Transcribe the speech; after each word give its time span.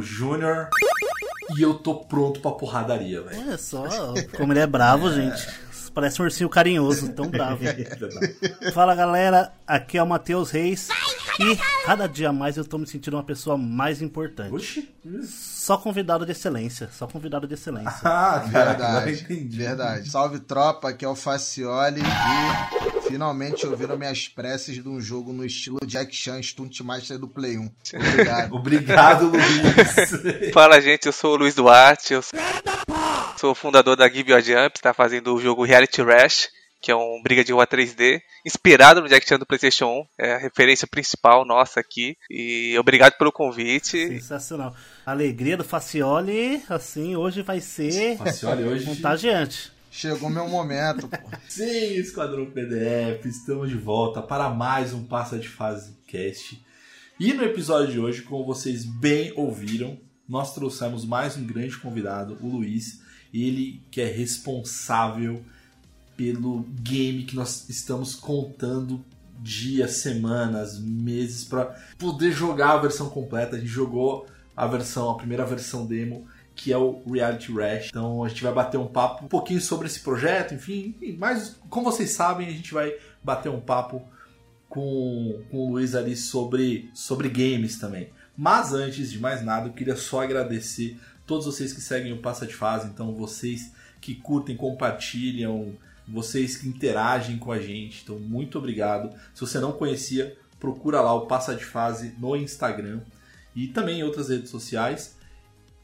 É 0.00 0.02
Júnior 0.02 0.68
e 1.56 1.62
eu 1.62 1.74
tô 1.74 1.96
pronto 1.96 2.40
pra 2.40 2.50
porradaria, 2.52 3.22
velho. 3.22 3.40
Olha 3.40 3.58
só 3.58 3.84
como 4.36 4.52
ele 4.52 4.60
é 4.60 4.66
bravo, 4.66 5.12
gente. 5.12 5.46
Parece 5.92 6.22
um 6.22 6.24
ursinho 6.24 6.48
carinhoso, 6.48 7.12
tão 7.12 7.26
bravo. 7.30 7.62
Fala 8.72 8.94
galera, 8.94 9.52
aqui 9.66 9.98
é 9.98 10.02
o 10.02 10.06
Matheus 10.06 10.50
Reis. 10.50 10.88
E 11.40 11.56
cada 11.86 12.06
dia 12.06 12.32
mais 12.32 12.56
eu 12.56 12.64
tô 12.64 12.76
me 12.78 12.86
sentindo 12.86 13.14
uma 13.16 13.22
pessoa 13.24 13.56
mais 13.56 14.00
importante. 14.02 14.54
Oxi. 14.54 14.94
Só 15.24 15.76
convidado 15.78 16.24
de 16.26 16.32
excelência, 16.32 16.88
só 16.92 17.06
convidado 17.06 17.46
de 17.48 17.54
excelência. 17.54 18.00
Ah, 18.04 18.38
Verdade, 18.46 19.12
entendi. 19.12 19.56
verdade. 19.56 20.10
Salve 20.10 20.38
tropa, 20.40 20.90
aqui 20.90 21.04
é 21.04 21.08
o 21.08 21.16
Facioli 21.16 22.00
e 22.02 22.99
finalmente 23.10 23.66
ouviram 23.66 23.98
minhas 23.98 24.28
preces 24.28 24.82
de 24.82 24.88
um 24.88 25.00
jogo 25.00 25.32
no 25.32 25.44
estilo 25.44 25.78
Jack 25.84 26.14
Chan 26.14 26.40
Stunt 26.42 26.80
Master 26.80 27.18
do 27.18 27.28
Play 27.28 27.58
1. 27.58 27.70
Obrigado. 27.94 28.54
Obrigado, 28.54 29.26
Luiz. 29.26 30.52
Fala 30.54 30.80
gente, 30.80 31.06
eu 31.06 31.12
sou 31.12 31.34
o 31.34 31.36
Luiz 31.36 31.54
Duarte, 31.54 32.12
eu 32.14 32.22
sou 33.36 33.52
o 33.52 33.54
fundador 33.54 33.96
da 33.96 34.08
Give 34.08 34.30
Your 34.32 34.40
Jump, 34.42 34.76
está 34.76 34.92
fazendo 34.94 35.34
o 35.34 35.40
jogo 35.40 35.64
Reality 35.64 36.02
Rush, 36.02 36.48
que 36.82 36.90
é 36.90 36.96
um 36.96 37.20
briga 37.22 37.44
de 37.44 37.52
rua 37.52 37.66
3D, 37.66 38.20
inspirado 38.46 39.00
no 39.02 39.08
Jack 39.08 39.26
Chan 39.28 39.38
do 39.38 39.44
PlayStation 39.46 39.86
1, 40.18 40.24
é 40.26 40.32
a 40.34 40.38
referência 40.38 40.86
principal 40.86 41.44
nossa 41.44 41.78
aqui. 41.80 42.16
E 42.30 42.74
obrigado 42.78 43.18
pelo 43.18 43.30
convite. 43.32 44.08
Sensacional. 44.08 44.74
A 45.04 45.10
alegria 45.10 45.56
do 45.56 45.64
Facioli, 45.64 46.62
assim, 46.70 47.16
hoje 47.16 47.42
vai 47.42 47.60
ser 47.60 48.16
Facioli, 48.16 48.64
hoje- 48.64 48.84
contagiante. 48.86 49.72
Chegou 49.90 50.30
meu 50.30 50.48
momento, 50.48 51.08
pô. 51.08 51.18
Sim, 51.48 51.94
Esquadrão 51.94 52.46
PDF, 52.46 53.26
estamos 53.26 53.68
de 53.68 53.76
volta 53.76 54.22
para 54.22 54.48
mais 54.48 54.92
um 54.92 55.02
Passa 55.02 55.36
de 55.36 55.48
Fase 55.48 55.96
Cast. 56.06 56.64
E 57.18 57.32
no 57.32 57.42
episódio 57.42 57.92
de 57.92 57.98
hoje, 57.98 58.22
como 58.22 58.46
vocês 58.46 58.84
bem 58.84 59.32
ouviram, 59.34 59.98
nós 60.28 60.54
trouxemos 60.54 61.04
mais 61.04 61.36
um 61.36 61.44
grande 61.44 61.76
convidado, 61.76 62.38
o 62.40 62.46
Luiz, 62.46 63.00
ele 63.34 63.82
que 63.90 64.00
é 64.00 64.06
responsável 64.06 65.42
pelo 66.16 66.62
game 66.82 67.24
que 67.24 67.34
nós 67.34 67.68
estamos 67.68 68.14
contando 68.14 69.04
dias, 69.40 69.96
semanas, 69.96 70.78
meses 70.78 71.44
para 71.44 71.64
poder 71.98 72.30
jogar 72.30 72.74
a 72.74 72.80
versão 72.80 73.10
completa. 73.10 73.56
A 73.56 73.58
gente 73.58 73.68
jogou 73.68 74.24
a 74.56 74.68
versão, 74.68 75.10
a 75.10 75.16
primeira 75.16 75.44
versão 75.44 75.84
demo, 75.84 76.28
que 76.62 76.70
é 76.70 76.76
o 76.76 77.02
Reality 77.10 77.50
Rash. 77.52 77.88
Então 77.88 78.22
a 78.22 78.28
gente 78.28 78.42
vai 78.42 78.52
bater 78.52 78.76
um 78.76 78.86
papo 78.86 79.24
um 79.24 79.28
pouquinho 79.28 79.62
sobre 79.62 79.86
esse 79.86 80.00
projeto, 80.00 80.52
enfim, 80.52 80.94
mas 81.18 81.56
como 81.70 81.90
vocês 81.90 82.10
sabem, 82.10 82.48
a 82.48 82.52
gente 82.52 82.74
vai 82.74 82.94
bater 83.24 83.48
um 83.48 83.60
papo 83.60 84.06
com, 84.68 85.42
com 85.50 85.56
o 85.56 85.70
Luiz 85.70 85.94
ali 85.94 86.14
sobre, 86.14 86.90
sobre 86.92 87.30
games 87.30 87.78
também. 87.78 88.10
Mas 88.36 88.74
antes 88.74 89.10
de 89.10 89.18
mais 89.18 89.42
nada, 89.42 89.68
eu 89.68 89.72
queria 89.72 89.96
só 89.96 90.22
agradecer 90.22 91.00
todos 91.26 91.46
vocês 91.46 91.72
que 91.72 91.80
seguem 91.80 92.12
o 92.12 92.18
Passa 92.18 92.46
de 92.46 92.54
Fase, 92.54 92.88
então 92.88 93.14
vocês 93.14 93.72
que 93.98 94.14
curtem, 94.14 94.54
compartilham, 94.54 95.74
vocês 96.06 96.58
que 96.58 96.68
interagem 96.68 97.38
com 97.38 97.52
a 97.52 97.58
gente. 97.58 98.02
Então, 98.02 98.18
muito 98.18 98.58
obrigado. 98.58 99.16
Se 99.34 99.40
você 99.40 99.58
não 99.58 99.72
conhecia, 99.72 100.36
procura 100.58 101.00
lá 101.00 101.14
o 101.14 101.26
Passa 101.26 101.54
de 101.54 101.64
Fase 101.64 102.14
no 102.18 102.36
Instagram 102.36 103.00
e 103.56 103.66
também 103.66 104.00
em 104.00 104.02
outras 104.02 104.28
redes 104.28 104.50
sociais. 104.50 105.18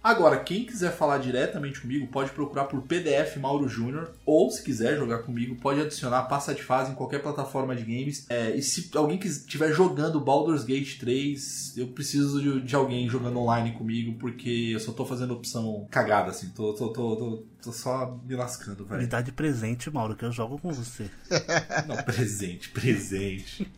Agora, 0.06 0.39
quem 0.39 0.65
quiser 0.65 0.93
falar 0.93 1.19
diretamente 1.19 1.81
comigo, 1.81 2.06
pode 2.06 2.31
procurar 2.31 2.67
por 2.67 2.81
PDF 2.83 3.39
Mauro 3.39 3.69
Júnior, 3.69 4.12
ou 4.25 4.49
se 4.53 4.62
quiser 4.62 4.97
jogar 4.97 5.25
comigo, 5.25 5.56
pode 5.56 5.81
adicionar 5.81 6.22
Passa 6.28 6.55
de 6.55 6.62
Fase 6.62 6.93
em 6.93 6.94
qualquer 6.94 7.21
plataforma 7.21 7.75
de 7.75 7.83
games. 7.83 8.25
É, 8.31 8.55
e 8.55 8.62
se 8.62 8.89
alguém 8.94 9.19
estiver 9.25 9.72
jogando 9.72 10.21
Baldur's 10.21 10.62
Gate 10.62 11.00
3, 11.00 11.78
eu 11.78 11.89
preciso 11.89 12.41
de, 12.41 12.61
de 12.61 12.77
alguém 12.77 13.09
jogando 13.09 13.41
online 13.41 13.72
comigo, 13.72 14.17
porque 14.17 14.71
eu 14.75 14.78
só 14.78 14.93
tô 14.93 15.05
fazendo 15.05 15.34
opção 15.34 15.89
cagada, 15.91 16.31
assim, 16.31 16.50
tô, 16.50 16.73
tô, 16.73 16.91
tô, 16.91 17.17
tô, 17.17 17.44
tô 17.66 17.72
só 17.72 18.16
me 18.25 18.37
lascando, 18.37 18.84
Me 18.84 18.91
velho. 18.91 19.09
dá 19.09 19.21
de 19.21 19.32
presente, 19.32 19.91
Mauro, 19.91 20.15
que 20.15 20.25
eu 20.25 20.31
jogo 20.31 20.56
com 20.56 20.72
você. 20.72 21.10
Não, 21.88 21.97
presente, 21.97 22.69
presente. 22.69 23.69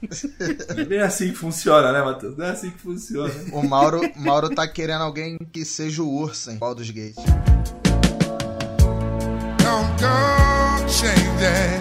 Não 0.75 0.83
é 0.83 0.85
bem 0.85 1.01
assim 1.01 1.31
que 1.31 1.37
funciona, 1.37 1.91
né, 1.91 2.03
Matheus? 2.03 2.37
Não 2.37 2.45
é 2.45 2.51
assim 2.51 2.71
que 2.71 2.79
funciona. 2.79 3.33
O 3.51 3.67
Mauro, 3.67 4.01
Mauro 4.15 4.51
tá 4.55 4.69
querendo 4.69 5.03
alguém 5.05 5.39
que 5.51 5.65
seja 5.65 6.03
o 6.03 6.09
Ursa 6.09 6.53
em 6.53 6.59
Baldur's 6.59 6.91
Gate. 6.91 7.17
Don't 9.57 9.91
go 9.99 10.87
changing, 10.87 11.81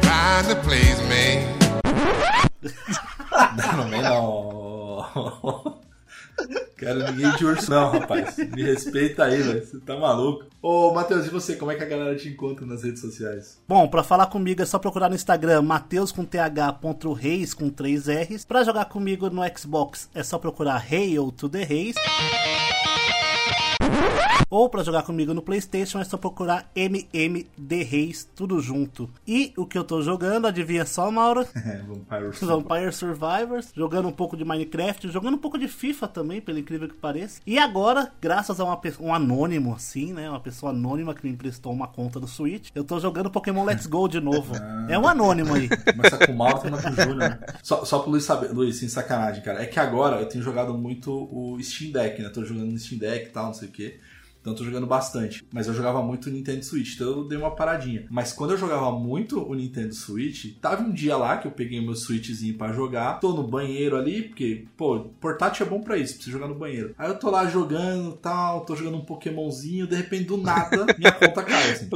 trying 0.00 0.46
to 0.48 0.56
please 0.62 1.02
me. 1.08 1.58
Não, 3.56 3.88
não 3.88 4.02
não. 4.02 5.77
Quero 6.78 7.10
ninguém 7.10 7.32
de 7.32 7.44
urso 7.44 7.68
não, 7.68 7.90
rapaz. 7.90 8.36
Me 8.38 8.62
respeita 8.62 9.24
aí, 9.24 9.42
velho. 9.42 9.66
Você 9.66 9.80
tá 9.80 9.96
maluco. 9.96 10.46
Ô, 10.62 10.94
Matheus, 10.94 11.26
e 11.26 11.30
você? 11.30 11.56
Como 11.56 11.72
é 11.72 11.74
que 11.74 11.82
a 11.82 11.88
galera 11.88 12.14
te 12.14 12.28
encontra 12.28 12.64
nas 12.64 12.84
redes 12.84 13.00
sociais? 13.00 13.60
Bom, 13.66 13.88
pra 13.88 14.04
falar 14.04 14.26
comigo 14.26 14.62
é 14.62 14.64
só 14.64 14.78
procurar 14.78 15.08
no 15.08 15.16
Instagram 15.16 15.62
Mateus 15.62 16.12
com 16.12 16.24
th.reis 16.24 17.52
com 17.52 17.68
3 17.68 18.08
R's. 18.08 18.44
Pra 18.44 18.62
jogar 18.62 18.84
comigo 18.84 19.28
no 19.28 19.42
Xbox 19.58 20.08
é 20.14 20.22
só 20.22 20.38
procurar 20.38 20.84
Hail 20.88 21.32
to 21.32 21.48
the 21.48 21.64
Reis. 21.64 21.96
Ou 24.50 24.68
pra 24.68 24.82
jogar 24.82 25.02
comigo 25.02 25.34
no 25.34 25.42
PlayStation 25.42 25.98
é 25.98 26.04
só 26.04 26.16
procurar 26.16 26.70
MMD 26.74 27.82
Reis, 27.82 28.26
tudo 28.34 28.60
junto. 28.60 29.10
E 29.26 29.52
o 29.56 29.66
que 29.66 29.76
eu 29.76 29.84
tô 29.84 30.00
jogando, 30.00 30.46
adivinha 30.46 30.86
só, 30.86 31.10
Mauro? 31.10 31.46
É, 31.68 31.82
Vampire 31.82 32.30
Vampire 32.40 32.92
Survivors, 32.92 33.72
jogando 33.76 34.08
um 34.08 34.12
pouco 34.12 34.36
de 34.36 34.44
Minecraft, 34.44 35.10
jogando 35.10 35.34
um 35.34 35.38
pouco 35.38 35.58
de 35.58 35.68
FIFA 35.68 36.08
também, 36.08 36.40
pelo 36.40 36.58
incrível 36.58 36.88
que 36.88 36.94
pareça. 36.94 37.40
E 37.46 37.58
agora, 37.58 38.10
graças 38.20 38.58
a 38.58 38.64
uma 38.64 38.80
um 39.00 39.12
anônimo, 39.12 39.74
assim, 39.74 40.14
né? 40.14 40.30
Uma 40.30 40.40
pessoa 40.40 40.70
anônima 40.70 41.14
que 41.14 41.26
me 41.26 41.32
emprestou 41.32 41.72
uma 41.72 41.86
conta 41.86 42.18
do 42.18 42.26
Switch, 42.26 42.70
eu 42.74 42.84
tô 42.84 42.98
jogando 42.98 43.30
Pokémon 43.30 43.64
Let's 43.64 43.86
Go 43.86 44.08
de 44.08 44.20
novo. 44.20 44.54
É 44.88 44.98
um 44.98 45.06
anônimo 45.06 45.54
aí. 45.54 45.68
Começa 45.68 46.16
com 46.16 46.32
o 46.32 46.36
Mauro, 46.36 46.60
termina 46.60 46.82
com 46.82 46.88
o 46.88 46.94
Júnior. 46.94 47.16
né? 47.16 47.38
Só, 47.62 47.84
só 47.84 47.98
pro 47.98 48.10
Luiz 48.10 48.24
saber, 48.24 48.50
Luiz, 48.52 48.76
sem 48.76 48.88
sacanagem, 48.88 49.42
cara. 49.42 49.62
É 49.62 49.66
que 49.66 49.78
agora 49.78 50.16
eu 50.16 50.26
tenho 50.26 50.42
jogado 50.42 50.72
muito 50.72 51.10
o 51.30 51.58
Steam 51.62 51.92
Deck, 51.92 52.22
né? 52.22 52.30
Tô 52.30 52.42
jogando 52.42 52.70
no 52.72 52.78
Steam 52.78 52.98
Deck 52.98 53.26
e 53.26 53.30
tal, 53.30 53.46
não 53.46 53.54
sei 53.54 53.68
o 53.68 53.72
quê. 53.72 54.00
Então 54.40 54.52
eu 54.52 54.56
tô 54.56 54.64
jogando 54.64 54.86
bastante. 54.86 55.44
Mas 55.52 55.66
eu 55.66 55.74
jogava 55.74 56.02
muito 56.02 56.26
o 56.26 56.32
Nintendo 56.32 56.64
Switch, 56.64 56.94
então 56.94 57.08
eu 57.08 57.24
dei 57.24 57.38
uma 57.38 57.54
paradinha. 57.54 58.06
Mas 58.10 58.32
quando 58.32 58.52
eu 58.52 58.56
jogava 58.56 58.90
muito 58.92 59.42
o 59.42 59.54
Nintendo 59.54 59.94
Switch, 59.94 60.58
tava 60.60 60.82
um 60.82 60.92
dia 60.92 61.16
lá 61.16 61.36
que 61.38 61.46
eu 61.46 61.52
peguei 61.52 61.80
o 61.80 61.82
meu 61.82 61.94
Switchzinho 61.94 62.56
pra 62.56 62.72
jogar. 62.72 63.20
Tô 63.20 63.32
no 63.32 63.42
banheiro 63.42 63.96
ali, 63.96 64.22
porque, 64.22 64.66
pô, 64.76 65.00
portátil 65.20 65.66
é 65.66 65.68
bom 65.68 65.80
pra 65.80 65.96
isso, 65.96 66.14
pra 66.14 66.24
você 66.24 66.30
jogar 66.30 66.48
no 66.48 66.54
banheiro. 66.54 66.94
Aí 66.96 67.08
eu 67.08 67.18
tô 67.18 67.30
lá 67.30 67.46
jogando 67.46 68.12
tal, 68.12 68.64
tô 68.64 68.74
jogando 68.74 68.98
um 68.98 69.04
Pokémonzinho, 69.04 69.86
de 69.86 69.96
repente 69.96 70.24
do 70.24 70.36
nada 70.36 70.86
minha 70.98 71.12
conta 71.12 71.42
cai 71.42 71.72
assim. 71.72 71.86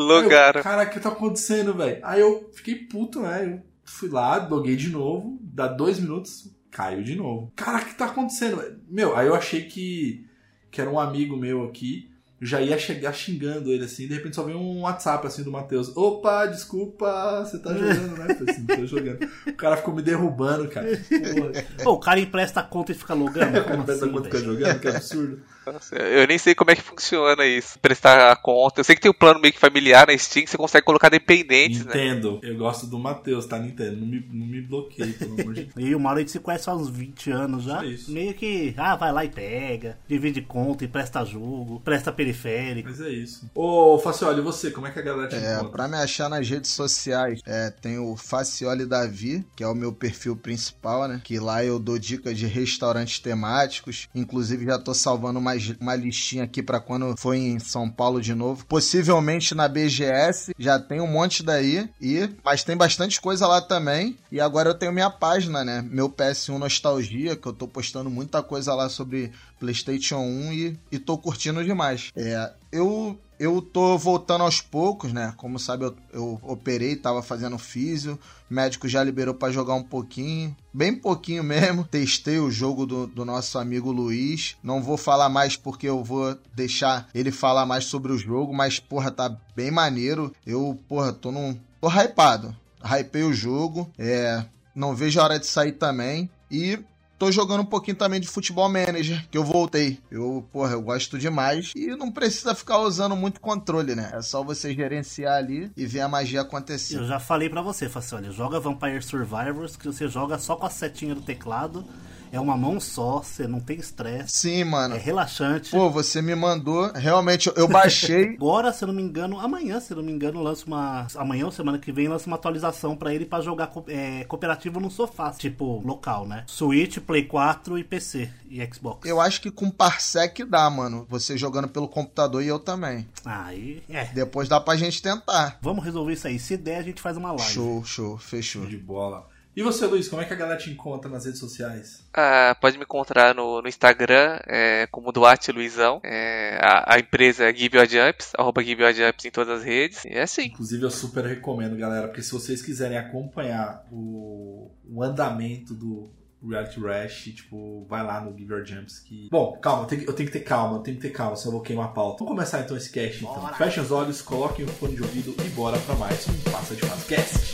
Eu, 0.54 0.62
Cara, 0.62 0.84
o 0.84 0.90
que 0.90 1.00
tá 1.00 1.10
acontecendo, 1.10 1.74
velho? 1.74 1.98
Aí 2.02 2.20
eu 2.20 2.50
fiquei 2.52 2.74
puto, 2.74 3.20
né? 3.20 3.46
Eu 3.46 3.62
fui 3.84 4.08
lá, 4.08 4.36
loguei 4.48 4.76
de 4.76 4.90
novo, 4.90 5.38
dá 5.40 5.66
dois 5.68 5.98
minutos, 5.98 6.50
Caiu 6.72 7.02
de 7.02 7.14
novo. 7.14 7.52
Cara, 7.54 7.82
o 7.82 7.84
que 7.84 7.94
tá 7.94 8.06
acontecendo? 8.06 8.80
Meu, 8.88 9.14
aí 9.14 9.26
eu 9.26 9.34
achei 9.34 9.66
que, 9.66 10.26
que 10.70 10.80
era 10.80 10.90
um 10.90 10.98
amigo 10.98 11.36
meu 11.36 11.64
aqui. 11.64 12.10
Já 12.44 12.60
ia 12.60 12.76
chegar 12.76 13.12
xingando 13.12 13.70
ele 13.70 13.84
assim, 13.84 14.08
de 14.08 14.14
repente 14.14 14.34
só 14.34 14.42
veio 14.42 14.58
um 14.58 14.80
WhatsApp 14.80 15.26
assim 15.26 15.44
do 15.44 15.52
Matheus. 15.52 15.96
Opa, 15.96 16.46
desculpa, 16.46 17.44
você 17.44 17.58
tá 17.58 17.72
jogando, 17.72 18.18
né? 18.18 18.36
Eu 18.40 18.50
assim, 18.50 18.66
tô 18.66 18.86
jogando. 18.86 19.28
O 19.46 19.52
cara 19.54 19.76
ficou 19.76 19.94
me 19.94 20.02
derrubando, 20.02 20.68
cara. 20.68 20.88
Porra. 20.88 21.64
Pô, 21.84 21.92
o 21.92 22.00
cara 22.00 22.18
empresta 22.18 22.60
a 22.60 22.62
conta 22.64 22.92
e 22.92 22.94
fica 22.94 23.14
logando. 23.14 23.52
O 23.62 23.64
cara 23.64 23.70
Como 23.70 23.84
pensa 23.84 24.04
assim, 24.04 24.12
quanto 24.12 24.24
fica 24.24 24.38
velho? 24.38 24.52
jogando, 24.54 24.80
que 24.80 24.88
absurdo. 24.88 25.42
Nossa, 25.64 25.94
Eu 25.96 26.26
nem 26.26 26.38
sei 26.38 26.54
como 26.54 26.70
é 26.72 26.74
que 26.74 26.82
funciona 26.82 27.46
isso. 27.46 27.78
Prestar 27.78 28.32
a 28.32 28.36
conta. 28.36 28.80
Eu 28.80 28.84
sei 28.84 28.96
que 28.96 29.02
tem 29.02 29.10
um 29.10 29.14
plano 29.14 29.40
meio 29.40 29.52
que 29.54 29.60
familiar 29.60 30.06
na 30.08 30.18
Steam 30.18 30.44
que 30.44 30.50
você 30.50 30.56
consegue 30.56 30.84
colocar 30.84 31.08
dependentes, 31.08 31.84
né? 31.84 31.92
Nintendo, 31.94 32.40
eu 32.42 32.56
gosto 32.56 32.86
do 32.86 32.98
Matheus, 32.98 33.46
tá, 33.46 33.58
Nintendo? 33.58 33.96
Não 33.98 34.06
me, 34.06 34.26
não 34.32 34.46
me 34.46 34.60
bloqueie, 34.60 35.12
pelo 35.12 35.40
amor 35.40 35.54
de 35.54 35.64
Deus. 35.64 35.74
E 35.76 35.94
o 35.94 36.00
Mauro 36.00 36.18
a 36.18 36.20
gente 36.20 36.32
se 36.32 36.40
conhece 36.40 36.68
há 36.68 36.74
uns 36.74 36.88
20 36.88 37.30
anos 37.30 37.64
já. 37.64 37.84
Isso. 37.84 38.10
Meio 38.10 38.34
que, 38.34 38.74
ah, 38.76 38.96
vai 38.96 39.12
lá 39.12 39.24
e 39.24 39.28
pega, 39.28 39.98
divide 40.08 40.42
conta, 40.42 40.84
empresta 40.84 41.24
jogo, 41.24 41.80
presta 41.84 42.10
periférico. 42.32 42.88
Mas 42.88 43.00
é 43.00 43.10
isso. 43.10 43.50
Ô, 43.54 43.98
Facioli, 43.98 44.40
e 44.40 44.42
você, 44.42 44.70
como 44.70 44.86
é 44.86 44.90
que 44.90 44.98
a 44.98 45.02
galera 45.02 45.28
te 45.28 45.36
É, 45.36 45.54
encontra? 45.54 45.70
pra 45.70 45.88
me 45.88 45.96
achar 45.96 46.28
nas 46.28 46.48
redes 46.48 46.70
sociais, 46.70 47.40
é, 47.46 47.70
tem 47.70 47.98
o 47.98 48.16
Facioli 48.16 48.86
Davi, 48.86 49.44
que 49.54 49.62
é 49.62 49.66
o 49.68 49.74
meu 49.74 49.92
perfil 49.92 50.36
principal, 50.36 51.06
né? 51.08 51.20
Que 51.22 51.38
lá 51.38 51.64
eu 51.64 51.78
dou 51.78 51.98
dicas 51.98 52.36
de 52.36 52.46
restaurantes 52.46 53.18
temáticos. 53.18 54.08
Inclusive, 54.14 54.64
já 54.66 54.78
tô 54.78 54.94
salvando 54.94 55.38
uma, 55.38 55.52
uma 55.80 55.94
listinha 55.94 56.44
aqui 56.44 56.62
pra 56.62 56.80
quando 56.80 57.14
for 57.16 57.34
em 57.34 57.58
São 57.58 57.88
Paulo 57.90 58.20
de 58.20 58.34
novo. 58.34 58.64
Possivelmente 58.66 59.54
na 59.54 59.68
BGS, 59.68 60.52
já 60.58 60.78
tem 60.78 61.00
um 61.00 61.06
monte 61.06 61.42
daí. 61.42 61.88
E, 62.00 62.28
mas 62.44 62.64
tem 62.64 62.76
bastante 62.76 63.20
coisa 63.20 63.46
lá 63.46 63.60
também. 63.60 64.16
E 64.30 64.40
agora 64.40 64.70
eu 64.70 64.74
tenho 64.74 64.92
minha 64.92 65.10
página, 65.10 65.64
né? 65.64 65.82
Meu 65.88 66.08
PS1 66.08 66.58
Nostalgia, 66.58 67.36
que 67.36 67.46
eu 67.46 67.52
tô 67.52 67.68
postando 67.68 68.08
muita 68.10 68.42
coisa 68.42 68.74
lá 68.74 68.88
sobre 68.88 69.32
PlayStation 69.62 70.18
1 70.18 70.52
e, 70.52 70.78
e 70.90 70.98
tô 70.98 71.16
curtindo 71.16 71.64
demais. 71.64 72.10
É, 72.16 72.52
eu 72.72 73.16
eu 73.38 73.60
tô 73.60 73.98
voltando 73.98 74.44
aos 74.44 74.60
poucos, 74.60 75.12
né? 75.12 75.34
Como 75.36 75.58
sabe, 75.58 75.84
eu, 75.84 75.96
eu 76.12 76.40
operei, 76.42 76.94
tava 76.94 77.22
fazendo 77.22 77.58
físio. 77.58 78.16
O 78.48 78.54
médico 78.54 78.86
já 78.86 79.02
liberou 79.02 79.34
pra 79.34 79.50
jogar 79.50 79.74
um 79.74 79.82
pouquinho. 79.82 80.56
Bem 80.72 80.94
pouquinho 80.94 81.42
mesmo. 81.44 81.84
Testei 81.84 82.38
o 82.38 82.52
jogo 82.52 82.86
do, 82.86 83.06
do 83.06 83.24
nosso 83.24 83.58
amigo 83.58 83.90
Luiz. 83.90 84.56
Não 84.62 84.80
vou 84.80 84.96
falar 84.96 85.28
mais 85.28 85.56
porque 85.56 85.88
eu 85.88 86.04
vou 86.04 86.36
deixar 86.54 87.08
ele 87.12 87.32
falar 87.32 87.66
mais 87.66 87.84
sobre 87.84 88.12
o 88.12 88.18
jogo. 88.18 88.52
Mas, 88.52 88.78
porra, 88.78 89.10
tá 89.10 89.36
bem 89.56 89.72
maneiro. 89.72 90.32
Eu, 90.46 90.78
porra, 90.88 91.12
tô 91.12 91.32
num. 91.32 91.58
tô 91.80 91.88
hypado. 91.88 92.54
Hypei 92.80 93.24
o 93.24 93.32
jogo. 93.32 93.90
É. 93.98 94.44
Não 94.72 94.94
vejo 94.94 95.20
a 95.20 95.24
hora 95.24 95.38
de 95.40 95.46
sair 95.46 95.72
também. 95.72 96.30
E 96.48 96.78
tô 97.22 97.30
jogando 97.30 97.60
um 97.60 97.64
pouquinho 97.64 97.96
também 97.96 98.20
de 98.20 98.26
futebol 98.26 98.68
manager, 98.68 99.24
que 99.30 99.38
eu 99.38 99.44
voltei. 99.44 99.96
Eu, 100.10 100.44
porra, 100.50 100.72
eu 100.72 100.82
gosto 100.82 101.16
demais. 101.16 101.70
E 101.76 101.86
não 101.94 102.10
precisa 102.10 102.52
ficar 102.52 102.78
usando 102.78 103.14
muito 103.14 103.40
controle, 103.40 103.94
né? 103.94 104.10
É 104.12 104.20
só 104.20 104.42
você 104.42 104.74
gerenciar 104.74 105.36
ali 105.36 105.70
e 105.76 105.86
ver 105.86 106.00
a 106.00 106.08
magia 106.08 106.40
acontecer. 106.40 106.96
Eu 106.96 107.06
já 107.06 107.20
falei 107.20 107.48
pra 107.48 107.62
você, 107.62 107.88
Facioli, 107.88 108.32
joga 108.32 108.58
Vampire 108.58 109.00
Survivors, 109.00 109.76
que 109.76 109.86
você 109.86 110.08
joga 110.08 110.36
só 110.36 110.56
com 110.56 110.66
a 110.66 110.70
setinha 110.70 111.14
do 111.14 111.22
teclado. 111.22 111.84
É 112.32 112.40
uma 112.40 112.56
mão 112.56 112.80
só, 112.80 113.18
você 113.22 113.46
não 113.46 113.60
tem 113.60 113.76
estresse, 113.78 114.36
Sim, 114.38 114.64
mano. 114.64 114.94
é 114.94 114.98
relaxante. 114.98 115.70
Pô, 115.70 115.90
você 115.90 116.22
me 116.22 116.34
mandou. 116.34 116.90
Realmente, 116.94 117.48
eu- 117.48 117.54
eu 117.56 117.68
baixei. 117.68 118.30
Agora, 118.40 118.72
se 118.72 118.82
eu 118.82 118.88
não 118.88 118.94
me 118.94 119.02
engano, 119.02 119.38
amanhã, 119.38 119.78
se 119.80 119.92
eu 119.92 119.98
não 119.98 120.04
me 120.04 120.10
engano, 120.10 120.42
lança 120.42 120.64
uma. 120.66 121.06
Amanhã 121.16 121.44
ou 121.44 121.52
semana 121.52 121.78
que 121.78 121.92
vem 121.92 122.08
lança 122.08 122.26
uma 122.26 122.36
atualização 122.36 122.96
pra 122.96 123.14
ele 123.14 123.26
pra 123.26 123.40
jogar 123.42 123.66
co- 123.66 123.84
é, 123.86 124.24
cooperativo 124.24 124.80
no 124.80 124.90
sofá, 124.90 125.30
tipo, 125.32 125.82
local, 125.84 126.26
né? 126.26 126.44
Switch, 126.46 126.98
Play 126.98 127.24
4 127.24 127.76
e 127.78 127.84
PC 127.84 128.30
e 128.48 128.66
Xbox. 128.72 129.06
Eu 129.08 129.20
acho 129.20 129.40
que 129.42 129.50
com 129.50 129.70
Parsec 129.70 130.42
dá, 130.44 130.68
mano. 130.70 131.06
Você 131.10 131.36
jogando 131.36 131.68
pelo 131.68 131.86
computador 131.86 132.42
e 132.42 132.48
eu 132.48 132.58
também. 132.58 133.06
Aí, 133.24 133.82
é. 133.90 134.06
Depois 134.06 134.48
dá 134.48 134.58
pra 134.58 134.74
gente 134.76 135.02
tentar. 135.02 135.58
Vamos 135.60 135.84
resolver 135.84 136.14
isso 136.14 136.26
aí. 136.26 136.38
Se 136.38 136.56
der, 136.56 136.78
a 136.78 136.82
gente 136.82 137.02
faz 137.02 137.16
uma 137.18 137.32
live. 137.32 137.52
Show, 137.52 137.84
show, 137.84 138.16
fechou. 138.16 138.64
De 138.64 138.76
bola. 138.78 139.26
E 139.54 139.62
você, 139.62 139.84
Luiz, 139.86 140.08
como 140.08 140.22
é 140.22 140.24
que 140.24 140.32
a 140.32 140.36
galera 140.36 140.58
te 140.58 140.70
encontra 140.70 141.10
nas 141.10 141.26
redes 141.26 141.38
sociais? 141.38 142.02
Ah, 142.14 142.56
pode 142.58 142.78
me 142.78 142.84
encontrar 142.84 143.34
no, 143.34 143.60
no 143.60 143.68
Instagram 143.68 144.40
é, 144.46 144.86
como 144.90 145.12
Duarte 145.12 145.52
Luizão. 145.52 146.00
É, 146.02 146.58
a, 146.62 146.94
a 146.94 146.98
empresa 146.98 147.44
é 147.44 147.54
Give 147.54 147.76
Your 147.76 147.86
Jumps, 147.86 148.32
arroba 148.38 148.62
Give 148.64 148.82
Your 148.82 148.94
Jumps 148.94 149.26
em 149.26 149.30
todas 149.30 149.58
as 149.60 149.64
redes. 149.64 150.06
E 150.06 150.08
é 150.08 150.22
assim. 150.22 150.46
Inclusive, 150.46 150.82
eu 150.82 150.90
super 150.90 151.24
recomendo, 151.26 151.76
galera, 151.76 152.08
porque 152.08 152.22
se 152.22 152.32
vocês 152.32 152.62
quiserem 152.62 152.96
acompanhar 152.96 153.84
o, 153.92 154.70
o 154.88 155.02
andamento 155.02 155.74
do 155.74 156.10
Reality 156.42 156.80
Rash, 156.80 157.24
tipo, 157.36 157.86
vai 157.90 158.02
lá 158.02 158.22
no 158.22 158.36
Give 158.36 158.50
Your 158.54 158.64
Jumps 158.64 159.00
que... 159.00 159.28
Bom, 159.30 159.58
calma, 159.60 159.82
eu 159.82 159.86
tenho, 159.86 160.00
que- 160.02 160.08
eu 160.08 160.14
tenho 160.14 160.26
que 160.30 160.38
ter 160.38 160.44
calma, 160.44 160.78
eu 160.78 160.80
tenho 160.82 160.96
que 160.96 161.02
ter 161.02 161.10
calma, 161.10 161.36
senão 161.36 161.50
eu 161.50 161.58
vou 161.58 161.62
queimar 161.62 161.84
a 161.86 161.88
pauta. 161.92 162.24
Vamos 162.24 162.34
começar 162.34 162.60
então 162.62 162.74
esse 162.74 162.90
cast, 162.90 163.18
então. 163.22 163.54
Fechem 163.54 163.82
os 163.82 163.90
olhos, 163.92 164.22
coloquem 164.22 164.64
o 164.64 164.68
fone 164.68 164.96
de 164.96 165.02
ouvido 165.02 165.36
e 165.44 165.48
bora 165.50 165.78
pra 165.80 165.94
mais 165.94 166.26
um 166.26 166.50
Passa 166.50 166.74
de 166.74 166.80
Fase 166.86 167.04
Cast. 167.06 167.51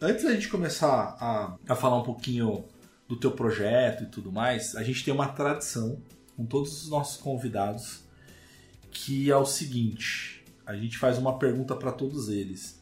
Antes 0.00 0.24
da 0.24 0.32
gente 0.32 0.48
começar 0.48 1.16
a, 1.20 1.56
a 1.68 1.76
falar 1.76 1.96
um 1.96 2.02
pouquinho 2.02 2.64
do 3.08 3.16
teu 3.16 3.32
projeto 3.32 4.04
e 4.04 4.06
tudo 4.06 4.30
mais, 4.30 4.76
a 4.76 4.82
gente 4.82 5.04
tem 5.04 5.12
uma 5.12 5.28
tradição 5.28 6.00
com 6.36 6.44
todos 6.44 6.82
os 6.84 6.90
nossos 6.90 7.20
convidados 7.20 8.04
que 8.90 9.30
é 9.30 9.36
o 9.36 9.46
seguinte: 9.46 10.44
a 10.66 10.74
gente 10.74 10.98
faz 10.98 11.18
uma 11.18 11.38
pergunta 11.38 11.74
para 11.74 11.92
todos 11.92 12.28
eles. 12.28 12.78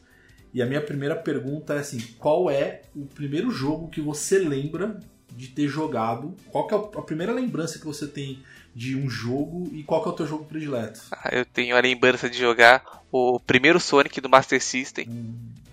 E 0.53 0.61
a 0.61 0.65
minha 0.65 0.81
primeira 0.81 1.15
pergunta 1.15 1.73
é 1.73 1.79
assim: 1.79 1.99
qual 2.17 2.49
é 2.49 2.81
o 2.95 3.05
primeiro 3.05 3.51
jogo 3.51 3.89
que 3.89 4.01
você 4.01 4.39
lembra 4.39 4.99
de 5.35 5.47
ter 5.49 5.67
jogado? 5.67 6.35
Qual 6.49 6.67
é 6.69 6.97
a 6.97 7.01
primeira 7.01 7.33
lembrança 7.33 7.79
que 7.79 7.85
você 7.85 8.07
tem 8.07 8.41
de 8.73 8.95
um 8.95 9.09
jogo 9.09 9.69
e 9.73 9.83
qual 9.83 10.03
é 10.05 10.09
o 10.09 10.13
teu 10.13 10.27
jogo 10.27 10.45
predileto? 10.45 11.01
Ah, 11.11 11.29
Eu 11.31 11.45
tenho 11.45 11.75
a 11.75 11.81
lembrança 11.81 12.29
de 12.29 12.37
jogar 12.37 13.03
o 13.11 13.39
primeiro 13.39 13.79
Sonic 13.79 14.21
do 14.21 14.29
Master 14.29 14.61
System. 14.61 15.07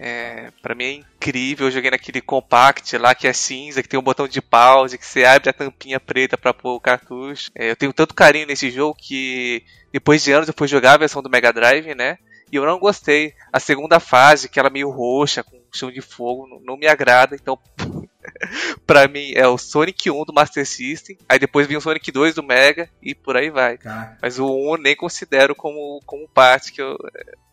É, 0.06 0.52
pra 0.60 0.74
mim 0.74 0.84
é 0.84 0.92
incrível. 0.92 1.66
Eu 1.66 1.70
joguei 1.70 1.90
naquele 1.90 2.20
compact 2.20 2.98
lá 2.98 3.14
que 3.14 3.26
é 3.26 3.32
cinza, 3.32 3.82
que 3.82 3.88
tem 3.88 3.98
um 3.98 4.02
botão 4.02 4.28
de 4.28 4.42
pause, 4.42 4.98
que 4.98 5.06
você 5.06 5.24
abre 5.24 5.48
a 5.48 5.52
tampinha 5.52 5.98
preta 5.98 6.36
pra 6.36 6.52
pôr 6.52 6.74
o 6.74 6.80
cartucho. 6.80 7.50
É, 7.54 7.70
eu 7.70 7.76
tenho 7.76 7.90
tanto 7.90 8.12
carinho 8.12 8.46
nesse 8.46 8.70
jogo 8.70 8.94
que 9.00 9.64
depois 9.90 10.22
de 10.22 10.30
anos 10.30 10.46
eu 10.46 10.54
fui 10.54 10.68
jogar 10.68 10.92
a 10.92 10.98
versão 10.98 11.22
do 11.22 11.30
Mega 11.30 11.50
Drive, 11.50 11.94
né? 11.94 12.18
E 12.52 12.56
eu 12.56 12.66
não 12.66 12.78
gostei. 12.78 13.32
A 13.50 13.58
segunda 13.58 13.98
fase, 13.98 14.46
que 14.46 14.60
ela 14.60 14.68
meio 14.68 14.90
roxa, 14.90 15.42
com 15.42 15.58
chão 15.72 15.90
de 15.90 16.02
fogo, 16.02 16.46
não, 16.46 16.60
não 16.60 16.76
me 16.76 16.86
agrada. 16.86 17.34
Então, 17.34 17.58
pra 18.86 19.08
mim 19.08 19.32
é 19.34 19.46
o 19.46 19.58
Sonic 19.58 20.10
1 20.10 20.24
do 20.24 20.32
Master 20.32 20.66
System. 20.66 21.16
Aí 21.28 21.38
depois 21.38 21.66
vem 21.66 21.76
o 21.76 21.80
Sonic 21.80 22.10
2 22.10 22.34
do 22.34 22.42
Mega 22.42 22.88
e 23.02 23.14
por 23.14 23.36
aí 23.36 23.50
vai. 23.50 23.78
Mas 24.20 24.38
o 24.38 24.46
1 24.46 24.74
eu 24.74 24.78
nem 24.78 24.96
considero 24.96 25.54
como, 25.54 26.00
como 26.06 26.28
parte 26.28 26.72
que 26.72 26.82
eu, 26.82 26.96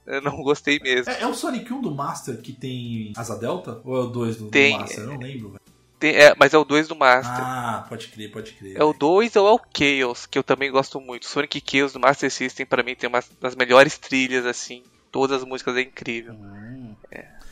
eu 0.06 0.22
não 0.22 0.42
gostei 0.44 0.80
mesmo. 0.80 1.12
É, 1.12 1.22
é 1.22 1.28
o 1.28 1.34
Sonic 1.34 1.72
1 1.72 1.82
do 1.82 1.94
Master 1.94 2.38
que 2.38 2.54
tem 2.54 3.14
asa 3.16 3.38
delta? 3.38 3.80
Ou 3.84 3.98
é 3.98 4.04
o 4.06 4.08
2 4.08 4.36
do, 4.38 4.46
do 4.46 4.52
Tem. 4.52 4.78
Master? 4.78 5.00
Eu 5.00 5.08
não 5.08 5.18
lembro, 5.18 5.50
velho. 5.50 5.62
Tem- 6.00 6.16
é, 6.16 6.34
mas 6.36 6.52
é 6.52 6.58
o 6.58 6.64
2 6.64 6.88
do 6.88 6.96
Master. 6.96 7.44
Ah, 7.46 7.86
pode 7.88 8.08
crer, 8.08 8.32
pode 8.32 8.54
crer. 8.54 8.76
É 8.76 8.84
o 8.84 8.92
2 8.92 9.36
ou 9.36 9.48
é 9.48 9.52
o 9.52 9.62
Chaos, 9.72 10.26
que 10.26 10.38
eu 10.38 10.44
também 10.44 10.72
gosto 10.72 11.00
muito. 11.00 11.28
Sonic 11.28 11.62
Chaos 11.64 11.94
do 11.94 12.00
Master 12.00 12.32
System 12.32 12.66
pra 12.66 12.82
mim 12.82 12.96
tem 12.96 13.08
uma 13.08 13.24
das 13.40 13.56
melhores 13.56 14.00
trilhas, 14.00 14.46
assim. 14.48 14.82
Todas 15.12 15.42
as 15.42 15.48
músicas 15.48 15.76
é 15.78 15.82
incrível. 15.82 16.34
Hum, 16.34 16.71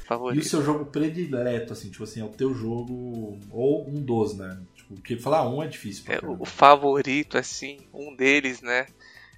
E 0.10 0.16
o 0.16 0.18
Favorito. 0.18 0.48
seu 0.48 0.64
jogo 0.64 0.86
predileto, 0.86 1.74
assim, 1.74 1.90
tipo 1.90 2.04
assim, 2.04 2.22
é 2.22 2.24
o 2.24 2.30
teu 2.30 2.54
jogo. 2.54 3.38
Ou 3.52 3.88
um 3.88 4.02
dos, 4.02 4.36
né? 4.36 4.60
Tipo, 4.76 4.96
porque 4.96 5.18
falar 5.18 5.48
um 5.48 5.62
é 5.62 5.68
difícil. 5.68 6.04
É, 6.08 6.20
o 6.26 6.46
favorito, 6.46 7.38
assim, 7.38 7.80
um 7.94 8.16
deles, 8.16 8.62
né? 8.62 8.88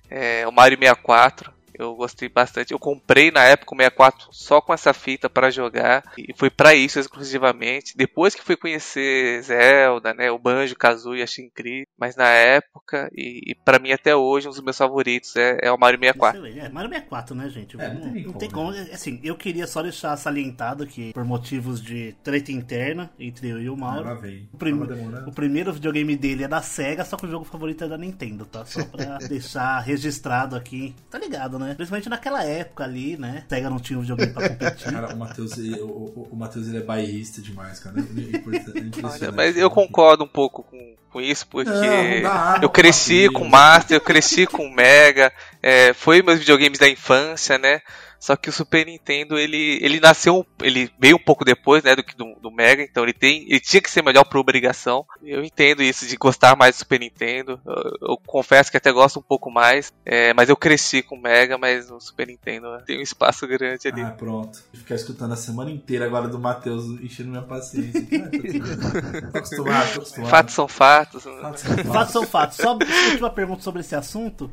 É 0.10 0.48
o 0.48 0.52
Mario 0.52 0.78
64. 0.78 1.54
Eu 1.78 1.96
gostei 1.96 2.30
bastante. 2.30 2.72
Eu 2.72 2.80
comprei 2.80 3.32
na 3.32 3.44
época 3.44 3.74
o 3.74 3.78
64 3.78 4.28
só 4.32 4.62
com 4.62 4.74
essa 4.74 4.94
fita 4.94 5.30
para 5.30 5.50
jogar 5.50 6.04
e 6.18 6.34
foi 6.36 6.50
para 6.50 6.74
isso 6.74 7.00
exclusivamente. 7.00 7.96
Depois 7.96 8.36
que 8.36 8.44
fui 8.44 8.56
conhecer 8.56 9.42
Zelda, 9.44 10.14
né, 10.14 10.32
o 10.32 10.40
Banjo, 10.40 10.76
Kazooie, 10.76 11.22
achei 11.24 11.46
incrível, 11.46 11.88
mas 11.98 12.16
na 12.16 12.28
época 12.30 13.10
e, 13.14 13.52
e 13.52 13.56
para 13.56 13.80
mim 13.80 13.92
até 13.92 14.16
hoje 14.16 14.48
um 14.48 14.52
dos 14.52 14.62
meus 14.62 14.78
favoritos 14.78 15.36
é, 15.36 15.58
é 15.62 15.72
o 15.72 15.78
Mario 15.78 16.00
64. 16.00 16.40
Excelente. 16.40 16.66
É, 16.66 16.70
Mario 16.70 16.90
64, 16.90 17.36
né, 17.36 17.50
gente? 17.50 17.82
É, 17.82 17.88
não 17.88 17.94
não, 17.96 18.12
tem 18.12 18.24
não 18.24 18.34
como, 18.34 18.50
como. 18.52 18.70
Assim, 18.94 19.20
eu 19.24 19.36
queria 19.36 19.68
só 19.68 19.82
deixar 19.82 20.16
salientado 20.18 20.86
que, 20.86 21.14
por 21.14 21.24
motivos 21.26 21.82
de 21.82 22.14
treta 22.24 22.52
interna 22.52 23.12
entre 23.20 23.50
eu 23.50 23.62
e 23.62 23.70
o 23.70 23.78
Mauro, 23.78 24.20
vem. 24.22 24.50
o, 24.54 24.58
prim- 24.58 24.80
o 25.28 25.32
primeiro 25.32 25.74
videogame 25.74 26.16
dele 26.16 26.44
é 26.44 26.48
da 26.48 26.62
SEGA, 26.62 27.06
só 27.06 27.18
que 27.18 27.26
o 27.26 27.30
jogo 27.30 27.46
favorito 27.46 27.84
é 27.84 27.88
da 27.88 27.98
Nintendo, 27.98 28.46
tá? 28.46 28.66
Só 28.66 28.84
pra 28.86 29.18
deixar 29.28 29.80
registrado 29.80 30.56
aqui. 30.56 30.96
Tá 31.10 31.18
ligado, 31.18 31.58
né? 31.62 31.74
Principalmente 31.76 32.10
naquela 32.10 32.44
época 32.44 32.84
ali, 32.84 33.18
né? 33.18 33.44
SEGA 33.48 33.70
não 33.70 33.80
tinha 33.80 33.98
um 33.98 34.02
videogame 34.02 34.34
pra 34.34 34.50
competir. 34.50 34.92
Cara, 34.92 35.14
o 35.14 35.18
Matheus, 35.18 35.58
o, 35.58 35.86
o, 35.86 36.28
o 36.32 36.36
Matheus 36.36 36.68
ele 36.68 36.78
é 36.78 36.82
bairrista 36.82 37.42
demais, 37.42 37.80
cara. 37.80 37.96
É 38.00 38.02
impressionante. 38.38 39.04
Olha, 39.04 39.32
mas 39.32 39.58
eu 39.58 39.70
concordo 39.70 40.24
um 40.24 40.28
pouco 40.28 40.64
com, 40.64 40.96
com 41.10 41.22
isso, 41.22 41.48
porque 41.48 41.70
Não, 41.70 42.56
não 42.56 42.62
eu 42.62 42.70
cresci 42.70 43.30
com. 43.30 43.48
Master, 43.48 43.98
eu 43.98 44.02
cresci 44.02 44.46
com 44.46 44.70
Mega, 44.70 45.32
é, 45.62 45.94
foi 45.94 46.22
meus 46.22 46.40
videogames 46.40 46.80
da 46.80 46.88
infância, 46.88 47.58
né? 47.58 47.82
Só 48.22 48.36
que 48.36 48.50
o 48.50 48.54
Super 48.54 48.86
Nintendo, 48.86 49.36
ele, 49.36 49.80
ele 49.82 50.00
nasceu, 50.00 50.46
ele 50.62 50.92
veio 51.00 51.16
um 51.16 51.20
pouco 51.20 51.44
depois, 51.44 51.84
né, 51.84 51.96
do 51.96 52.04
que 52.04 52.16
do, 52.16 52.36
do 52.40 52.52
Mega, 52.52 52.84
então 52.84 53.02
ele 53.02 53.14
tem, 53.14 53.48
ele 53.50 53.60
tinha 53.60 53.82
que 53.82 53.90
ser 53.90 54.04
melhor 54.04 54.24
por 54.26 54.38
obrigação. 54.38 55.04
Eu 55.24 55.44
entendo 55.44 55.82
isso 55.82 56.06
de 56.06 56.16
gostar 56.18 56.56
mais 56.56 56.76
do 56.76 56.80
Super 56.80 57.00
Nintendo. 57.00 57.60
Eu, 57.66 58.10
eu 58.10 58.18
confesso 58.24 58.70
que 58.70 58.78
até 58.78 58.92
gosto 58.92 59.18
um 59.18 59.24
pouco 59.24 59.50
mais, 59.50 59.92
é, 60.06 60.36
mas 60.36 60.50
eu 60.50 60.56
cresci 60.56 61.02
com 61.02 61.16
o 61.16 61.22
Mega, 61.22 61.58
mas 61.58 61.90
o 61.90 62.00
Super 62.00 62.28
Nintendo 62.28 62.68
tem 62.86 63.00
um 63.00 63.02
espaço 63.02 63.48
grande 63.48 63.88
ali. 63.88 64.02
Ah, 64.04 64.12
pronto. 64.12 64.60
Vou 64.72 64.82
ficar 64.82 64.94
escutando 64.94 65.34
a 65.34 65.38
semana 65.38 65.72
inteira 65.72 66.06
agora 66.06 66.28
do 66.28 66.38
Matheus 66.38 66.86
enchendo 67.02 67.30
minha 67.30 67.42
paciência. 67.42 68.08
Ah, 68.12 69.32
tô, 69.32 69.38
acostumado, 69.40 69.94
tô 69.94 70.00
acostumado. 70.00 70.30
Fatos 70.30 70.54
são 70.54 70.68
fatos. 70.68 71.26
né? 71.26 71.42
Fatos 71.42 71.62
são 71.62 71.76
fatos. 71.76 71.92
Fatos 71.92 72.12
são 72.12 72.26
fatos. 72.28 72.58
Só 72.58 72.76
uma 72.76 72.86
última 73.10 73.30
pergunta 73.32 73.64
sobre 73.64 73.82
esse 73.82 73.96
assunto. 73.96 74.52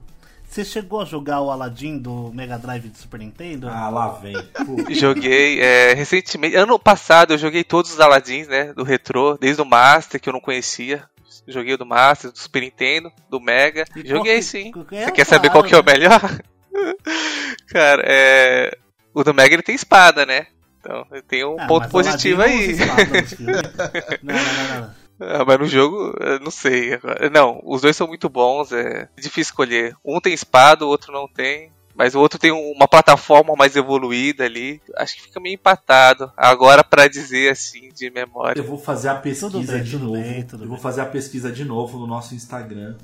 Você 0.49 0.65
chegou 0.65 1.03
a 1.03 1.05
jogar 1.05 1.41
o 1.43 1.51
Aladdin 1.51 1.99
do 1.99 2.33
Mega 2.33 2.59
Drive 2.59 2.89
do 2.89 2.97
Super 2.97 3.19
Nintendo? 3.21 3.69
Ah, 3.69 3.89
lá 3.91 4.09
vem. 4.09 4.35
Joguei 4.97 5.61
é, 5.61 5.93
recentemente, 5.95 6.57
ano 6.57 6.79
passado 6.79 7.35
eu 7.35 7.39
joguei 7.39 7.63
todos 7.63 7.93
os 7.93 8.01
Aladdins, 8.01 8.49
né, 8.49 8.73
do 8.73 8.83
retrô, 8.83 9.37
desde 9.39 9.61
o 9.61 9.65
Master 9.67 10.19
que 10.21 10.29
eu 10.29 10.33
não 10.33 10.41
conhecia. 10.41 11.05
Joguei 11.47 11.75
o 11.75 11.79
do 11.79 11.87
Master, 11.87 12.31
do 12.33 12.39
Super 12.39 12.63
Nintendo, 12.63 13.11
do 13.31 13.41
Mega. 13.41 13.85
E 13.95 14.07
Joguei 14.09 14.37
que- 14.37 14.43
sim. 14.43 14.71
qual 14.73 14.85
que 14.85 14.97
Você 14.97 15.03
é? 15.03 15.11
quer 15.11 15.25
saber 15.27 15.51
qual 15.51 15.63
que 15.65 15.75
é 15.75 15.79
o 15.81 15.85
melhor? 15.85 16.21
Cara, 17.69 18.03
é. 18.07 18.77
O 19.15 19.23
do 19.25 19.33
Mega 19.35 19.55
ele 19.55 19.63
tem 19.63 19.75
espada, 19.75 20.25
né? 20.27 20.47
Então 20.81 21.07
tem 21.27 21.45
um 21.45 21.57
Ah, 21.59 21.67
ponto 21.67 21.89
positivo 21.89 22.41
aí. 22.43 22.77
não. 24.21 24.35
Não, 24.35 24.35
não, 24.35 24.81
não, 24.81 24.95
Ah, 25.21 25.45
mas 25.45 25.59
no 25.59 25.67
jogo, 25.67 26.15
eu 26.21 26.39
não 26.41 26.51
sei. 26.51 26.95
agora. 26.95 27.29
Não, 27.31 27.61
os 27.65 27.81
dois 27.83 27.97
são 27.97 28.07
muito 28.07 28.29
bons, 28.29 28.71
é 28.73 29.09
difícil 29.17 29.43
escolher. 29.51 29.97
Um 30.05 30.21
tem 30.21 30.33
espada, 30.33 30.85
o 30.85 30.89
outro 30.89 31.13
não 31.13 31.27
tem. 31.29 31.71
Mas 31.95 32.15
o 32.15 32.21
outro 32.21 32.39
tem 32.39 32.53
um- 32.53 32.71
uma 32.71 32.87
plataforma 32.87 33.55
mais 33.57 33.75
evoluída 33.75 34.45
ali. 34.45 34.81
Acho 34.97 35.17
que 35.17 35.23
fica 35.23 35.41
meio 35.41 35.55
empatado. 35.55 36.31
Agora, 36.37 36.85
pra 36.85 37.09
dizer 37.09 37.51
assim, 37.51 37.89
de 37.93 38.09
memória. 38.09 38.61
eu 38.61 38.65
vou 38.65 38.79
fazer 38.79 39.09
a 39.09 39.17
pesquisa 39.17 39.51
Tudo 39.51 39.67
bem, 39.67 39.83
de 39.83 39.91
tudo 39.91 40.05
novo. 40.05 40.23
bem, 40.23 40.43
tudo 40.45 40.63
eu 40.63 40.69
vou 40.69 40.77
bem. 40.77 40.83
fazer 40.83 41.01
a 41.01 41.07
pesquisa 41.07 41.51
de 41.51 41.65
novo 41.65 41.99
no 41.99 42.07
nosso 42.07 42.37
Instagram. 42.37 42.97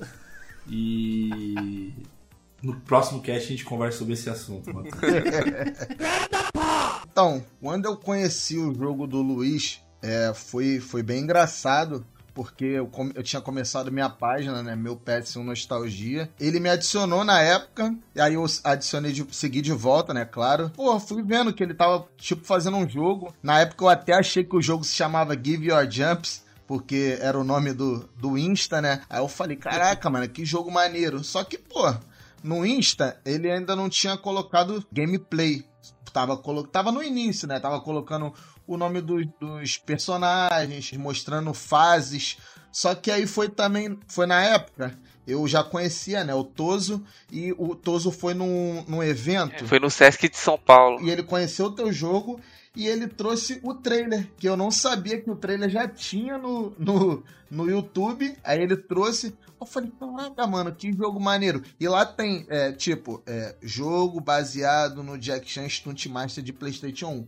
E 0.70 1.92
no 2.62 2.76
próximo 2.82 3.20
cast 3.20 3.48
a 3.48 3.50
gente 3.50 3.64
conversa 3.64 3.98
sobre 3.98 4.14
esse 4.14 4.30
assunto. 4.30 4.70
Então, 7.10 7.44
quando 7.60 7.84
eu 7.84 7.96
conheci 7.96 8.58
o 8.58 8.74
jogo 8.74 9.06
do 9.06 9.22
Luiz, 9.22 9.80
é, 10.04 10.34
foi, 10.34 10.80
foi 10.80 11.02
bem 11.02 11.22
engraçado, 11.22 12.04
porque 12.34 12.64
eu, 12.64 12.90
eu 13.14 13.22
tinha 13.22 13.40
começado 13.40 13.90
minha 13.90 14.10
página, 14.10 14.62
né? 14.62 14.76
Meu 14.76 14.98
PS1 14.98 15.42
Nostalgia. 15.42 16.28
Ele 16.38 16.60
me 16.60 16.68
adicionou 16.68 17.24
na 17.24 17.40
época, 17.40 17.94
e 18.14 18.20
aí 18.20 18.34
eu 18.34 18.44
adicionei 18.64 19.12
de 19.12 19.26
segui 19.34 19.62
de 19.62 19.72
volta, 19.72 20.12
né? 20.12 20.26
Claro. 20.26 20.70
Pô, 20.76 21.00
fui 21.00 21.22
vendo 21.22 21.54
que 21.54 21.62
ele 21.62 21.72
tava, 21.72 22.06
tipo, 22.18 22.44
fazendo 22.44 22.76
um 22.76 22.86
jogo. 22.86 23.34
Na 23.42 23.60
época 23.60 23.82
eu 23.82 23.88
até 23.88 24.12
achei 24.12 24.44
que 24.44 24.54
o 24.54 24.60
jogo 24.60 24.84
se 24.84 24.94
chamava 24.94 25.34
Give 25.34 25.68
Your 25.68 25.90
Jumps. 25.90 26.44
Porque 26.66 27.18
era 27.20 27.38
o 27.38 27.44
nome 27.44 27.74
do, 27.74 28.08
do 28.16 28.38
Insta, 28.38 28.80
né? 28.80 29.02
Aí 29.08 29.20
eu 29.20 29.28
falei, 29.28 29.54
caraca, 29.54 30.08
mano, 30.08 30.26
que 30.26 30.46
jogo 30.46 30.70
maneiro. 30.70 31.22
Só 31.22 31.44
que, 31.44 31.58
pô, 31.58 31.94
no 32.42 32.64
Insta, 32.64 33.20
ele 33.22 33.50
ainda 33.50 33.76
não 33.76 33.88
tinha 33.90 34.16
colocado 34.16 34.82
gameplay. 34.90 35.62
Tava, 36.14 36.36
colo... 36.36 36.62
tava 36.62 36.92
no 36.92 37.02
início, 37.02 37.48
né? 37.48 37.58
Tava 37.58 37.80
colocando 37.80 38.32
o 38.68 38.76
nome 38.76 39.00
do- 39.00 39.24
dos 39.40 39.76
personagens, 39.76 40.92
mostrando 40.92 41.52
fases. 41.52 42.38
Só 42.70 42.94
que 42.94 43.10
aí 43.10 43.26
foi 43.26 43.48
também, 43.48 43.98
foi 44.06 44.24
na 44.24 44.40
época, 44.40 44.96
eu 45.26 45.46
já 45.48 45.64
conhecia, 45.64 46.22
né? 46.22 46.32
O 46.32 46.44
Toso, 46.44 47.04
e 47.32 47.52
o 47.58 47.74
Toso 47.74 48.12
foi 48.12 48.32
num, 48.32 48.84
num 48.86 49.02
evento. 49.02 49.66
Foi 49.66 49.80
no 49.80 49.90
Sesc 49.90 50.28
de 50.28 50.36
São 50.36 50.56
Paulo. 50.56 51.04
E 51.04 51.10
ele 51.10 51.24
conheceu 51.24 51.66
o 51.66 51.72
teu 51.72 51.92
jogo 51.92 52.40
e 52.74 52.88
ele 52.88 53.06
trouxe 53.06 53.60
o 53.62 53.72
trailer, 53.72 54.28
que 54.36 54.48
eu 54.48 54.56
não 54.56 54.70
sabia 54.70 55.20
que 55.20 55.30
o 55.30 55.36
trailer 55.36 55.70
já 55.70 55.86
tinha 55.86 56.36
no, 56.36 56.74
no, 56.76 57.22
no 57.48 57.70
YouTube. 57.70 58.36
Aí 58.42 58.60
ele 58.60 58.76
trouxe. 58.76 59.36
Eu 59.60 59.66
falei, 59.66 59.92
caraca, 59.98 60.46
mano, 60.46 60.74
que 60.74 60.92
jogo 60.92 61.20
maneiro. 61.20 61.62
E 61.78 61.86
lá 61.86 62.04
tem, 62.04 62.44
é, 62.48 62.72
tipo, 62.72 63.22
é, 63.26 63.54
jogo 63.62 64.20
baseado 64.20 65.04
no 65.04 65.16
Jack 65.16 65.48
Chan 65.48 65.68
Stunt 65.68 66.06
Master 66.06 66.42
de 66.42 66.52
PlayStation 66.52 67.08
1. 67.10 67.26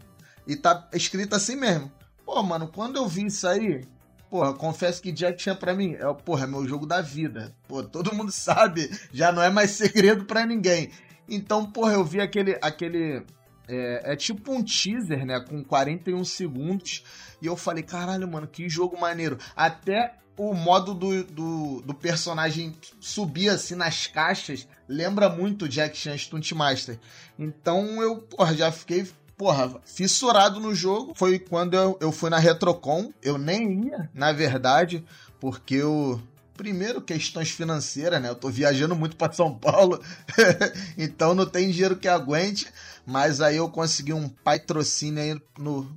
E 0.49 0.57
tá 0.57 0.88
escrito 0.93 1.37
assim 1.37 1.55
mesmo. 1.55 1.93
Pô, 2.25 2.43
mano, 2.43 2.67
quando 2.67 2.97
eu 2.97 3.07
vi 3.07 3.26
isso 3.26 3.47
aí, 3.47 3.87
porra, 4.29 4.53
confesso 4.53 5.00
que 5.00 5.12
Jack 5.12 5.41
Chan 5.41 5.55
pra 5.55 5.75
mim 5.75 5.95
é, 5.95 6.12
porra, 6.12 6.43
é 6.43 6.47
meu 6.49 6.67
jogo 6.67 6.87
da 6.87 7.00
vida. 7.00 7.55
Pô, 7.69 7.85
todo 7.85 8.15
mundo 8.15 8.33
sabe, 8.35 8.91
já 9.12 9.31
não 9.31 9.41
é 9.41 9.49
mais 9.49 9.71
segredo 9.71 10.25
pra 10.25 10.45
ninguém. 10.45 10.91
Então, 11.29 11.71
porra, 11.71 11.93
eu 11.93 12.05
vi 12.05 12.21
aquele, 12.21 12.59
aquele 12.61 13.25
é, 13.69 14.13
é 14.13 14.17
tipo 14.17 14.53
um 14.53 14.63
teaser, 14.63 15.25
né? 15.25 15.41
Com 15.41 15.63
41 15.63 16.25
segundos. 16.25 17.05
E 17.41 17.47
eu 17.47 17.57
falei, 17.57 17.83
caralho, 17.83 18.27
mano, 18.29 18.47
que 18.47 18.69
jogo 18.69 18.99
maneiro. 18.99 19.39
Até 19.55 20.15
o 20.37 20.53
modo 20.53 20.95
do, 20.95 21.25
do, 21.25 21.83
do 21.83 21.95
personagem 21.95 22.77
subir 23.01 23.49
assim 23.49 23.75
nas 23.75 24.07
caixas 24.07 24.69
lembra 24.89 25.29
muito 25.29 25.69
Jack 25.69 25.97
Chan 25.97 26.17
Stunt 26.17 26.53
Master. 26.53 26.99
Então 27.39 28.03
eu, 28.03 28.19
porra, 28.19 28.55
já 28.55 28.71
fiquei. 28.71 29.07
Porra, 29.37 29.81
fissurado 29.85 30.59
no 30.61 30.75
jogo. 30.75 31.13
Foi 31.15 31.39
quando 31.39 31.75
eu, 31.75 31.99
eu 32.01 32.11
fui 32.11 32.31
na 32.31 32.39
Retrocon. 32.39 33.13
Eu 33.23 33.37
nem 33.37 33.89
ia, 33.89 34.09
na 34.15 34.33
verdade, 34.33 35.05
porque 35.41 35.77
eu. 35.77 36.21
Primeiro, 36.57 37.03
questões 37.03 37.51
financeiras, 37.51 38.21
né? 38.23 38.31
Eu 38.31 38.35
tô 38.35 38.49
viajando 38.49 38.97
muito 38.97 39.15
para 39.15 39.31
São 39.31 39.55
Paulo, 39.55 40.03
então 40.97 41.35
não 41.35 41.45
tem 41.45 41.71
dinheiro 41.71 41.97
que 41.97 42.09
aguente. 42.09 42.67
Mas 43.07 43.41
aí 43.41 43.57
eu 43.57 43.69
consegui 43.69 44.13
um 44.13 44.29
patrocínio 44.29 45.23
aí 45.23 45.41
no, 45.59 45.89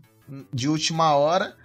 de 0.54 0.70
última 0.70 1.16
hora. 1.16 1.56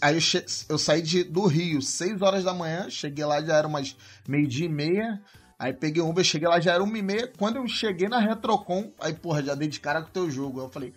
Aí 0.00 0.14
eu, 0.14 0.20
che- 0.20 0.44
eu 0.68 0.78
saí 0.78 1.02
de, 1.02 1.24
do 1.24 1.46
Rio, 1.46 1.82
6 1.82 2.22
horas 2.22 2.44
da 2.44 2.54
manhã. 2.54 2.88
Cheguei 2.88 3.24
lá, 3.24 3.42
já 3.42 3.56
era 3.56 3.66
umas 3.66 3.96
meio-dia 4.28 4.66
e 4.66 4.68
meia. 4.68 5.20
Aí 5.58 5.72
peguei 5.72 6.00
um 6.02 6.10
Uber, 6.10 6.24
cheguei 6.24 6.46
lá, 6.48 6.60
já 6.60 6.74
era 6.74 6.82
uma 6.84 6.96
e 6.96 7.02
meia. 7.02 7.26
Quando 7.36 7.56
eu 7.56 7.66
cheguei 7.66 8.08
na 8.08 8.18
Retrocon, 8.20 8.92
aí, 9.00 9.12
porra, 9.12 9.42
já 9.42 9.54
dei 9.54 9.66
de 9.68 9.80
cara 9.80 10.00
com 10.02 10.08
o 10.08 10.12
teu 10.12 10.30
jogo. 10.30 10.60
Aí 10.60 10.66
eu 10.66 10.70
falei, 10.70 10.94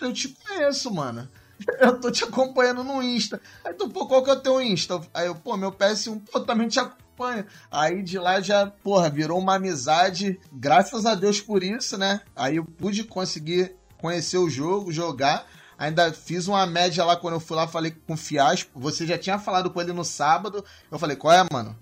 eu 0.00 0.12
te 0.12 0.28
conheço, 0.28 0.92
mano. 0.92 1.28
Eu 1.78 2.00
tô 2.00 2.10
te 2.10 2.24
acompanhando 2.24 2.82
no 2.82 3.02
Insta. 3.02 3.38
Aí 3.62 3.74
tu, 3.74 3.86
pô, 3.90 4.06
qual 4.06 4.24
que 4.24 4.30
é 4.30 4.32
o 4.32 4.40
teu 4.40 4.62
Insta? 4.62 4.98
Aí 5.12 5.26
eu, 5.26 5.34
pô, 5.34 5.58
meu 5.58 5.70
PS1, 5.70 6.18
pô, 6.32 6.40
também 6.40 6.68
te 6.68 6.80
acompanho. 6.80 7.09
Aí 7.70 8.02
de 8.02 8.18
lá 8.18 8.40
já, 8.40 8.66
porra, 8.66 9.08
virou 9.10 9.38
uma 9.38 9.56
amizade. 9.56 10.38
Graças 10.52 11.06
a 11.06 11.14
Deus 11.14 11.40
por 11.40 11.62
isso, 11.62 11.96
né? 11.98 12.20
Aí 12.34 12.56
eu 12.56 12.64
pude 12.64 13.04
conseguir 13.04 13.74
conhecer 13.98 14.38
o 14.38 14.48
jogo, 14.50 14.92
jogar. 14.92 15.46
Ainda 15.78 16.12
fiz 16.12 16.46
uma 16.46 16.66
média 16.66 17.04
lá 17.04 17.16
quando 17.16 17.34
eu 17.34 17.40
fui 17.40 17.56
lá, 17.56 17.66
falei 17.66 17.90
com 18.06 18.12
o 18.14 18.16
Fiasco. 18.16 18.78
Você 18.78 19.06
já 19.06 19.16
tinha 19.16 19.38
falado 19.38 19.70
com 19.70 19.80
ele 19.80 19.92
no 19.92 20.04
sábado. 20.04 20.64
Eu 20.90 20.98
falei, 20.98 21.16
qual 21.16 21.32
é, 21.32 21.46
mano? 21.50 21.74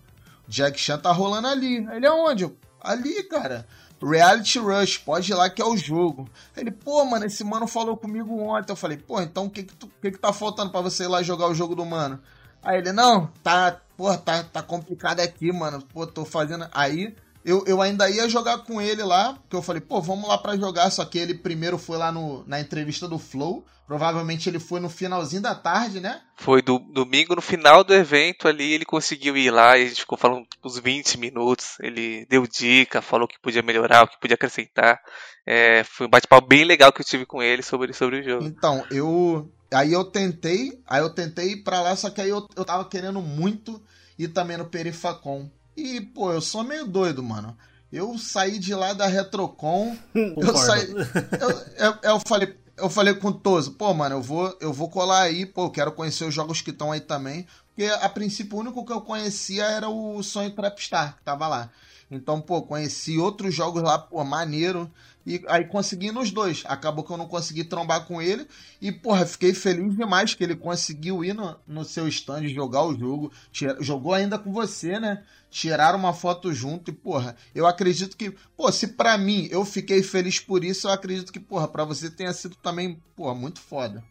Jack 0.47 0.79
Chan 0.79 0.99
tá 0.99 1.11
rolando 1.13 1.49
ali. 1.49 1.77
Ele 1.93 2.07
é 2.07 2.11
onde? 2.11 2.49
Ali, 2.81 3.23
cara. 3.25 3.67
Reality 4.01 4.61
Rush, 4.61 4.99
pode 4.99 5.33
ir 5.33 5.35
lá 5.35 5.51
que 5.51 5.61
é 5.61 5.65
o 5.65 5.77
jogo. 5.77 6.29
Ele, 6.57 6.71
pô, 6.71 7.05
mano, 7.05 7.27
esse 7.27 7.43
mano 7.43 7.67
falou 7.67 7.97
comigo 7.97 8.39
ontem. 8.41 8.71
Eu 8.71 8.77
falei, 8.77 8.97
pô, 8.97 9.21
então 9.21 9.47
o 9.47 9.51
que 9.51 9.65
que, 9.65 9.75
tu- 9.75 9.91
que 10.01 10.13
que 10.13 10.19
tá 10.19 10.33
faltando 10.33 10.71
pra 10.71 10.81
você 10.81 11.03
ir 11.03 11.09
lá 11.09 11.21
jogar 11.21 11.49
o 11.49 11.55
jogo 11.55 11.75
do 11.75 11.85
mano? 11.85 12.21
Aí 12.63 12.79
ele, 12.79 12.93
não, 12.93 13.29
tá, 13.43 13.81
porra, 13.97 14.19
tá, 14.19 14.43
tá 14.43 14.63
complicado 14.63 15.21
aqui, 15.21 15.53
mano. 15.53 15.83
Pô, 15.93 16.07
tô 16.07 16.25
fazendo. 16.25 16.69
Aí 16.73 17.15
eu, 17.49 17.65
eu 17.67 17.81
ainda 17.81 18.11
ia 18.11 18.29
jogar 18.29 18.59
com 18.59 18.79
ele 18.79 19.03
lá, 19.03 19.33
porque 19.33 19.57
eu 19.57 19.63
falei, 19.63 19.81
pô, 19.81 20.03
vamos 20.03 20.29
lá 20.29 20.37
pra 20.37 20.55
jogar. 20.55 20.91
Só 20.91 21.03
que 21.07 21.19
ele 21.19 21.33
primeiro 21.33 21.79
foi 21.79 21.97
lá 21.97 22.13
no, 22.13 22.45
na 22.47 22.61
entrevista 22.61 23.09
do 23.09 23.19
Flow. 23.19 23.65
Provavelmente 23.87 24.51
ele 24.51 24.59
foi 24.59 24.81
no 24.81 24.91
finalzinho 24.91 25.41
da 25.41 25.55
tarde, 25.55 25.99
né? 25.99 26.21
Foi 26.37 26.61
do, 26.61 26.79
domingo, 26.79 27.35
no 27.35 27.41
final 27.41 27.83
do 27.83 27.95
evento 27.95 28.47
ali, 28.47 28.75
ele 28.75 28.85
conseguiu 28.85 29.35
ir 29.35 29.51
lá 29.51 29.79
e 29.79 29.85
a 29.85 29.89
gente 29.89 30.03
ficou 30.03 30.19
falando 30.19 30.47
uns 30.63 30.79
20 30.79 31.17
minutos. 31.17 31.79
Ele 31.81 32.27
deu 32.29 32.47
dica, 32.47 33.01
falou 33.01 33.25
o 33.25 33.29
que 33.29 33.41
podia 33.41 33.63
melhorar, 33.63 34.03
o 34.03 34.09
que 34.09 34.21
podia 34.21 34.35
acrescentar. 34.35 35.01
É, 35.47 35.83
foi 35.85 36.07
um 36.07 36.11
bate-papo 36.11 36.47
bem 36.47 36.65
legal 36.65 36.93
que 36.93 37.01
eu 37.01 37.07
tive 37.07 37.25
com 37.25 37.43
ele 37.43 37.63
sobre, 37.63 37.95
sobre 37.95 38.21
o 38.21 38.23
jogo. 38.23 38.45
Então, 38.45 38.85
eu. 38.91 39.51
Aí 39.73 39.95
eu 39.95 40.05
tentei, 40.05 40.79
aí 40.87 41.01
eu 41.01 41.11
tentei 41.11 41.53
ir 41.53 41.63
pra 41.63 41.81
lá, 41.81 41.97
só 41.97 42.11
que 42.11 42.21
aí 42.21 42.29
eu, 42.29 42.47
eu 42.57 42.65
tava 42.65 42.85
querendo 42.85 43.23
muito 43.23 43.83
ir 44.19 44.29
também 44.29 44.59
no 44.59 44.67
Perifacom. 44.67 45.49
E, 45.79 46.01
pô, 46.01 46.33
eu 46.33 46.41
sou 46.41 46.65
meio 46.65 46.85
doido, 46.85 47.23
mano. 47.23 47.57
Eu 47.93 48.19
saí 48.19 48.59
de 48.59 48.75
lá 48.75 48.93
da 48.93 49.07
Retrocon. 49.07 49.97
eu 50.13 50.57
saí. 50.57 50.91
Eu, 50.91 51.87
eu, 51.87 51.95
eu 52.03 52.21
falei, 52.27 52.53
eu 52.77 52.91
falei 52.91 53.15
com 53.15 53.29
o 53.29 53.33
Toso, 53.33 53.73
pô, 53.73 53.95
mano, 53.95 54.17
eu 54.17 54.23
vou, 54.23 54.59
eu 54.61 54.73
vou 54.73 54.91
colar 54.91 55.23
aí, 55.23 55.47
pô, 55.47 55.67
eu 55.67 55.71
quero 55.71 55.93
conhecer 55.93 56.25
os 56.25 56.35
jogos 56.35 56.61
que 56.61 56.71
estão 56.71 56.91
aí 56.91 57.01
também. 57.01 57.47
Porque 57.79 57.93
a 57.93 58.09
princípio 58.09 58.57
o 58.57 58.61
único 58.61 58.85
que 58.85 58.93
eu 58.93 59.01
conhecia 59.01 59.63
era 59.63 59.89
o 59.89 60.21
Sonho 60.21 60.51
Trapstar, 60.51 61.17
que 61.17 61.23
tava 61.23 61.47
lá. 61.47 61.71
Então, 62.11 62.41
pô, 62.41 62.61
conheci 62.61 63.17
outros 63.19 63.55
jogos 63.55 63.85
lá, 63.85 63.97
pô, 63.97 64.25
maneiro. 64.25 64.91
E 65.25 65.41
aí 65.47 65.65
consegui 65.65 66.11
nos 66.11 66.33
dois. 66.33 66.65
Acabou 66.67 67.05
que 67.05 67.13
eu 67.13 67.17
não 67.17 67.29
consegui 67.29 67.63
trombar 67.63 68.05
com 68.05 68.21
ele. 68.21 68.49
E, 68.83 68.91
porra, 68.91 69.25
fiquei 69.25 69.55
feliz 69.55 69.95
demais 69.97 70.35
que 70.35 70.43
ele 70.43 70.57
conseguiu 70.57 71.25
ir 71.25 71.33
no, 71.35 71.57
no 71.69 71.85
seu 71.85 72.09
stand 72.09 72.49
jogar 72.49 72.83
o 72.83 72.99
jogo. 72.99 73.31
Tira- 73.53 73.77
Jogou 73.81 74.13
ainda 74.13 74.41
com 74.41 74.53
você, 74.53 74.99
né? 74.99 75.23
Tiraram 75.49 76.01
uma 76.01 76.13
foto 76.13 76.53
junto 76.53 76.91
e, 76.91 76.93
porra, 76.93 77.37
eu 77.55 77.65
acredito 77.65 78.17
que, 78.17 78.35
pô, 78.57 78.73
se 78.73 78.89
pra 78.89 79.17
mim 79.17 79.47
eu 79.53 79.65
fiquei 79.65 80.03
feliz 80.03 80.41
por 80.41 80.65
isso, 80.65 80.89
eu 80.89 80.93
acredito 80.93 81.33
que, 81.33 81.39
porra, 81.39 81.69
pra 81.69 81.85
você 81.85 82.11
tenha 82.11 82.33
sido 82.33 82.57
também, 82.57 83.01
porra, 83.15 83.37
muito 83.37 83.61
foda. 83.61 84.03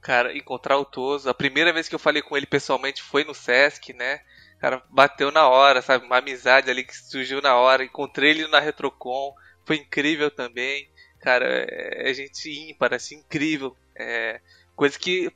Cara, 0.00 0.36
encontrar 0.36 0.78
o 0.78 0.84
Toso. 0.84 1.28
A 1.28 1.34
primeira 1.34 1.72
vez 1.72 1.88
que 1.88 1.94
eu 1.94 1.98
falei 1.98 2.22
com 2.22 2.36
ele 2.36 2.46
pessoalmente 2.46 3.02
foi 3.02 3.24
no 3.24 3.34
Sesc, 3.34 3.92
né? 3.92 4.20
Cara, 4.58 4.82
bateu 4.88 5.30
na 5.30 5.48
hora, 5.48 5.82
sabe? 5.82 6.06
Uma 6.06 6.18
amizade 6.18 6.70
ali 6.70 6.82
que 6.82 6.96
surgiu 6.96 7.42
na 7.42 7.56
hora. 7.56 7.84
Encontrei 7.84 8.30
ele 8.30 8.48
na 8.48 8.58
Retrocon. 8.60 9.34
Foi 9.64 9.76
incrível 9.76 10.30
também. 10.30 10.88
Cara, 11.20 11.46
é, 11.68 12.10
é 12.10 12.14
gente 12.14 12.48
ímpar, 12.50 12.94
assim, 12.94 13.16
incrível. 13.16 13.76
É, 13.94 14.40
coisa 14.74 14.98
que 14.98 15.30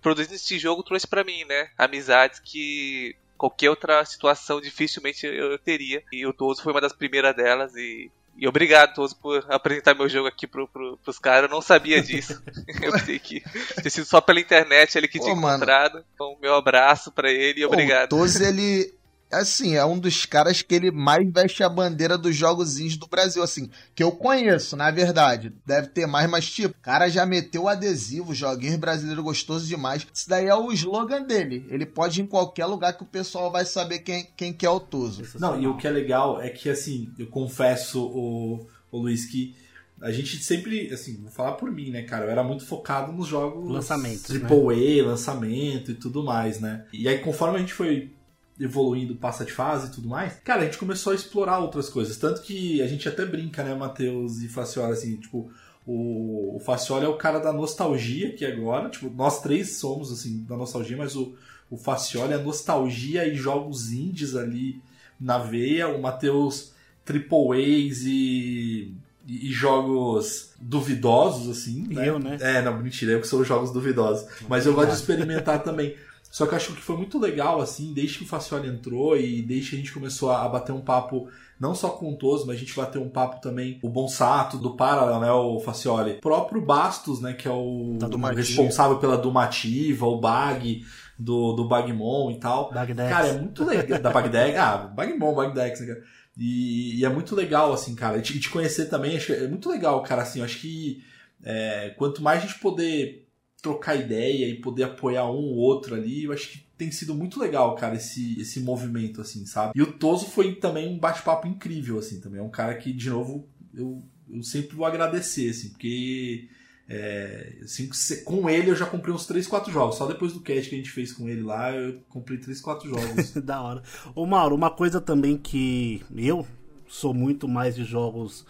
produzindo 0.00 0.36
esse 0.36 0.58
jogo 0.58 0.82
trouxe 0.82 1.06
pra 1.06 1.24
mim, 1.24 1.44
né? 1.44 1.70
Amizades 1.76 2.38
que 2.38 3.16
qualquer 3.36 3.70
outra 3.70 4.04
situação 4.04 4.60
dificilmente 4.60 5.26
eu 5.26 5.58
teria. 5.58 6.02
E 6.12 6.26
o 6.26 6.32
Toso 6.32 6.62
foi 6.62 6.72
uma 6.72 6.80
das 6.80 6.92
primeiras 6.92 7.34
delas 7.34 7.74
e. 7.74 8.10
E 8.38 8.46
obrigado, 8.46 8.94
Toso, 8.94 9.16
por 9.16 9.44
apresentar 9.48 9.94
meu 9.94 10.08
jogo 10.08 10.28
aqui 10.28 10.46
pro, 10.46 10.68
pro, 10.68 10.98
pros 10.98 11.18
caras. 11.18 11.48
Eu 11.48 11.54
não 11.54 11.62
sabia 11.62 12.02
disso. 12.02 12.42
eu 12.82 12.92
pensei 12.92 13.18
que 13.18 13.40
tinha 13.40 13.90
sido 13.90 14.04
só 14.04 14.20
pela 14.20 14.40
internet 14.40 14.96
ele 14.96 15.08
que 15.08 15.18
tinha 15.18 15.34
mano. 15.34 15.56
encontrado. 15.56 16.04
Então, 16.14 16.36
meu 16.40 16.54
abraço 16.54 17.10
pra 17.10 17.30
ele 17.30 17.60
e 17.60 17.64
obrigado. 17.64 18.12
O 18.12 18.26
ele. 18.26 18.94
Assim, 19.30 19.74
é 19.74 19.84
um 19.84 19.98
dos 19.98 20.24
caras 20.24 20.62
que 20.62 20.74
ele 20.74 20.90
mais 20.90 21.28
veste 21.32 21.62
a 21.62 21.68
bandeira 21.68 22.16
dos 22.16 22.34
jogos 22.34 22.78
indies 22.78 22.96
do 22.96 23.08
Brasil, 23.08 23.42
assim, 23.42 23.68
que 23.94 24.02
eu 24.02 24.12
conheço, 24.12 24.76
na 24.76 24.90
verdade. 24.90 25.52
Deve 25.66 25.88
ter 25.88 26.06
mais, 26.06 26.30
mas 26.30 26.48
tipo, 26.48 26.76
o 26.76 26.82
cara 26.82 27.08
já 27.08 27.26
meteu 27.26 27.64
o 27.64 27.68
adesivo, 27.68 28.34
joguinho 28.34 28.78
brasileiro 28.78 29.22
gostoso 29.22 29.66
demais. 29.66 30.06
Isso 30.14 30.28
daí 30.28 30.46
é 30.46 30.54
o 30.54 30.72
slogan 30.72 31.22
dele. 31.22 31.66
Ele 31.68 31.84
pode 31.84 32.20
ir 32.20 32.24
em 32.24 32.26
qualquer 32.26 32.66
lugar 32.66 32.96
que 32.96 33.02
o 33.02 33.06
pessoal 33.06 33.50
vai 33.50 33.64
saber 33.64 33.98
quem, 34.00 34.28
quem 34.36 34.52
que 34.52 34.64
é 34.64 34.70
o 34.70 34.78
Tozo. 34.78 35.22
Não, 35.38 35.60
e 35.60 35.66
o 35.66 35.76
que 35.76 35.88
é 35.88 35.90
legal 35.90 36.40
é 36.40 36.48
que, 36.48 36.70
assim, 36.70 37.12
eu 37.18 37.26
confesso, 37.26 38.04
o, 38.04 38.66
o 38.92 38.98
Luiz, 38.98 39.26
que 39.26 39.56
a 40.00 40.12
gente 40.12 40.36
sempre, 40.42 40.92
assim, 40.92 41.16
vou 41.22 41.30
falar 41.30 41.52
por 41.52 41.70
mim, 41.70 41.90
né, 41.90 42.02
cara? 42.02 42.26
Eu 42.26 42.30
era 42.30 42.44
muito 42.44 42.66
focado 42.66 43.12
nos 43.12 43.26
jogos 43.26 43.68
Lançamentos, 43.70 44.22
Triple 44.22 45.00
A, 45.00 45.06
lançamento 45.06 45.90
e 45.90 45.94
tudo 45.94 46.22
mais, 46.22 46.60
né? 46.60 46.84
E 46.92 47.08
aí, 47.08 47.18
conforme 47.18 47.56
a 47.56 47.60
gente 47.60 47.72
foi 47.72 48.12
evoluindo, 48.58 49.16
passa 49.16 49.44
de 49.44 49.52
fase 49.52 49.88
e 49.88 49.90
tudo 49.90 50.08
mais, 50.08 50.34
cara, 50.44 50.62
a 50.62 50.64
gente 50.64 50.78
começou 50.78 51.12
a 51.12 51.16
explorar 51.16 51.58
outras 51.58 51.88
coisas. 51.88 52.16
Tanto 52.16 52.42
que 52.42 52.80
a 52.80 52.86
gente 52.86 53.08
até 53.08 53.24
brinca, 53.24 53.62
né, 53.62 53.74
Matheus 53.74 54.40
e 54.40 54.48
Faciola, 54.48 54.92
assim, 54.92 55.16
tipo, 55.16 55.50
o, 55.86 56.56
o 56.56 56.58
Faciola 56.58 57.04
é 57.04 57.08
o 57.08 57.16
cara 57.16 57.38
da 57.38 57.52
nostalgia 57.52 58.30
aqui 58.30 58.44
agora. 58.44 58.88
Tipo, 58.88 59.08
nós 59.10 59.40
três 59.40 59.76
somos, 59.76 60.10
assim, 60.10 60.44
da 60.48 60.56
nostalgia, 60.56 60.96
mas 60.96 61.14
o, 61.14 61.34
o 61.70 61.76
Faciola 61.76 62.34
é 62.34 62.38
nostalgia 62.38 63.26
e 63.26 63.36
jogos 63.36 63.92
indies 63.92 64.34
ali 64.34 64.82
na 65.20 65.38
veia. 65.38 65.86
O 65.88 66.02
Matheus 66.02 66.72
Triple 67.04 67.52
A's 67.52 68.02
e, 68.04 68.92
e, 69.26 69.52
jogos 69.52 70.50
duvidosos, 70.60 71.48
assim. 71.56 71.86
E 71.88 71.94
eu, 71.94 72.18
né? 72.18 72.36
É, 72.40 72.60
não, 72.60 72.82
mentira, 72.82 73.12
eu 73.12 73.20
que 73.20 73.28
sou 73.28 73.40
os 73.42 73.46
jogos 73.46 73.70
duvidosos. 73.70 74.26
Mas 74.48 74.66
eu 74.66 74.74
gosto 74.74 74.90
de 74.90 74.96
experimentar 74.96 75.62
também. 75.62 75.94
Só 76.36 76.46
que 76.46 76.52
eu 76.52 76.56
acho 76.56 76.74
que 76.74 76.82
foi 76.82 76.98
muito 76.98 77.18
legal, 77.18 77.62
assim, 77.62 77.94
desde 77.94 78.18
que 78.18 78.24
o 78.24 78.26
Faciola 78.26 78.66
entrou 78.66 79.16
e 79.16 79.40
desde 79.40 79.70
que 79.70 79.76
a 79.76 79.78
gente 79.78 79.90
começou 79.90 80.30
a, 80.30 80.46
bater 80.46 80.70
um 80.70 80.82
papo, 80.82 81.30
não 81.58 81.74
só 81.74 81.88
com 81.88 82.12
o 82.12 82.16
Toso, 82.18 82.46
mas 82.46 82.56
a 82.56 82.58
gente 82.58 82.76
bateu 82.76 83.02
um 83.02 83.08
papo 83.08 83.40
também, 83.40 83.78
o 83.82 83.88
Bonsato, 83.88 84.58
do 84.58 84.76
Parallel, 84.76 85.20
né, 85.20 85.32
o 85.32 85.58
Facioli. 85.60 86.18
O 86.18 86.20
próprio 86.20 86.60
Bastos, 86.60 87.22
né, 87.22 87.32
que 87.32 87.48
é 87.48 87.50
o 87.50 87.96
responsável 88.34 88.98
pela 88.98 89.16
Dumativa, 89.16 90.04
o 90.04 90.20
Bag, 90.20 90.84
do, 91.18 91.54
do 91.54 91.66
Bagmon 91.66 92.30
e 92.30 92.38
tal. 92.38 92.70
Bagdex. 92.70 93.08
Cara, 93.08 93.28
é 93.28 93.38
muito 93.38 93.64
legal. 93.64 93.98
da 93.98 94.10
Bagdex, 94.10 94.58
ah, 94.60 94.76
Bagmon, 94.94 95.34
Bagdex, 95.34 95.80
né, 95.80 95.86
cara? 95.86 96.04
E, 96.36 97.00
e 97.00 97.04
é 97.06 97.08
muito 97.08 97.34
legal, 97.34 97.72
assim, 97.72 97.94
cara. 97.94 98.18
E 98.18 98.20
te, 98.20 98.38
te 98.38 98.50
conhecer 98.50 98.90
também, 98.90 99.16
acho 99.16 99.28
que 99.28 99.32
é 99.32 99.48
muito 99.48 99.70
legal, 99.70 100.02
cara, 100.02 100.20
assim, 100.20 100.40
eu 100.40 100.44
acho 100.44 100.60
que 100.60 101.02
é, 101.42 101.94
quanto 101.96 102.22
mais 102.22 102.44
a 102.44 102.46
gente 102.46 102.60
poder 102.60 103.25
trocar 103.66 103.96
ideia 103.96 104.48
e 104.48 104.60
poder 104.60 104.84
apoiar 104.84 105.26
um 105.26 105.42
ou 105.42 105.56
outro 105.56 105.96
ali, 105.96 106.22
eu 106.22 106.32
acho 106.32 106.52
que 106.52 106.64
tem 106.78 106.92
sido 106.92 107.12
muito 107.12 107.40
legal, 107.40 107.74
cara, 107.74 107.96
esse, 107.96 108.40
esse 108.40 108.60
movimento, 108.60 109.20
assim, 109.20 109.44
sabe? 109.44 109.72
E 109.74 109.82
o 109.82 109.90
Toso 109.92 110.26
foi 110.26 110.54
também 110.54 110.88
um 110.88 110.96
bate-papo 110.96 111.48
incrível, 111.48 111.98
assim, 111.98 112.20
também. 112.20 112.38
É 112.38 112.42
um 112.44 112.50
cara 112.50 112.76
que, 112.76 112.92
de 112.92 113.10
novo, 113.10 113.48
eu, 113.74 114.04
eu 114.30 114.40
sempre 114.44 114.76
vou 114.76 114.86
agradecer, 114.86 115.50
assim, 115.50 115.70
porque 115.70 116.48
é, 116.88 117.58
assim, 117.64 117.90
com 118.24 118.48
ele 118.48 118.70
eu 118.70 118.76
já 118.76 118.86
comprei 118.86 119.12
uns 119.12 119.26
3, 119.26 119.48
4 119.48 119.72
jogos. 119.72 119.96
Só 119.96 120.06
depois 120.06 120.32
do 120.32 120.40
cast 120.40 120.68
que 120.68 120.76
a 120.76 120.78
gente 120.78 120.90
fez 120.90 121.12
com 121.12 121.28
ele 121.28 121.42
lá, 121.42 121.72
eu 121.72 122.00
comprei 122.08 122.38
3, 122.38 122.60
4 122.60 122.88
jogos. 122.88 123.32
da 123.42 123.60
hora. 123.60 123.82
Ô 124.14 124.24
Mauro, 124.26 124.54
uma 124.54 124.70
coisa 124.70 125.00
também 125.00 125.36
que 125.36 126.04
eu 126.14 126.46
sou 126.86 127.12
muito 127.12 127.48
mais 127.48 127.74
de 127.74 127.84
jogos 127.84 128.46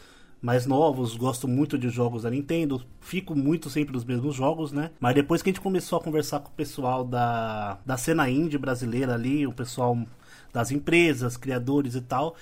mais 0.46 0.64
novos, 0.64 1.16
gosto 1.16 1.48
muito 1.48 1.76
de 1.76 1.88
jogos 1.88 2.22
da 2.22 2.30
Nintendo, 2.30 2.80
fico 3.00 3.34
muito 3.34 3.68
sempre 3.68 3.92
nos 3.92 4.04
mesmos 4.04 4.36
jogos, 4.36 4.70
né? 4.70 4.92
Mas 5.00 5.12
depois 5.12 5.42
que 5.42 5.50
a 5.50 5.52
gente 5.52 5.60
começou 5.60 5.98
a 5.98 6.00
conversar 6.00 6.38
com 6.38 6.50
o 6.50 6.52
pessoal 6.52 7.04
da, 7.04 7.80
da 7.84 7.96
cena 7.96 8.30
indie 8.30 8.56
brasileira 8.56 9.12
ali, 9.14 9.44
o 9.44 9.52
pessoal 9.52 9.98
das 10.56 10.70
empresas, 10.70 11.36
criadores 11.36 11.94
e 11.94 12.00
tal. 12.00 12.34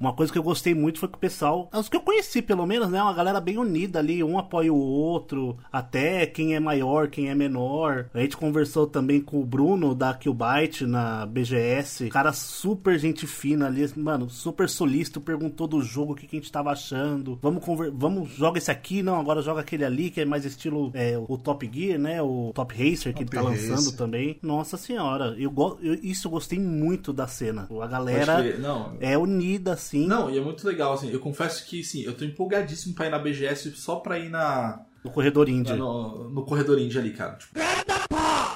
Uma 0.00 0.12
coisa 0.12 0.32
que 0.32 0.36
eu 0.36 0.42
gostei 0.42 0.74
muito 0.74 0.98
foi 0.98 1.08
que 1.08 1.14
o 1.14 1.20
pessoal, 1.20 1.70
os 1.72 1.88
que 1.88 1.96
eu 1.96 2.00
conheci 2.00 2.42
pelo 2.42 2.66
menos, 2.66 2.90
né, 2.90 3.00
uma 3.00 3.14
galera 3.14 3.40
bem 3.40 3.58
unida 3.58 4.00
ali, 4.00 4.24
um 4.24 4.36
apoia 4.36 4.72
o 4.72 4.76
outro, 4.76 5.56
até 5.72 6.26
quem 6.26 6.56
é 6.56 6.58
maior, 6.58 7.08
quem 7.08 7.30
é 7.30 7.34
menor. 7.34 8.06
A 8.12 8.18
gente 8.18 8.36
conversou 8.36 8.88
também 8.88 9.20
com 9.20 9.40
o 9.40 9.46
Bruno 9.46 9.94
da 9.94 10.12
Killbyte 10.12 10.84
na 10.84 11.24
BGS, 11.26 12.08
cara 12.08 12.32
super 12.32 12.98
gente 12.98 13.24
fina 13.24 13.66
ali, 13.66 13.88
mano, 13.96 14.28
super 14.28 14.68
solícito, 14.68 15.20
perguntou 15.20 15.68
do 15.68 15.80
jogo 15.80 16.14
o 16.14 16.16
que, 16.16 16.26
que 16.26 16.36
a 16.36 16.40
gente 16.40 16.50
tava 16.50 16.72
achando. 16.72 17.38
Vamos 17.40 17.64
conver 17.64 17.92
vamos 17.92 18.30
joga 18.30 18.58
esse 18.58 18.70
aqui, 18.70 19.00
não, 19.00 19.20
agora 19.20 19.42
joga 19.42 19.60
aquele 19.60 19.84
ali 19.84 20.10
que 20.10 20.20
é 20.20 20.24
mais 20.24 20.44
estilo 20.44 20.90
é, 20.92 21.16
o 21.16 21.38
Top 21.38 21.70
Gear, 21.72 22.00
né, 22.00 22.20
o 22.20 22.50
Top 22.52 22.74
Racer 22.74 23.14
que 23.14 23.22
ele 23.22 23.30
Top 23.30 23.36
tá 23.36 23.42
lançando 23.42 23.96
também. 23.96 24.38
Nossa 24.42 24.76
senhora, 24.76 25.36
eu, 25.38 25.52
go 25.52 25.78
eu 25.80 25.94
isso 26.02 26.26
eu 26.26 26.32
gostei 26.32 26.58
muito 26.58 27.12
da 27.12 27.28
cena. 27.28 27.59
A 27.82 27.86
galera 27.86 28.42
não, 28.58 28.96
é 29.00 29.16
unida, 29.16 29.72
assim, 29.72 30.06
não, 30.06 30.30
e 30.30 30.38
é 30.38 30.40
muito 30.40 30.66
legal, 30.66 30.92
assim. 30.92 31.10
Eu 31.10 31.20
confesso 31.20 31.66
que, 31.66 31.82
sim, 31.82 32.02
eu 32.02 32.14
tô 32.14 32.24
empolgadíssimo 32.24 32.94
pra 32.94 33.06
ir 33.06 33.10
na 33.10 33.18
BGS 33.18 33.72
só 33.72 33.96
pra 33.96 34.18
ir 34.18 34.28
na, 34.28 34.80
no 35.04 35.10
corredor 35.10 35.48
indie. 35.48 35.72
no, 35.74 36.28
no 36.28 36.44
corredor 36.44 36.78
indie 36.78 36.98
ali, 36.98 37.12
cara. 37.12 37.36
Tipo, 37.36 37.58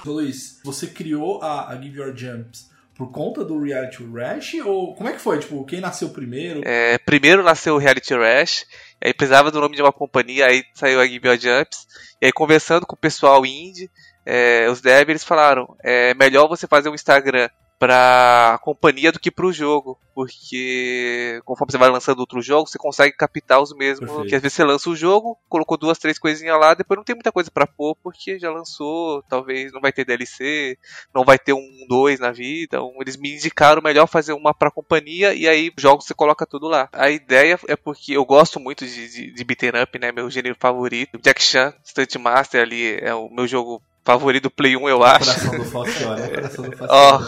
Luiz, 0.05 0.61
você 0.63 0.87
criou 0.87 1.43
a, 1.43 1.71
a 1.71 1.81
Give 1.81 1.99
Your 1.99 2.15
Jumps 2.15 2.71
por 2.97 3.11
conta 3.11 3.45
do 3.45 3.61
Reality 3.61 4.05
Rash? 4.05 4.55
Ou 4.65 4.95
como 4.95 5.09
é 5.09 5.13
que 5.13 5.21
foi? 5.21 5.39
Tipo, 5.39 5.65
quem 5.65 5.81
nasceu 5.81 6.11
primeiro? 6.11 6.61
É, 6.65 6.99
primeiro 6.99 7.43
nasceu 7.43 7.75
o 7.75 7.79
Reality 7.79 8.15
Rash, 8.15 8.67
aí 9.03 9.15
precisava 9.15 9.51
do 9.51 9.61
nome 9.61 9.77
de 9.77 9.83
uma 9.83 9.93
companhia, 9.93 10.47
aí 10.47 10.63
saiu 10.75 11.01
a 11.01 11.07
Give 11.07 11.27
Your 11.27 11.39
Jumps, 11.39 11.87
e 12.21 12.27
aí 12.27 12.33
conversando 12.33 12.87
com 12.87 12.95
o 12.95 12.99
pessoal 12.99 13.45
indie, 13.45 13.91
é, 14.25 14.69
os 14.71 14.81
devs 14.81 15.09
eles 15.09 15.25
falaram, 15.25 15.75
é 15.83 16.15
melhor 16.15 16.49
você 16.49 16.67
fazer 16.67 16.89
um 16.89 16.95
Instagram 16.95 17.49
pra 17.85 18.59
companhia 18.63 19.13
do 19.13 19.21
que 19.21 19.31
pro 19.31 19.53
jogo. 19.53 19.99
Porque 20.15 21.41
conforme 21.45 21.73
você 21.73 21.79
vai 21.79 21.91
lançando 21.91 22.21
outro 22.21 22.41
jogo, 22.41 22.69
você 22.69 22.79
consegue 22.79 23.17
captar 23.17 23.61
os 23.61 23.75
mesmos. 23.75 24.09
Perfeito. 24.09 24.29
Que 24.29 24.37
às 24.37 24.43
vezes 24.43 24.57
você 24.57 24.65
lança 24.65 24.89
o 24.89 24.97
jogo, 24.97 25.37
colocou 25.49 25.77
duas, 25.77 25.99
três 25.99 26.19
coisinhas 26.19 26.59
lá, 26.59 26.73
depois 26.73 26.97
não 26.97 27.05
tem 27.05 27.17
muita 27.17 27.33
coisa 27.33 27.51
pra 27.51 27.67
pôr, 27.67 27.97
porque 28.03 28.39
já 28.39 28.51
lançou, 28.51 29.23
talvez 29.29 29.73
não 29.73 29.81
vai 29.81 29.93
ter 29.93 30.05
DLC, 30.05 30.79
não 31.15 31.25
vai 31.25 31.39
ter 31.39 31.53
um 31.53 31.87
2 31.89 32.21
na 32.21 32.31
vida. 32.31 32.65
Então, 32.65 32.95
eles 33.01 33.17
me 33.17 33.35
indicaram 33.35 33.83
melhor 33.83 34.07
fazer 34.07 34.33
uma 34.33 34.55
pra 34.55 34.71
companhia 34.71 35.35
e 35.35 35.47
aí 35.47 35.71
jogos 35.77 36.07
você 36.07 36.15
coloca 36.15 36.47
tudo 36.47 36.69
lá. 36.69 36.89
A 36.93 37.11
ideia 37.11 37.59
é 37.69 37.77
porque 37.77 38.13
eu 38.13 38.25
gosto 38.25 38.59
muito 38.59 38.87
de, 38.87 39.09
de, 39.09 39.33
de 39.33 39.45
beaten 39.45 39.83
up, 39.83 39.99
né? 39.99 40.11
Meu 40.11 40.31
gênero 40.31 40.57
favorito. 40.59 41.19
Jack 41.21 41.43
Chan, 41.43 41.75
Stunt 41.85 42.15
Master 42.17 42.63
ali 42.63 42.97
é 43.01 43.15
o 43.15 43.29
meu 43.29 43.47
jogo 43.47 43.83
favorito 44.05 44.45
do 44.45 44.51
Play 44.51 44.77
1, 44.77 44.89
eu 44.89 45.03
acho. 45.03 45.25
Coração 45.25 45.59
do 45.59 45.65
Falcione, 45.65 46.23
é 46.23 46.29
coração 46.29 46.65
do 46.65 46.77
Ó, 46.89 47.21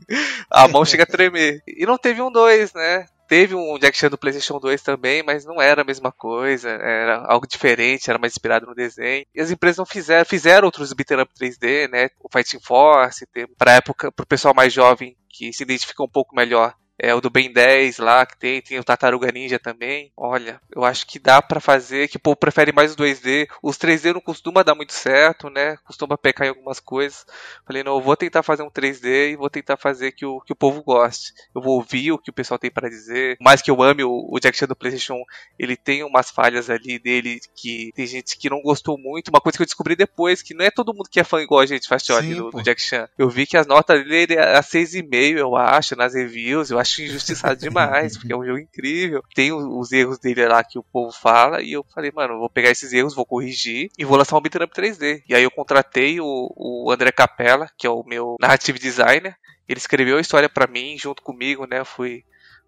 a 0.50 0.68
mão 0.68 0.84
chega 0.84 1.02
a 1.02 1.06
tremer. 1.06 1.62
E 1.66 1.84
não 1.84 1.98
teve 1.98 2.22
um 2.22 2.30
2, 2.30 2.72
né? 2.72 3.06
Teve 3.28 3.54
um 3.54 3.78
Jack 3.78 3.96
Chan 3.96 4.10
do 4.10 4.18
PlayStation 4.18 4.58
2 4.58 4.82
também, 4.82 5.22
mas 5.22 5.46
não 5.46 5.60
era 5.60 5.80
a 5.80 5.84
mesma 5.84 6.12
coisa, 6.12 6.68
era 6.68 7.24
algo 7.26 7.46
diferente, 7.46 8.10
era 8.10 8.18
mais 8.18 8.34
inspirado 8.34 8.66
no 8.66 8.74
desenho. 8.74 9.24
E 9.34 9.40
as 9.40 9.50
empresas 9.50 9.78
não 9.78 9.86
fizeram, 9.86 10.26
fizeram 10.26 10.66
outros 10.66 10.92
beat'em 10.92 11.20
up 11.20 11.32
3D, 11.34 11.88
né? 11.90 12.10
O 12.20 12.28
Fighting 12.30 12.60
Force, 12.60 13.26
pra 13.56 13.72
época, 13.72 14.12
pro 14.12 14.26
pessoal 14.26 14.52
mais 14.54 14.72
jovem 14.72 15.16
que 15.30 15.50
se 15.52 15.62
identifica 15.62 16.02
um 16.02 16.08
pouco 16.08 16.36
melhor. 16.36 16.74
É 16.98 17.14
o 17.14 17.20
do 17.20 17.30
Ben 17.30 17.52
10 17.52 17.98
lá 17.98 18.24
que 18.24 18.38
tem, 18.38 18.60
tem 18.60 18.78
o 18.78 18.84
Tartaruga 18.84 19.32
Ninja 19.32 19.58
também. 19.58 20.12
Olha, 20.16 20.60
eu 20.74 20.84
acho 20.84 21.06
que 21.06 21.18
dá 21.18 21.40
pra 21.40 21.60
fazer, 21.60 22.08
que 22.08 22.16
o 22.16 22.20
povo 22.20 22.36
prefere 22.36 22.72
mais 22.72 22.92
o 22.92 22.96
2D. 22.96 23.48
Os 23.62 23.76
3D 23.76 24.12
não 24.12 24.20
costuma 24.20 24.62
dar 24.62 24.74
muito 24.74 24.92
certo, 24.92 25.50
né? 25.50 25.76
Costuma 25.84 26.18
pecar 26.18 26.46
em 26.46 26.50
algumas 26.50 26.78
coisas. 26.78 27.26
Falei, 27.66 27.82
não, 27.82 27.96
eu 27.96 28.00
vou 28.00 28.16
tentar 28.16 28.42
fazer 28.42 28.62
um 28.62 28.70
3D 28.70 29.32
e 29.32 29.36
vou 29.36 29.50
tentar 29.50 29.76
fazer 29.76 30.12
que 30.12 30.24
o, 30.24 30.40
que 30.40 30.52
o 30.52 30.56
povo 30.56 30.82
goste. 30.82 31.32
Eu 31.54 31.62
vou 31.62 31.76
ouvir 31.76 32.12
o 32.12 32.18
que 32.18 32.30
o 32.30 32.32
pessoal 32.32 32.58
tem 32.58 32.70
pra 32.70 32.88
dizer. 32.88 33.36
Mais 33.40 33.62
que 33.62 33.70
eu 33.70 33.82
ame 33.82 34.04
o, 34.04 34.28
o 34.30 34.38
Jack 34.38 34.56
Chan 34.56 34.66
do 34.66 34.76
PlayStation 34.76 35.14
1, 35.14 35.24
ele 35.58 35.76
tem 35.76 36.04
umas 36.04 36.30
falhas 36.30 36.70
ali 36.70 36.98
dele 36.98 37.40
que 37.54 37.90
tem 37.94 38.06
gente 38.06 38.36
que 38.36 38.50
não 38.50 38.60
gostou 38.62 38.98
muito. 38.98 39.28
Uma 39.28 39.40
coisa 39.40 39.56
que 39.56 39.62
eu 39.62 39.66
descobri 39.66 39.96
depois, 39.96 40.42
que 40.42 40.54
não 40.54 40.64
é 40.64 40.70
todo 40.70 40.94
mundo 40.94 41.08
que 41.10 41.20
é 41.20 41.24
fã 41.24 41.40
igual 41.40 41.60
a 41.60 41.66
gente 41.66 41.88
faz 41.88 42.02
Sim, 42.02 42.34
do, 42.34 42.50
do 42.50 42.62
Jack 42.62 42.80
Chan. 42.80 43.08
Eu 43.16 43.28
vi 43.28 43.46
que 43.46 43.56
as 43.56 43.66
notas 43.66 44.04
dele 44.04 44.34
é 44.34 44.56
a 44.56 44.62
6,5, 44.62 45.38
eu 45.38 45.56
acho, 45.56 45.96
nas 45.96 46.14
reviews. 46.14 46.70
Eu 46.70 46.78
acho 46.82 47.02
injustiçado 47.02 47.56
demais, 47.56 48.16
porque 48.16 48.32
é 48.32 48.36
um 48.36 48.44
jogo 48.44 48.58
incrível. 48.58 49.22
Tem 49.34 49.52
os 49.52 49.90
erros 49.92 50.18
dele 50.18 50.46
lá 50.46 50.62
que 50.62 50.78
o 50.78 50.82
povo 50.82 51.10
fala, 51.12 51.62
e 51.62 51.72
eu 51.72 51.84
falei, 51.94 52.12
mano, 52.14 52.38
vou 52.38 52.50
pegar 52.50 52.70
esses 52.70 52.92
erros, 52.92 53.14
vou 53.14 53.24
corrigir 53.24 53.90
e 53.98 54.04
vou 54.04 54.16
lançar 54.16 54.36
um 54.36 54.40
beat'em 54.40 54.64
up 54.64 54.74
3D. 54.74 55.22
E 55.28 55.34
aí 55.34 55.42
eu 55.42 55.50
contratei 55.50 56.20
o, 56.20 56.52
o 56.56 56.90
André 56.90 57.10
Capella, 57.10 57.68
que 57.78 57.86
é 57.86 57.90
o 57.90 58.04
meu 58.04 58.36
narrative 58.40 58.78
designer. 58.78 59.36
Ele 59.68 59.78
escreveu 59.78 60.18
a 60.18 60.20
história 60.20 60.48
pra 60.48 60.66
mim, 60.66 60.98
junto 60.98 61.22
comigo, 61.22 61.66
né? 61.66 61.84
Fui 61.84 62.24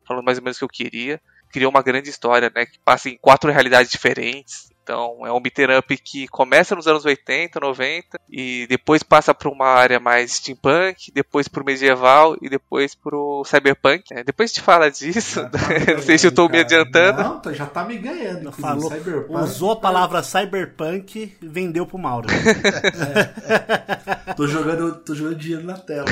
falando 0.07 0.24
mais 0.24 0.38
ou 0.38 0.44
menos 0.44 0.57
o 0.57 0.61
que 0.61 0.64
eu 0.64 0.68
queria. 0.68 1.20
Criou 1.53 1.70
uma 1.70 1.83
grande 1.83 2.09
história, 2.09 2.50
né? 2.55 2.66
Que 2.66 2.79
passa 2.79 3.09
em 3.09 3.18
quatro 3.18 3.50
realidades 3.50 3.90
diferentes. 3.90 4.70
Então, 4.85 5.27
é 5.27 5.33
um 5.33 5.40
beat'em 5.40 5.79
up 5.79 5.97
que 5.97 6.29
começa 6.29 6.75
nos 6.77 6.87
anos 6.87 7.07
80, 7.07 7.59
90 7.59 8.20
e 8.29 8.66
depois 8.68 9.03
passa 9.03 9.35
para 9.35 9.49
uma 9.49 9.66
área 9.66 9.99
mais 9.99 10.35
steampunk, 10.35 11.11
depois 11.11 11.49
pro 11.49 11.64
medieval 11.64 12.37
e 12.42 12.51
depois 12.51 12.94
pro 12.94 13.42
cyberpunk. 13.47 14.12
né? 14.14 14.23
Depois 14.23 14.51
a 14.51 14.55
gente 14.55 14.62
fala 14.62 14.90
disso. 14.90 15.40
Tá 15.49 15.59
Não 15.97 16.03
sei 16.03 16.18
se 16.18 16.27
eu 16.27 16.33
tô 16.33 16.51
me 16.51 16.59
adiantando. 16.61 17.23
Não, 17.23 17.40
tá- 17.40 17.55
já 17.55 17.64
tá 17.64 17.83
me 17.83 17.97
ganhando. 17.97 18.53
Falou, 18.53 18.90
Cyberpunk, 18.90 19.42
usou 19.42 19.70
a 19.73 19.77
palavra 19.77 20.23
cyberpunk 20.23 21.35
e 21.40 21.49
vendeu 21.49 21.87
pro 21.87 21.97
Mauro. 21.99 22.29
Tô 24.37 24.47
jogando, 24.47 24.97
tô 25.05 25.14
jogando 25.14 25.37
dinheiro 25.37 25.64
na 25.64 25.79
tela. 25.79 26.05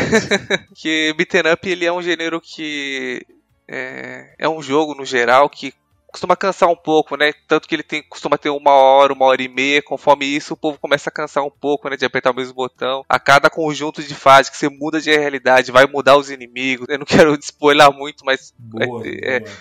que 0.74 1.12
beat'em 1.16 1.52
up 1.52 1.68
ele 1.68 1.84
é 1.84 1.92
um 1.92 2.02
gênero 2.02 2.40
que 2.40 3.24
é, 3.68 4.34
é 4.38 4.48
um 4.48 4.62
jogo 4.62 4.94
no 4.94 5.04
geral 5.04 5.48
que 5.50 5.74
costuma 6.12 6.36
cansar 6.36 6.68
um 6.68 6.76
pouco, 6.76 7.16
né? 7.16 7.32
Tanto 7.48 7.66
que 7.66 7.74
ele 7.74 7.82
tem, 7.82 8.02
costuma 8.02 8.36
ter 8.36 8.50
uma 8.50 8.72
hora, 8.72 9.14
uma 9.14 9.24
hora 9.24 9.42
e 9.42 9.48
meia. 9.48 9.82
Conforme 9.82 10.26
isso, 10.26 10.52
o 10.52 10.56
povo 10.56 10.78
começa 10.78 11.08
a 11.08 11.12
cansar 11.12 11.42
um 11.42 11.50
pouco, 11.50 11.88
né? 11.88 11.96
De 11.96 12.04
apertar 12.04 12.30
o 12.30 12.36
mesmo 12.36 12.54
botão. 12.54 13.02
A 13.08 13.18
cada 13.18 13.48
conjunto 13.48 14.02
de 14.02 14.14
fase 14.14 14.50
que 14.50 14.56
você 14.56 14.68
muda 14.68 15.00
de 15.00 15.10
realidade, 15.10 15.72
vai 15.72 15.86
mudar 15.86 16.18
os 16.18 16.30
inimigos. 16.30 16.86
Eu 16.88 16.98
não 16.98 17.06
quero 17.06 17.34
spoiler 17.40 17.90
muito, 17.90 18.24
mas 18.24 18.52
Boa, 18.58 19.02
é, 19.06 19.40
boa. 19.40 19.52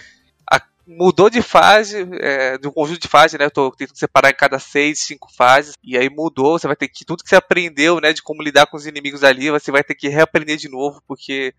mudou 0.85 1.29
de 1.29 1.41
fase, 1.41 2.05
é, 2.19 2.57
de 2.57 2.67
um 2.67 2.71
conjunto 2.71 2.99
de 2.99 3.07
fase, 3.07 3.37
né? 3.37 3.45
Eu 3.45 3.51
tô 3.51 3.71
tentando 3.71 3.97
separar 3.97 4.29
em 4.29 4.35
cada 4.35 4.59
seis, 4.59 4.99
cinco 4.99 5.31
fases. 5.33 5.75
E 5.81 5.97
aí 5.97 6.09
mudou, 6.09 6.59
você 6.59 6.67
vai 6.67 6.75
ter 6.75 6.89
que. 6.89 7.05
Tudo 7.05 7.23
que 7.23 7.29
você 7.29 7.37
aprendeu, 7.37 8.01
né, 8.01 8.11
de 8.11 8.21
como 8.21 8.43
lidar 8.43 8.67
com 8.67 8.75
os 8.75 8.85
inimigos 8.85 9.23
ali, 9.23 9.49
você 9.49 9.71
vai 9.71 9.83
ter 9.83 9.95
que 9.95 10.09
reaprender 10.09 10.57
de 10.57 10.67
novo, 10.67 11.01
porque 11.07 11.53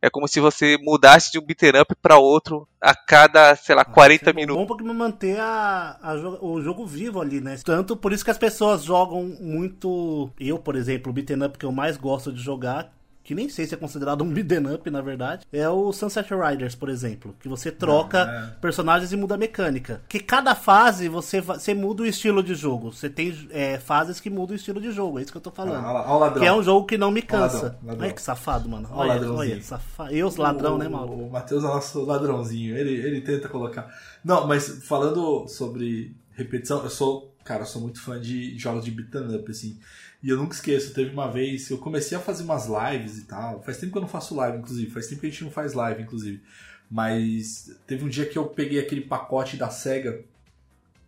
é 0.00 0.08
como 0.10 0.28
se 0.28 0.40
você 0.40 0.76
mudasse 0.80 1.32
de 1.32 1.38
um 1.38 1.42
beat'em 1.44 1.80
up 1.80 1.94
pra 2.00 2.18
outro 2.18 2.68
a 2.80 2.94
cada, 2.94 3.54
sei 3.56 3.74
lá, 3.74 3.84
40 3.84 4.30
É 4.30 4.32
bom- 4.32 4.40
minutos. 4.40 4.62
Bom 4.62 4.66
porque 4.66 4.84
manter 4.84 5.38
a, 5.40 5.98
a 6.02 6.14
o 6.40 6.60
jogo 6.62 6.86
vivo 6.86 7.20
ali, 7.20 7.40
né? 7.40 7.56
Tanto 7.64 7.96
por 7.96 8.12
isso 8.12 8.24
que 8.24 8.30
as 8.30 8.38
pessoas 8.38 8.84
jogam 8.84 9.24
muito. 9.40 10.30
Eu, 10.38 10.58
por 10.58 10.76
exemplo, 10.76 11.10
o 11.10 11.12
beat'em 11.12 11.42
up 11.44 11.58
que 11.58 11.64
eu 11.66 11.72
mais 11.72 11.96
gosto 11.96 12.32
de 12.32 12.40
jogar. 12.40 12.92
Que 13.28 13.34
nem 13.34 13.46
sei 13.50 13.66
se 13.66 13.74
é 13.74 13.76
considerado 13.76 14.24
um 14.24 14.32
beat'em 14.32 14.72
up, 14.74 14.90
na 14.90 15.02
verdade. 15.02 15.46
É 15.52 15.68
o 15.68 15.92
Sunset 15.92 16.30
Riders, 16.32 16.74
por 16.74 16.88
exemplo. 16.88 17.36
Que 17.38 17.46
você 17.46 17.70
troca 17.70 18.22
Ah, 18.22 18.56
personagens 18.58 19.12
e 19.12 19.18
muda 19.18 19.34
a 19.34 19.36
mecânica. 19.36 20.00
Que 20.08 20.18
cada 20.18 20.54
fase 20.54 21.10
você, 21.10 21.38
você 21.38 21.74
muda 21.74 22.04
o 22.04 22.06
estilo 22.06 22.42
de 22.42 22.54
jogo. 22.54 22.90
Você 22.90 23.10
tem 23.10 23.46
é, 23.50 23.78
fases 23.78 24.18
que 24.18 24.30
mudam 24.30 24.54
o 24.54 24.56
estilo 24.56 24.80
de 24.80 24.90
jogo. 24.92 25.18
É 25.18 25.22
isso 25.22 25.30
que 25.30 25.36
eu 25.36 25.42
tô 25.42 25.50
falando. 25.50 25.84
Ah, 25.84 25.92
olha 25.92 26.08
olha 26.08 26.30
o 26.36 26.40
que 26.40 26.46
é 26.46 26.52
um 26.54 26.62
jogo 26.62 26.86
que 26.86 26.96
não 26.96 27.10
me 27.10 27.20
o 27.20 27.26
cansa. 27.26 27.64
ladrão, 27.64 27.78
ladrão. 27.84 28.04
Olha 28.06 28.12
que 28.14 28.22
safado, 28.22 28.66
mano. 28.66 28.88
O 28.90 28.96
Olha, 28.96 29.30
olha, 29.30 29.62
safado. 29.62 30.10
Eu, 30.14 30.26
os 30.26 30.36
ladrão, 30.36 30.78
né, 30.78 30.88
Mauro? 30.88 31.12
O 31.12 31.30
Matheus 31.30 31.62
é 31.62 31.66
o 31.66 31.70
nosso 31.70 32.02
ladrãozinho. 32.06 32.78
Ele, 32.78 32.92
ele 32.94 33.20
tenta 33.20 33.46
colocar. 33.46 33.94
Não, 34.24 34.46
mas 34.46 34.86
falando 34.86 35.46
sobre 35.48 36.16
repetição, 36.32 36.82
eu 36.82 36.88
sou. 36.88 37.36
Cara, 37.44 37.64
eu 37.64 37.66
sou 37.66 37.82
muito 37.82 38.00
fã 38.00 38.18
de 38.18 38.58
jogos 38.58 38.86
de 38.86 38.90
beat'em 38.90 39.36
up, 39.36 39.50
assim. 39.50 39.78
E 40.22 40.30
eu 40.30 40.36
nunca 40.36 40.54
esqueço, 40.54 40.92
teve 40.94 41.10
uma 41.12 41.30
vez, 41.30 41.70
eu 41.70 41.78
comecei 41.78 42.18
a 42.18 42.20
fazer 42.20 42.42
umas 42.42 42.66
lives 42.66 43.18
e 43.18 43.24
tal. 43.24 43.62
Faz 43.62 43.78
tempo 43.78 43.92
que 43.92 43.98
eu 43.98 44.02
não 44.02 44.08
faço 44.08 44.34
live, 44.34 44.58
inclusive. 44.58 44.90
Faz 44.90 45.06
tempo 45.06 45.20
que 45.20 45.26
a 45.28 45.30
gente 45.30 45.44
não 45.44 45.50
faz 45.50 45.74
live, 45.74 46.02
inclusive. 46.02 46.42
Mas 46.90 47.70
teve 47.86 48.04
um 48.04 48.08
dia 48.08 48.26
que 48.26 48.36
eu 48.36 48.46
peguei 48.46 48.80
aquele 48.80 49.02
pacote 49.02 49.56
da 49.56 49.70
SEGA. 49.70 50.24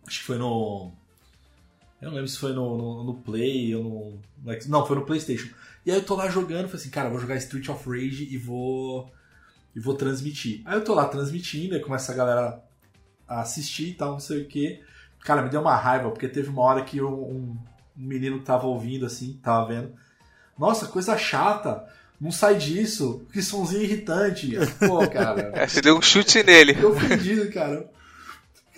Acho 0.07 0.19
que 0.19 0.25
foi 0.25 0.37
no. 0.37 0.91
Eu 2.01 2.07
não 2.07 2.15
lembro 2.15 2.29
se 2.29 2.37
foi 2.37 2.53
no, 2.53 2.77
no, 2.77 3.03
no 3.03 3.13
Play 3.15 3.75
ou 3.75 3.83
no, 3.83 4.53
no 4.53 4.59
Não, 4.67 4.85
foi 4.85 4.95
no 4.95 5.05
PlayStation. 5.05 5.49
E 5.85 5.91
aí 5.91 5.97
eu 5.97 6.03
tô 6.05 6.15
lá 6.15 6.29
jogando, 6.29 6.67
falei 6.67 6.81
assim, 6.81 6.89
cara, 6.89 7.09
vou 7.09 7.19
jogar 7.19 7.35
Street 7.35 7.67
of 7.69 7.87
Rage 7.89 8.27
e 8.31 8.37
vou. 8.37 9.11
E 9.75 9.79
vou 9.79 9.93
transmitir. 9.93 10.61
Aí 10.65 10.75
eu 10.75 10.83
tô 10.83 10.93
lá 10.93 11.07
transmitindo, 11.07 11.75
aí 11.75 11.81
começa 11.81 12.11
a 12.11 12.15
galera 12.15 12.63
a 13.27 13.41
assistir 13.41 13.89
e 13.89 13.93
tal, 13.93 14.13
não 14.13 14.19
sei 14.19 14.41
o 14.41 14.47
que. 14.47 14.81
Cara, 15.21 15.41
me 15.41 15.49
deu 15.49 15.61
uma 15.61 15.75
raiva, 15.75 16.09
porque 16.11 16.27
teve 16.27 16.49
uma 16.49 16.61
hora 16.61 16.83
que 16.83 17.01
um, 17.01 17.13
um- 17.13 17.57
um 18.01 18.07
menino 18.07 18.39
tava 18.39 18.65
ouvindo 18.65 19.05
assim, 19.05 19.39
tava 19.43 19.67
vendo. 19.67 19.93
Nossa, 20.57 20.87
coisa 20.87 21.17
chata. 21.17 21.85
Não 22.19 22.31
sai 22.31 22.55
disso. 22.55 23.25
Que 23.31 23.41
somzinho 23.41 23.83
irritante. 23.83 24.51
Pô, 24.79 25.05
cara. 25.09 25.51
É, 25.53 25.67
você 25.67 25.81
deu 25.81 25.97
um 25.97 26.01
chute 26.01 26.43
nele. 26.43 26.73
Fiquei 26.73 26.89
ofendido, 26.89 27.51
cara. 27.51 27.89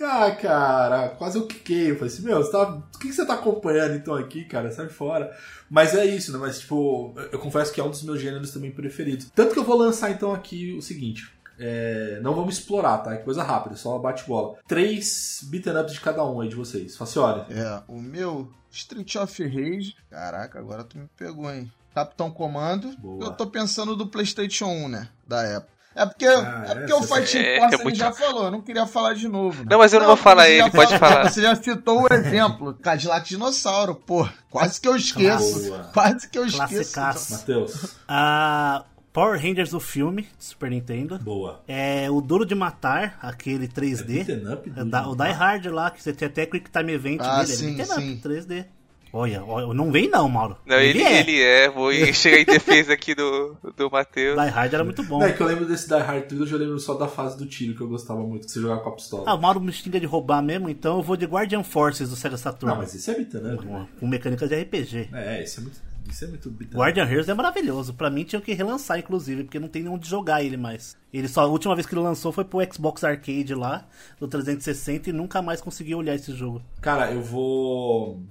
Ah, 0.00 0.30
cara, 0.32 1.10
quase 1.10 1.38
eu 1.38 1.46
quiquei. 1.46 1.90
Eu 1.90 1.96
falei 1.96 2.12
assim, 2.12 2.24
meu, 2.24 2.42
você 2.42 2.50
tá... 2.50 2.62
o 2.62 2.98
que 2.98 3.08
que 3.08 3.12
você 3.12 3.24
tá 3.24 3.34
acompanhando 3.34 3.94
então 3.94 4.14
aqui, 4.14 4.44
cara? 4.44 4.70
Sai 4.72 4.88
fora. 4.88 5.34
Mas 5.70 5.94
é 5.94 6.04
isso, 6.04 6.32
né? 6.32 6.38
Mas, 6.38 6.60
tipo, 6.60 7.14
eu 7.30 7.38
confesso 7.38 7.72
que 7.72 7.80
é 7.80 7.84
um 7.84 7.90
dos 7.90 8.02
meus 8.02 8.20
gêneros 8.20 8.50
também 8.50 8.70
preferidos. 8.70 9.30
Tanto 9.34 9.52
que 9.52 9.58
eu 9.58 9.64
vou 9.64 9.76
lançar 9.76 10.10
então 10.10 10.32
aqui 10.32 10.74
o 10.76 10.82
seguinte. 10.82 11.32
É, 11.58 12.18
não 12.22 12.34
vamos 12.34 12.58
explorar, 12.58 12.98
tá? 12.98 13.14
É 13.14 13.18
coisa 13.18 13.42
rápida, 13.42 13.76
só 13.76 13.98
bate 13.98 14.24
bola. 14.26 14.56
Três 14.66 15.40
beaten 15.44 15.76
ups 15.78 15.92
de 15.92 16.00
cada 16.00 16.24
um 16.24 16.40
aí 16.40 16.48
de 16.48 16.56
vocês. 16.56 16.96
Faça 16.96 17.20
olha. 17.20 17.46
É, 17.50 17.82
o 17.88 18.00
meu 18.00 18.50
Street 18.70 19.14
of 19.16 19.42
Rage. 19.42 19.94
Caraca, 20.10 20.58
agora 20.58 20.82
tu 20.84 20.98
me 20.98 21.08
pegou, 21.16 21.50
hein? 21.52 21.70
Capitão 21.94 22.30
Comando. 22.30 22.96
Boa. 22.98 23.26
Eu 23.26 23.30
tô 23.32 23.46
pensando 23.46 23.94
do 23.94 24.06
PlayStation 24.08 24.66
1, 24.66 24.88
né? 24.88 25.08
Da 25.28 25.42
época. 25.42 25.72
É 25.96 26.04
porque, 26.04 26.26
Ah, 26.26 26.64
é 26.66 26.74
porque 26.74 26.92
o 26.92 27.02
Fighting 27.04 27.38
é- 27.38 27.58
Force 27.60 27.74
é 27.74 27.76
ele 27.76 27.82
muito- 27.84 27.96
já 27.98 28.10
falou, 28.10 28.44
eu 28.46 28.50
não 28.50 28.60
queria 28.60 28.84
falar 28.84 29.14
de 29.14 29.28
novo. 29.28 29.60
né? 29.62 29.68
Não, 29.70 29.78
mas 29.78 29.92
eu 29.92 30.00
não 30.00 30.08
vou 30.08 30.16
falar 30.16 30.48
ele, 30.50 30.68
pode 30.72 30.98
falou- 30.98 31.14
falar. 31.14 31.30
Você 31.30 31.40
já 31.40 31.54
citou 31.54 32.02
o 32.02 32.12
exemplo, 32.12 32.74
Cadillac 32.74 33.28
Dinossauro, 33.28 33.94
pô. 33.94 34.28
Quase 34.50 34.80
que 34.80 34.88
eu 34.88 34.96
esqueço. 34.96 35.68
Boa. 35.68 35.90
Quase 35.94 36.28
que 36.28 36.36
eu 36.36 36.44
esqueço. 36.46 36.98
Matheus. 37.30 37.94
A 38.08 38.84
Power 39.14 39.40
Rangers, 39.40 39.72
o 39.72 39.78
filme, 39.78 40.26
Super 40.40 40.68
Nintendo. 40.70 41.20
Boa. 41.20 41.62
É 41.68 42.10
o 42.10 42.20
Duro 42.20 42.44
de 42.44 42.52
Matar, 42.54 43.16
aquele 43.22 43.68
3D. 43.68 44.24
beaten 44.24 44.52
up? 44.52 44.72
É 44.76 44.84
da- 44.84 45.08
o 45.08 45.14
Die 45.14 45.30
Hard 45.30 45.66
lá, 45.66 45.88
que 45.92 46.02
você 46.02 46.12
tem 46.12 46.26
até 46.26 46.44
Quick 46.44 46.68
Time 46.68 46.92
Event 46.92 47.20
Ah, 47.22 47.42
dele. 47.44 47.56
sim, 47.56 47.80
é 47.80 47.84
sim. 47.84 48.12
up, 48.14 48.20
3D. 48.22 48.64
Olha, 49.12 49.44
olha, 49.44 49.72
não 49.72 49.92
vem 49.92 50.10
não, 50.10 50.28
Mauro. 50.28 50.56
Não, 50.66 50.76
ele, 50.80 51.00
é. 51.00 51.20
ele 51.20 51.40
é. 51.40 51.70
Vou 51.70 51.92
chegar 52.12 52.40
em 52.40 52.44
defesa 52.44 52.92
aqui 52.94 53.14
do, 53.14 53.56
do 53.76 53.88
Matheus. 53.88 54.36
Die 54.36 54.48
Hard 54.50 54.74
era 54.74 54.82
muito 54.82 55.04
bom. 55.04 55.20
Não, 55.20 55.26
é 55.28 55.32
que 55.32 55.40
eu 55.40 55.46
lembro 55.46 55.64
desse 55.64 55.86
Die 55.86 55.94
Hard 56.02 56.24
3, 56.26 56.40
eu 56.40 56.46
já 56.48 56.56
lembro 56.56 56.80
só 56.80 56.94
da 56.94 57.06
fase 57.06 57.38
do 57.38 57.46
tiro 57.46 57.76
que 57.76 57.80
eu 57.80 57.88
gostava 57.88 58.18
muito, 58.20 58.46
que 58.46 58.50
você 58.52 58.60
jogava 58.60 58.80
com 58.80 58.88
a 58.88 58.92
pistola. 58.96 59.22
Ah, 59.28 59.34
o 59.34 59.40
Mauro 59.40 59.60
me 59.60 59.70
xinga 59.72 60.00
de 60.00 60.06
roubar 60.06 60.42
mesmo, 60.42 60.68
então 60.68 60.96
eu 60.96 61.02
vou 61.04 61.16
de 61.16 61.24
Guardian 61.26 61.62
Forces 61.62 62.10
do 62.10 62.16
Sega 62.16 62.36
Saturn. 62.36 62.74
Não, 62.74 62.82
mas 62.82 62.92
esse 62.92 63.08
é 63.08 63.14
up, 63.14 63.36
né? 63.36 63.56
Com 64.00 64.08
mecânicas 64.08 64.48
de 64.48 64.56
RPG. 64.60 65.10
É, 65.12 65.44
esse 65.44 65.60
é 65.60 65.62
muito. 65.62 65.93
Isso 66.08 66.24
é 66.24 66.28
muito 66.28 66.48
up. 66.48 66.64
Guardian 66.66 67.04
Heroes 67.04 67.28
é 67.28 67.34
maravilhoso. 67.34 67.94
Pra 67.94 68.10
mim 68.10 68.24
tinha 68.24 68.40
que 68.40 68.52
relançar, 68.52 68.98
inclusive, 68.98 69.44
porque 69.44 69.58
não 69.58 69.68
tem 69.68 69.86
onde 69.88 70.08
jogar 70.08 70.42
ele 70.44 70.56
mais. 70.56 70.96
Ele 71.12 71.26
só, 71.28 71.42
a 71.42 71.46
última 71.46 71.74
vez 71.74 71.86
que 71.86 71.94
ele 71.94 72.02
lançou 72.02 72.30
foi 72.32 72.44
pro 72.44 72.60
Xbox 72.72 73.02
Arcade 73.04 73.54
lá, 73.54 73.86
do 74.20 74.28
360, 74.28 75.10
e 75.10 75.12
nunca 75.12 75.40
mais 75.42 75.60
consegui 75.60 75.94
olhar 75.94 76.14
esse 76.14 76.34
jogo. 76.34 76.62
Cara, 76.80 77.10
eu 77.12 77.22
vou 77.22 78.22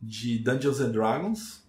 de 0.00 0.38
Dungeons 0.38 0.80
and 0.80 0.90
Dragons, 0.90 1.62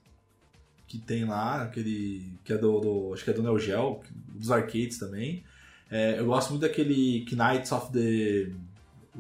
que 0.88 0.98
tem 1.00 1.26
lá, 1.26 1.64
aquele. 1.64 2.34
que 2.44 2.54
é 2.54 2.58
do. 2.58 2.80
do- 2.80 3.14
acho 3.14 3.24
que 3.24 3.30
é 3.30 3.34
do 3.34 3.42
Neo 3.42 3.58
Geo, 3.58 4.00
dos 4.36 4.52
arcades 4.52 4.98
também. 5.00 5.44
É, 5.90 6.20
eu 6.20 6.26
gosto 6.26 6.50
muito 6.50 6.64
daquele 6.64 7.26
Knights 7.32 7.72
of 7.72 7.92
the 7.92 8.52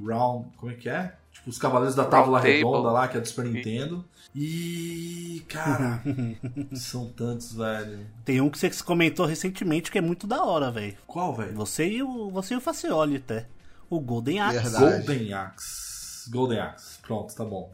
Round. 0.04 0.50
Como 0.58 0.72
é 0.72 0.76
que 0.76 0.90
é? 0.90 1.16
Tipo, 1.34 1.50
os 1.50 1.58
Cavaleiros 1.58 1.96
da 1.96 2.06
Távola. 2.06 2.40
Redonda 2.40 2.92
lá, 2.92 3.08
que 3.08 3.18
é 3.18 3.20
do 3.20 3.28
Super 3.28 3.46
Nintendo. 3.46 4.06
E. 4.36 5.44
Cara, 5.48 6.02
são 6.74 7.10
tantos, 7.10 7.54
velho. 7.54 8.08
Tem 8.24 8.40
um 8.40 8.50
que 8.50 8.58
você 8.58 8.70
comentou 8.84 9.26
recentemente 9.26 9.92
que 9.92 9.98
é 9.98 10.02
muito 10.02 10.26
da 10.26 10.44
hora, 10.44 10.72
velho. 10.72 10.98
Qual, 11.06 11.36
velho? 11.36 11.54
Você 11.56 11.88
e 11.88 12.04
o, 12.04 12.32
você 12.32 12.54
e 12.54 12.58
o 12.58 12.62
Facioli 12.62 13.18
até. 13.18 13.48
O 13.90 14.00
Golden 14.00 14.40
Axe. 14.40 14.60
Verdade. 14.60 15.06
Golden 15.06 15.34
Axe. 15.34 16.30
Golden 16.32 16.60
Axe. 16.60 17.00
Pronto, 17.02 17.36
tá 17.36 17.44
bom. 17.44 17.74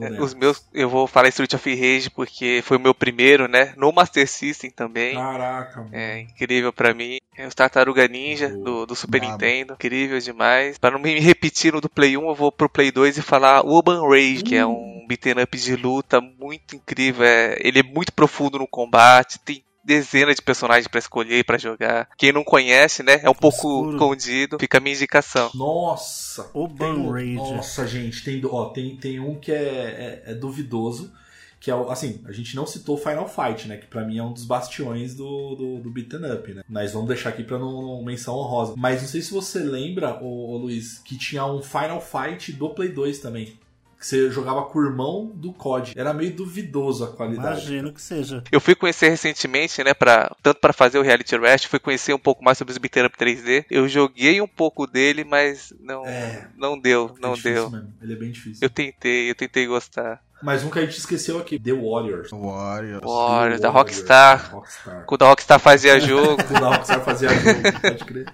É, 0.00 0.20
Os 0.20 0.34
meus, 0.34 0.64
eu 0.72 0.88
vou 0.88 1.06
falar 1.06 1.28
Street 1.28 1.54
of 1.54 1.74
Rage 1.74 2.10
porque 2.10 2.60
foi 2.64 2.76
o 2.76 2.80
meu 2.80 2.94
primeiro, 2.94 3.48
né? 3.48 3.72
No 3.76 3.92
Master 3.92 4.28
System 4.28 4.70
também. 4.70 5.14
Caraca, 5.14 5.80
mano. 5.80 5.90
É 5.92 6.20
incrível 6.20 6.72
pra 6.72 6.94
mim. 6.94 7.18
É 7.36 7.46
os 7.46 7.54
Tartaruga 7.54 8.08
Ninja 8.08 8.48
do, 8.48 8.86
do 8.86 8.96
Super 8.96 9.20
Brabo. 9.20 9.32
Nintendo. 9.32 9.74
Incrível 9.74 10.18
demais. 10.18 10.78
Pra 10.78 10.90
não 10.90 10.98
me 10.98 11.18
repetir 11.20 11.72
no 11.72 11.80
do 11.80 11.88
Play 11.88 12.16
1, 12.16 12.28
eu 12.28 12.34
vou 12.34 12.50
pro 12.50 12.68
Play 12.68 12.90
2 12.90 13.18
e 13.18 13.22
falar 13.22 13.64
Urban 13.64 14.08
Rage, 14.08 14.42
que 14.42 14.56
é 14.56 14.66
um 14.66 15.04
beat'em 15.06 15.42
up 15.42 15.56
de 15.56 15.76
luta 15.76 16.20
muito 16.20 16.76
incrível. 16.76 17.24
É, 17.24 17.56
ele 17.60 17.80
é 17.80 17.82
muito 17.82 18.12
profundo 18.12 18.58
no 18.58 18.66
combate. 18.66 19.38
Tem 19.38 19.62
dezenas 19.86 20.36
de 20.36 20.42
personagens 20.42 20.88
pra 20.88 20.98
escolher 20.98 21.38
e 21.38 21.44
pra 21.44 21.56
jogar. 21.56 22.08
Quem 22.18 22.32
não 22.32 22.42
conhece, 22.44 23.02
né? 23.02 23.20
É 23.22 23.30
um 23.30 23.34
pouco 23.34 23.56
Escuro. 23.56 23.92
escondido. 23.92 24.58
Fica 24.58 24.78
a 24.78 24.80
minha 24.80 24.94
indicação. 24.94 25.50
Nossa! 25.54 26.50
Tem 26.76 26.86
um- 26.92 27.10
Rage. 27.10 27.34
Nossa, 27.34 27.86
gente, 27.86 28.22
tem, 28.24 28.40
ó, 28.44 28.66
tem, 28.66 28.96
tem 28.96 29.20
um 29.20 29.36
que 29.38 29.52
é, 29.52 30.22
é, 30.26 30.32
é 30.32 30.34
duvidoso. 30.34 31.12
Que 31.58 31.70
é 31.70 31.74
o. 31.74 31.90
Assim, 31.90 32.20
a 32.26 32.32
gente 32.32 32.54
não 32.54 32.66
citou 32.66 32.98
Final 32.98 33.26
Fight, 33.28 33.66
né? 33.66 33.78
Que 33.78 33.86
pra 33.86 34.04
mim 34.04 34.18
é 34.18 34.22
um 34.22 34.32
dos 34.32 34.44
bastiões 34.44 35.14
do, 35.14 35.54
do, 35.56 35.78
do 35.80 35.90
beaten 35.90 36.20
up, 36.32 36.52
né? 36.52 36.62
Mas 36.68 36.92
vamos 36.92 37.08
deixar 37.08 37.30
aqui 37.30 37.42
pra 37.42 37.58
não, 37.58 37.80
não 37.80 38.04
menção 38.04 38.34
honrosa. 38.34 38.74
Mas 38.76 39.00
não 39.00 39.08
sei 39.08 39.22
se 39.22 39.32
você 39.32 39.60
lembra, 39.60 40.22
ô, 40.22 40.52
ô 40.52 40.56
Luiz, 40.58 40.98
que 40.98 41.16
tinha 41.16 41.46
um 41.46 41.62
Final 41.62 42.00
Fight 42.00 42.52
do 42.52 42.68
Play 42.70 42.90
2 42.90 43.20
também. 43.20 43.58
Que 43.98 44.06
você 44.06 44.30
jogava 44.30 44.62
com 44.66 44.78
o 44.78 44.84
irmão 44.84 45.32
do 45.34 45.52
COD. 45.52 45.94
Era 45.96 46.12
meio 46.12 46.34
duvidoso 46.34 47.04
a 47.04 47.08
qualidade. 47.08 47.60
Imagino 47.66 47.92
que 47.92 48.00
seja. 48.02 48.42
Eu 48.52 48.60
fui 48.60 48.74
conhecer 48.74 49.08
recentemente, 49.08 49.82
né, 49.82 49.94
pra, 49.94 50.30
tanto 50.42 50.60
para 50.60 50.72
fazer 50.72 50.98
o 50.98 51.02
Reality 51.02 51.34
Rush, 51.36 51.64
fui 51.64 51.78
conhecer 51.78 52.12
um 52.12 52.18
pouco 52.18 52.44
mais 52.44 52.58
sobre 52.58 52.72
os 52.72 52.78
beat'em 52.78 53.06
up 53.06 53.16
3D. 53.16 53.64
Eu 53.70 53.88
joguei 53.88 54.40
um 54.40 54.46
pouco 54.46 54.86
dele, 54.86 55.24
mas 55.24 55.72
não, 55.80 56.04
É. 56.06 56.48
não 56.56 56.78
deu, 56.78 57.14
É 57.16 57.20
não 57.20 57.32
difícil 57.34 57.54
deu. 57.54 57.70
Mesmo. 57.70 57.94
Ele 58.02 58.12
é 58.12 58.16
bem 58.16 58.30
difícil. 58.30 58.58
Eu 58.62 58.70
tentei, 58.70 59.30
eu 59.30 59.34
tentei 59.34 59.66
gostar. 59.66 60.20
Mas 60.42 60.62
um 60.62 60.68
que 60.68 60.78
a 60.78 60.82
gente 60.82 60.98
esqueceu 60.98 61.38
aqui: 61.38 61.58
The 61.58 61.72
Warriors. 61.72 62.30
Warriors. 62.30 63.02
Warriors, 63.02 63.60
da 63.62 63.70
Rockstar. 63.70 64.50
Rockstar. 64.54 65.04
Quando 65.06 65.22
a 65.24 65.28
Rockstar 65.28 65.58
fazia 65.58 65.98
jogo, 66.00 66.36
Quando 66.44 66.62
a 66.64 66.76
Rockstar 66.76 67.00
fazia 67.02 67.30
jogo, 67.30 67.62
pode 67.80 68.04
crer. 68.04 68.26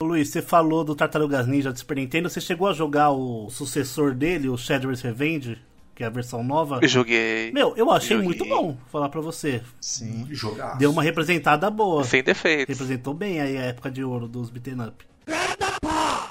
Ô, 0.00 0.04
Luiz, 0.04 0.28
você 0.28 0.40
falou 0.40 0.84
do 0.84 0.94
Tartarugas 0.94 1.46
Ninja 1.46 1.72
do 1.72 1.78
Super 1.78 1.96
Nintendo. 1.96 2.30
Você 2.30 2.40
chegou 2.40 2.68
a 2.68 2.72
jogar 2.72 3.10
o 3.10 3.50
sucessor 3.50 4.14
dele, 4.14 4.48
o 4.48 4.56
Shadow's 4.56 5.00
Revenge, 5.00 5.58
que 5.94 6.04
é 6.04 6.06
a 6.06 6.10
versão 6.10 6.44
nova? 6.44 6.78
eu 6.80 6.88
joguei 6.88 7.50
Meu, 7.50 7.74
eu 7.76 7.90
achei 7.90 8.16
Joguei. 8.16 8.24
muito 8.24 8.44
bom, 8.44 8.76
falar 8.92 9.08
pra 9.08 9.20
você. 9.20 9.60
Sim. 9.80 10.28
Jogar. 10.30 10.78
Deu 10.78 10.92
uma 10.92 11.02
representada 11.02 11.68
boa. 11.68 12.04
sem 12.04 12.22
defeitos. 12.22 12.68
Representou 12.78 13.12
bem 13.12 13.40
aí 13.40 13.56
a 13.56 13.62
época 13.62 13.90
de 13.90 14.04
ouro 14.04 14.28
dos 14.28 14.50
beaten 14.50 14.80
up. 14.86 15.04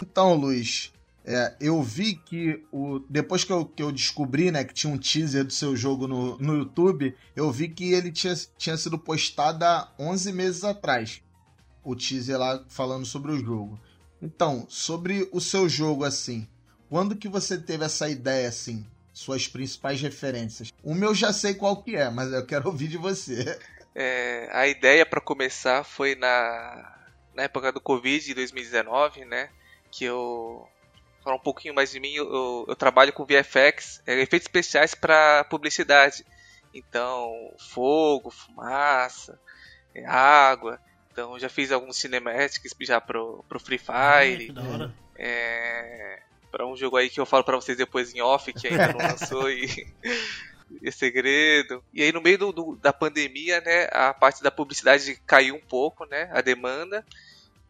Então, 0.01 0.35
Luiz, 0.35 0.93
é, 1.25 1.53
eu 1.59 1.83
vi 1.83 2.15
que 2.15 2.63
o, 2.71 2.99
depois 3.09 3.43
que 3.43 3.51
eu, 3.51 3.65
que 3.65 3.83
eu 3.83 3.91
descobri 3.91 4.49
né, 4.49 4.63
que 4.63 4.73
tinha 4.73 4.93
um 4.93 4.97
teaser 4.97 5.43
do 5.43 5.51
seu 5.51 5.75
jogo 5.75 6.07
no, 6.07 6.37
no 6.37 6.55
YouTube, 6.55 7.13
eu 7.35 7.51
vi 7.51 7.67
que 7.67 7.91
ele 7.91 8.13
tinha, 8.13 8.33
tinha 8.57 8.77
sido 8.77 8.97
postado 8.97 9.65
há 9.65 9.91
11 9.99 10.31
meses 10.31 10.63
atrás. 10.63 11.21
O 11.89 11.95
teaser 11.95 12.37
lá 12.37 12.61
falando 12.67 13.05
sobre 13.05 13.31
o 13.31 13.39
jogo. 13.39 13.79
Então, 14.21 14.65
sobre 14.69 15.29
o 15.31 15.39
seu 15.39 15.69
jogo 15.69 16.03
assim, 16.03 16.45
quando 16.89 17.15
que 17.15 17.29
você 17.29 17.57
teve 17.57 17.85
essa 17.85 18.09
ideia 18.09 18.49
assim? 18.49 18.85
Suas 19.13 19.47
principais 19.47 20.01
referências. 20.01 20.67
O 20.83 20.93
meu 20.93 21.15
já 21.15 21.31
sei 21.31 21.53
qual 21.53 21.81
que 21.81 21.95
é, 21.95 22.09
mas 22.09 22.31
eu 22.33 22.45
quero 22.45 22.67
ouvir 22.69 22.89
de 22.89 22.97
você. 22.97 23.57
É, 23.95 24.49
a 24.51 24.67
ideia 24.67 25.05
pra 25.05 25.21
começar 25.21 25.85
foi 25.85 26.13
na, 26.15 26.91
na 27.33 27.43
época 27.43 27.71
do 27.71 27.79
Covid 27.79 28.25
de 28.25 28.33
2019, 28.33 29.23
né? 29.23 29.49
Que 29.89 30.03
eu. 30.03 30.67
Falar 31.23 31.37
um 31.37 31.41
pouquinho 31.43 31.73
mais 31.73 31.89
de 31.91 31.99
mim, 32.01 32.13
eu, 32.13 32.65
eu- 32.67 32.75
trabalho 32.75 33.13
com 33.13 33.25
VFX, 33.25 34.01
é, 34.05 34.19
efeitos 34.21 34.45
especiais 34.47 34.93
pra 34.93 35.45
publicidade. 35.45 36.23
Então, 36.73 37.29
fogo, 37.73 38.29
fumaça, 38.29 39.39
é, 39.95 40.05
água. 40.05 40.77
Então, 41.17 41.39
já 41.39 41.49
fiz 41.49 41.71
alguns 41.71 41.97
cinematics 41.97 42.75
já 42.81 43.01
pro, 43.01 43.43
pro 43.49 43.59
Free 43.59 43.81
Ah, 43.87 44.19
Fire. 44.21 44.45
que 44.45 44.51
da 44.53 44.61
hora. 44.61 44.93
É, 45.17 46.21
para 46.51 46.67
um 46.67 46.77
jogo 46.77 46.95
aí 46.95 47.09
que 47.09 47.19
eu 47.19 47.25
falo 47.25 47.43
pra 47.43 47.55
vocês 47.55 47.75
depois 47.75 48.13
em 48.13 48.21
off, 48.21 48.53
que 48.53 48.67
ainda 48.67 48.93
não 48.93 48.99
lançou 49.01 49.49
e 49.49 49.65
é 50.83 50.91
segredo. 50.91 51.83
E 51.91 52.03
aí 52.03 52.11
no 52.11 52.21
meio 52.21 52.37
do, 52.37 52.51
do- 52.51 52.75
da 52.75 52.93
pandemia, 52.93 53.59
né, 53.61 53.87
a 53.91 54.13
parte 54.13 54.43
da 54.43 54.51
publicidade 54.51 55.19
caiu 55.25 55.55
um 55.55 55.59
pouco, 55.61 56.05
né, 56.05 56.29
a 56.31 56.39
demanda. 56.41 57.03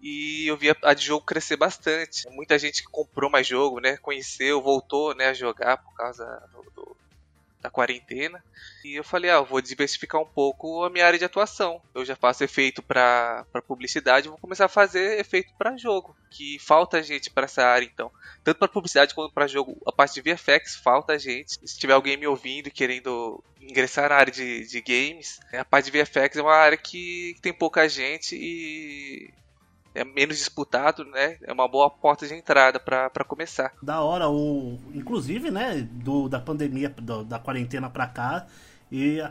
E 0.02 0.46
eu 0.46 0.58
vi 0.58 0.70
a, 0.70 0.76
a 0.84 0.94
de 0.94 1.06
jogo 1.06 1.26
crescer 1.26 1.56
bastante. 1.56 2.30
Muita 2.32 2.60
gente 2.60 2.84
que 2.84 2.92
comprou 2.92 3.30
mais 3.32 3.48
jogo, 3.48 3.80
né, 3.80 3.96
conheceu, 3.96 4.62
voltou, 4.62 5.16
né, 5.16 5.28
a 5.28 5.34
jogar 5.34 5.78
por 5.78 5.94
causa 5.96 6.26
da 7.62 7.70
quarentena. 7.70 8.44
E 8.84 8.96
eu 8.96 9.04
falei, 9.04 9.32
ah, 9.32 9.36
eu 9.36 9.46
vou 9.46 9.62
diversificar 9.62 10.22
um 10.22 10.26
pouco 10.26 10.84
a 10.84 10.90
minha 10.90 11.06
área 11.06 11.20
de 11.20 11.26
atuação. 11.26 11.82
Eu 11.94 12.06
já 12.06 12.16
faço 12.16 12.44
efeito 12.44 12.82
para 12.82 13.46
publicidade, 13.68 14.30
vou 14.30 14.38
começar 14.38 14.66
a 14.66 14.70
fazer 14.70 15.20
efeito 15.20 15.54
para 15.58 15.78
jogo, 15.78 16.16
que 16.30 16.58
falta 16.60 17.04
gente 17.04 17.30
para 17.30 17.46
essa 17.46 17.64
área 17.64 17.86
então. 17.86 18.12
Tanto 18.44 18.60
para 18.60 18.68
publicidade 18.68 19.14
quanto 19.14 19.34
para 19.34 19.48
jogo, 19.48 19.78
a 19.86 19.92
parte 19.92 20.22
de 20.22 20.34
VFX 20.34 20.76
falta 20.76 21.18
gente. 21.18 21.60
Se 21.64 21.78
tiver 21.80 21.94
alguém 21.94 22.18
me 22.18 22.28
ouvindo 22.28 22.72
querendo 22.72 23.44
ingressar 23.60 24.10
na 24.10 24.16
área 24.16 24.32
de, 24.32 24.66
de 24.68 24.82
games, 24.82 25.40
a 25.52 25.66
parte 25.66 25.92
de 25.92 26.02
VFX 26.02 26.38
é 26.38 26.42
uma 26.42 26.56
área 26.56 26.78
que 26.78 27.36
tem 27.42 27.54
pouca 27.54 27.88
gente 27.90 28.36
e 28.36 29.34
é 30.00 30.04
menos 30.06 30.38
disputado, 30.38 31.04
né? 31.06 31.38
É 31.44 31.52
uma 31.52 31.68
boa 31.68 31.90
porta 31.90 32.28
de 32.28 32.34
entrada 32.34 32.80
para 32.80 33.24
começar. 33.26 33.74
Da 33.82 34.02
hora, 34.02 34.30
o. 34.30 34.78
Inclusive, 34.94 35.50
né, 35.52 35.82
do, 35.92 36.30
da 36.30 36.40
pandemia, 36.40 36.90
do- 36.90 37.24
da 37.24 37.40
quarentena 37.40 37.90
pra 37.90 38.08
cá, 38.08 38.46
e 38.92 39.22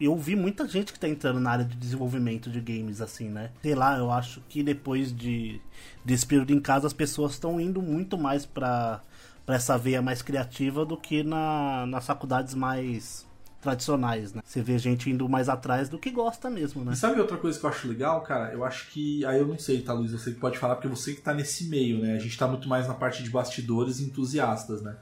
eu 0.00 0.16
vi 0.16 0.34
muita 0.34 0.66
gente 0.66 0.92
que 0.92 0.98
tá 0.98 1.08
entrando 1.08 1.38
na 1.40 1.50
área 1.50 1.64
de 1.64 1.76
desenvolvimento 1.76 2.50
de 2.50 2.60
games, 2.60 3.00
assim, 3.00 3.28
né? 3.28 3.50
Sei 3.62 3.74
lá, 3.74 3.96
eu 3.98 4.10
acho 4.10 4.40
que 4.48 4.62
depois 4.62 5.14
de 5.14 5.60
desse 6.04 6.26
período 6.26 6.52
em 6.52 6.60
casa, 6.60 6.86
as 6.86 6.92
pessoas 6.92 7.32
estão 7.32 7.60
indo 7.60 7.80
muito 7.80 8.18
mais 8.18 8.44
pra 8.44 9.00
essa 9.46 9.76
veia 9.78 10.00
mais 10.02 10.22
criativa 10.22 10.84
do 10.84 10.96
que 10.96 11.22
na, 11.22 11.84
nas 11.86 12.06
faculdades 12.06 12.54
mais 12.54 13.26
tradicionais, 13.62 14.34
né? 14.34 14.42
Você 14.44 14.60
vê 14.60 14.76
gente 14.76 15.08
indo 15.08 15.26
mais 15.28 15.48
atrás 15.48 15.88
do 15.88 15.98
que 15.98 16.10
gosta 16.10 16.50
mesmo, 16.50 16.84
né? 16.84 16.92
E 16.92 16.96
sabe 16.96 17.20
outra 17.20 17.38
coisa 17.38 17.58
que 17.58 17.64
eu 17.64 17.70
acho 17.70 17.88
legal, 17.88 18.20
cara? 18.22 18.52
Eu 18.52 18.64
acho 18.64 18.90
que. 18.90 19.24
Aí 19.24 19.38
eu 19.38 19.46
não 19.46 19.58
sei, 19.58 19.80
tá, 19.80 19.92
Luiz? 19.92 20.10
Você 20.10 20.32
que 20.32 20.40
pode 20.40 20.58
falar, 20.58 20.74
porque 20.74 20.88
você 20.88 21.14
que 21.14 21.22
tá 21.22 21.32
nesse 21.32 21.68
meio, 21.68 22.00
né? 22.00 22.16
A 22.16 22.18
gente 22.18 22.36
tá 22.36 22.46
muito 22.48 22.68
mais 22.68 22.88
na 22.88 22.94
parte 22.94 23.22
de 23.22 23.30
bastidores 23.30 24.00
e 24.00 24.04
entusiastas, 24.04 24.82
né? 24.82 24.96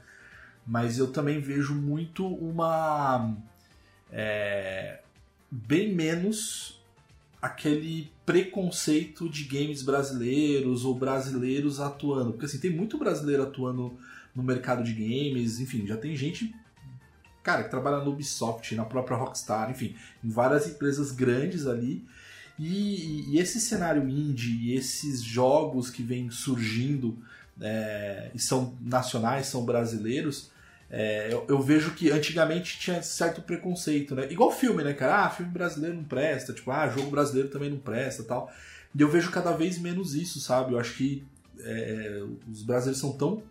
Mas 0.65 0.99
eu 0.99 1.11
também 1.11 1.41
vejo 1.41 1.73
muito 1.73 2.25
uma. 2.25 3.35
é, 4.11 4.99
bem 5.49 5.93
menos 5.93 6.79
aquele 7.41 8.11
preconceito 8.25 9.27
de 9.27 9.45
games 9.45 9.81
brasileiros 9.81 10.85
ou 10.85 10.93
brasileiros 10.93 11.79
atuando. 11.79 12.33
Porque 12.33 12.45
assim, 12.45 12.59
tem 12.59 12.71
muito 12.71 12.97
brasileiro 12.99 13.41
atuando 13.41 13.97
no 14.35 14.43
mercado 14.43 14.83
de 14.83 14.93
games, 14.93 15.59
enfim, 15.59 15.87
já 15.87 15.97
tem 15.97 16.15
gente. 16.15 16.53
Cara, 17.43 17.63
que 17.63 17.69
trabalha 17.69 18.03
no 18.03 18.11
Ubisoft, 18.11 18.75
na 18.75 18.85
própria 18.85 19.17
Rockstar, 19.17 19.69
enfim, 19.71 19.95
em 20.23 20.29
várias 20.29 20.67
empresas 20.67 21.11
grandes 21.11 21.65
ali. 21.65 22.05
E, 22.59 23.31
e 23.31 23.39
esse 23.39 23.59
cenário 23.59 24.07
indie 24.07 24.75
esses 24.75 25.21
jogos 25.21 25.89
que 25.89 26.03
vêm 26.03 26.29
surgindo 26.29 27.17
é, 27.59 28.29
e 28.33 28.39
são 28.39 28.75
nacionais, 28.81 29.47
são 29.47 29.65
brasileiros, 29.65 30.51
é, 30.89 31.29
eu, 31.31 31.45
eu 31.47 31.61
vejo 31.61 31.91
que 31.91 32.11
antigamente 32.11 32.77
tinha 32.77 33.01
certo 33.01 33.41
preconceito, 33.41 34.13
né? 34.13 34.27
Igual 34.29 34.51
filme, 34.51 34.83
né, 34.83 34.93
cara? 34.93 35.25
Ah, 35.25 35.29
filme 35.29 35.51
brasileiro 35.51 35.95
não 35.95 36.03
presta, 36.03 36.51
tipo, 36.51 36.69
ah, 36.69 36.89
jogo 36.89 37.09
brasileiro 37.09 37.47
também 37.47 37.69
não 37.69 37.77
presta 37.77 38.23
tal. 38.23 38.51
E 38.93 39.01
eu 39.01 39.09
vejo 39.09 39.31
cada 39.31 39.53
vez 39.53 39.79
menos 39.79 40.15
isso, 40.15 40.41
sabe? 40.41 40.73
Eu 40.73 40.79
acho 40.79 40.95
que 40.95 41.23
é, 41.61 42.23
os 42.51 42.61
brasileiros 42.61 42.99
são 42.99 43.13
tão 43.13 43.41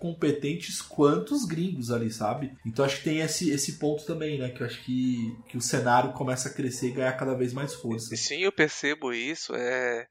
competentes 0.00 0.80
quanto 0.80 1.34
os 1.34 1.44
gringos 1.44 1.90
ali, 1.90 2.10
sabe? 2.10 2.56
Então 2.66 2.84
acho 2.84 2.96
que 2.96 3.04
tem 3.04 3.20
esse, 3.20 3.50
esse 3.50 3.78
ponto 3.78 4.04
também, 4.04 4.38
né? 4.38 4.48
Que 4.48 4.62
eu 4.62 4.66
acho 4.66 4.82
que, 4.82 5.36
que 5.48 5.56
o 5.56 5.60
cenário 5.60 6.12
começa 6.14 6.48
a 6.48 6.52
crescer 6.52 6.88
e 6.88 6.92
ganhar 6.92 7.12
cada 7.12 7.34
vez 7.34 7.52
mais 7.52 7.74
força. 7.74 8.16
Sim, 8.16 8.38
eu 8.38 8.50
percebo 8.50 9.12
isso. 9.12 9.54
É, 9.54 10.06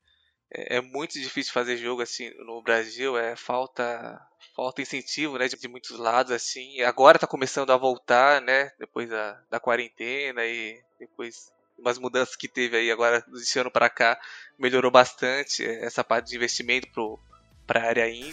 é 0.53 0.77
é 0.77 0.81
muito 0.81 1.13
difícil 1.13 1.51
fazer 1.51 1.75
jogo 1.77 2.01
assim 2.01 2.29
no 2.45 2.61
Brasil. 2.61 3.17
É 3.17 3.35
falta 3.35 4.21
falta 4.55 4.81
incentivo, 4.81 5.37
né, 5.37 5.47
de, 5.47 5.57
de 5.57 5.67
muitos 5.67 5.97
lados 5.97 6.31
assim. 6.31 6.81
Agora 6.81 7.19
tá 7.19 7.27
começando 7.27 7.71
a 7.71 7.77
voltar, 7.77 8.41
né, 8.41 8.71
depois 8.79 9.09
da, 9.09 9.41
da 9.49 9.59
quarentena 9.59 10.45
e 10.45 10.79
depois 10.99 11.51
umas 11.77 11.97
mudanças 11.97 12.35
que 12.35 12.47
teve 12.47 12.77
aí 12.77 12.91
agora 12.91 13.23
desse 13.27 13.57
ano 13.57 13.71
para 13.71 13.89
cá 13.89 14.19
melhorou 14.57 14.91
bastante 14.91 15.65
essa 15.65 16.03
parte 16.03 16.29
de 16.29 16.35
investimento 16.35 16.91
pro 16.91 17.17
para 17.69 17.87
área 17.87 18.09
indie. 18.09 18.31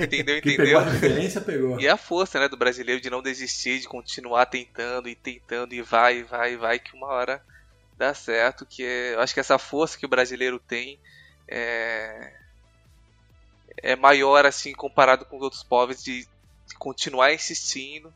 entendeu? 0.00 0.38
Entendeu? 0.38 0.56
pegou 0.56 0.78
a 0.78 0.84
referência, 0.84 1.40
pegou. 1.40 1.80
E 1.80 1.88
a 1.88 1.96
força, 1.96 2.38
né, 2.38 2.48
do 2.48 2.56
brasileiro 2.56 3.00
de 3.00 3.10
não 3.10 3.20
desistir, 3.20 3.80
de 3.80 3.88
continuar 3.88 4.46
tentando 4.46 5.08
e 5.08 5.16
tentando 5.16 5.74
e 5.74 5.82
vai, 5.82 6.18
e 6.18 6.22
vai, 6.22 6.52
e 6.52 6.56
vai, 6.56 6.78
que 6.78 6.94
uma 6.94 7.08
hora 7.08 7.44
dá 7.98 8.14
certo. 8.14 8.64
Que 8.64 8.84
é, 8.84 9.14
eu 9.14 9.20
acho 9.20 9.34
que 9.34 9.40
essa 9.40 9.58
força 9.58 9.98
que 9.98 10.06
o 10.06 10.08
brasileiro 10.08 10.60
tem 10.60 11.00
é, 11.48 12.32
é 13.78 13.96
maior, 13.96 14.46
assim, 14.46 14.72
comparado 14.72 15.24
com 15.24 15.36
os 15.36 15.42
outros 15.42 15.64
povos, 15.64 16.00
de, 16.00 16.24
de 16.68 16.74
continuar 16.78 17.34
insistindo. 17.34 18.14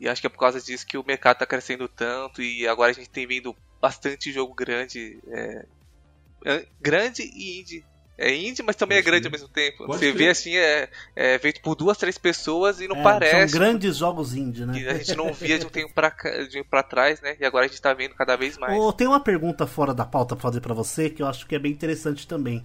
E 0.00 0.08
acho 0.08 0.20
que 0.20 0.26
é 0.26 0.30
por 0.30 0.40
causa 0.40 0.60
disso 0.60 0.84
que 0.84 0.98
o 0.98 1.06
mercado 1.06 1.36
está 1.36 1.46
crescendo 1.46 1.86
tanto 1.86 2.42
e 2.42 2.66
agora 2.66 2.90
a 2.90 2.94
gente 2.94 3.08
tem 3.08 3.24
vindo 3.24 3.54
bastante 3.80 4.32
jogo 4.32 4.52
grande, 4.52 5.20
é, 5.28 6.66
grande 6.80 7.22
e 7.22 7.60
indie. 7.60 7.91
É 8.22 8.34
indie, 8.34 8.62
mas 8.62 8.76
também 8.76 8.98
é 8.98 9.02
grande 9.02 9.26
ao 9.26 9.32
mesmo 9.32 9.48
tempo. 9.48 9.78
Pode 9.78 9.98
Você 9.98 10.12
crer. 10.12 10.16
vê 10.16 10.28
assim, 10.28 10.56
é, 10.56 10.88
é 11.16 11.38
feito 11.40 11.60
por 11.60 11.74
duas, 11.74 11.98
três 11.98 12.16
pessoas 12.16 12.80
e 12.80 12.86
não 12.86 12.96
É, 12.96 13.02
parece. 13.02 13.48
São 13.48 13.58
grandes 13.58 13.96
jogos 13.96 14.34
indie, 14.34 14.64
né? 14.64 14.78
E 14.78 14.86
a 14.88 14.94
gente 14.94 15.16
não 15.16 15.32
via 15.32 15.58
de 15.58 15.66
um 15.66 15.68
tempo 15.68 15.92
pra, 15.92 16.14
de 16.48 16.60
um 16.60 16.64
pra 16.64 16.84
trás, 16.84 17.20
né? 17.20 17.36
E 17.40 17.44
agora 17.44 17.64
a 17.64 17.68
gente 17.68 17.82
tá 17.82 17.92
vendo 17.92 18.14
cada 18.14 18.36
vez 18.36 18.56
mais. 18.56 18.78
Ô, 18.78 18.92
tem 18.92 19.08
uma 19.08 19.18
pergunta 19.18 19.66
fora 19.66 19.92
da 19.92 20.04
pauta 20.06 20.36
pra 20.36 20.42
fazer 20.42 20.60
pra 20.60 20.72
você 20.72 21.10
que 21.10 21.20
eu 21.20 21.26
acho 21.26 21.46
que 21.46 21.54
é 21.56 21.58
bem 21.58 21.72
interessante 21.72 22.26
também. 22.28 22.64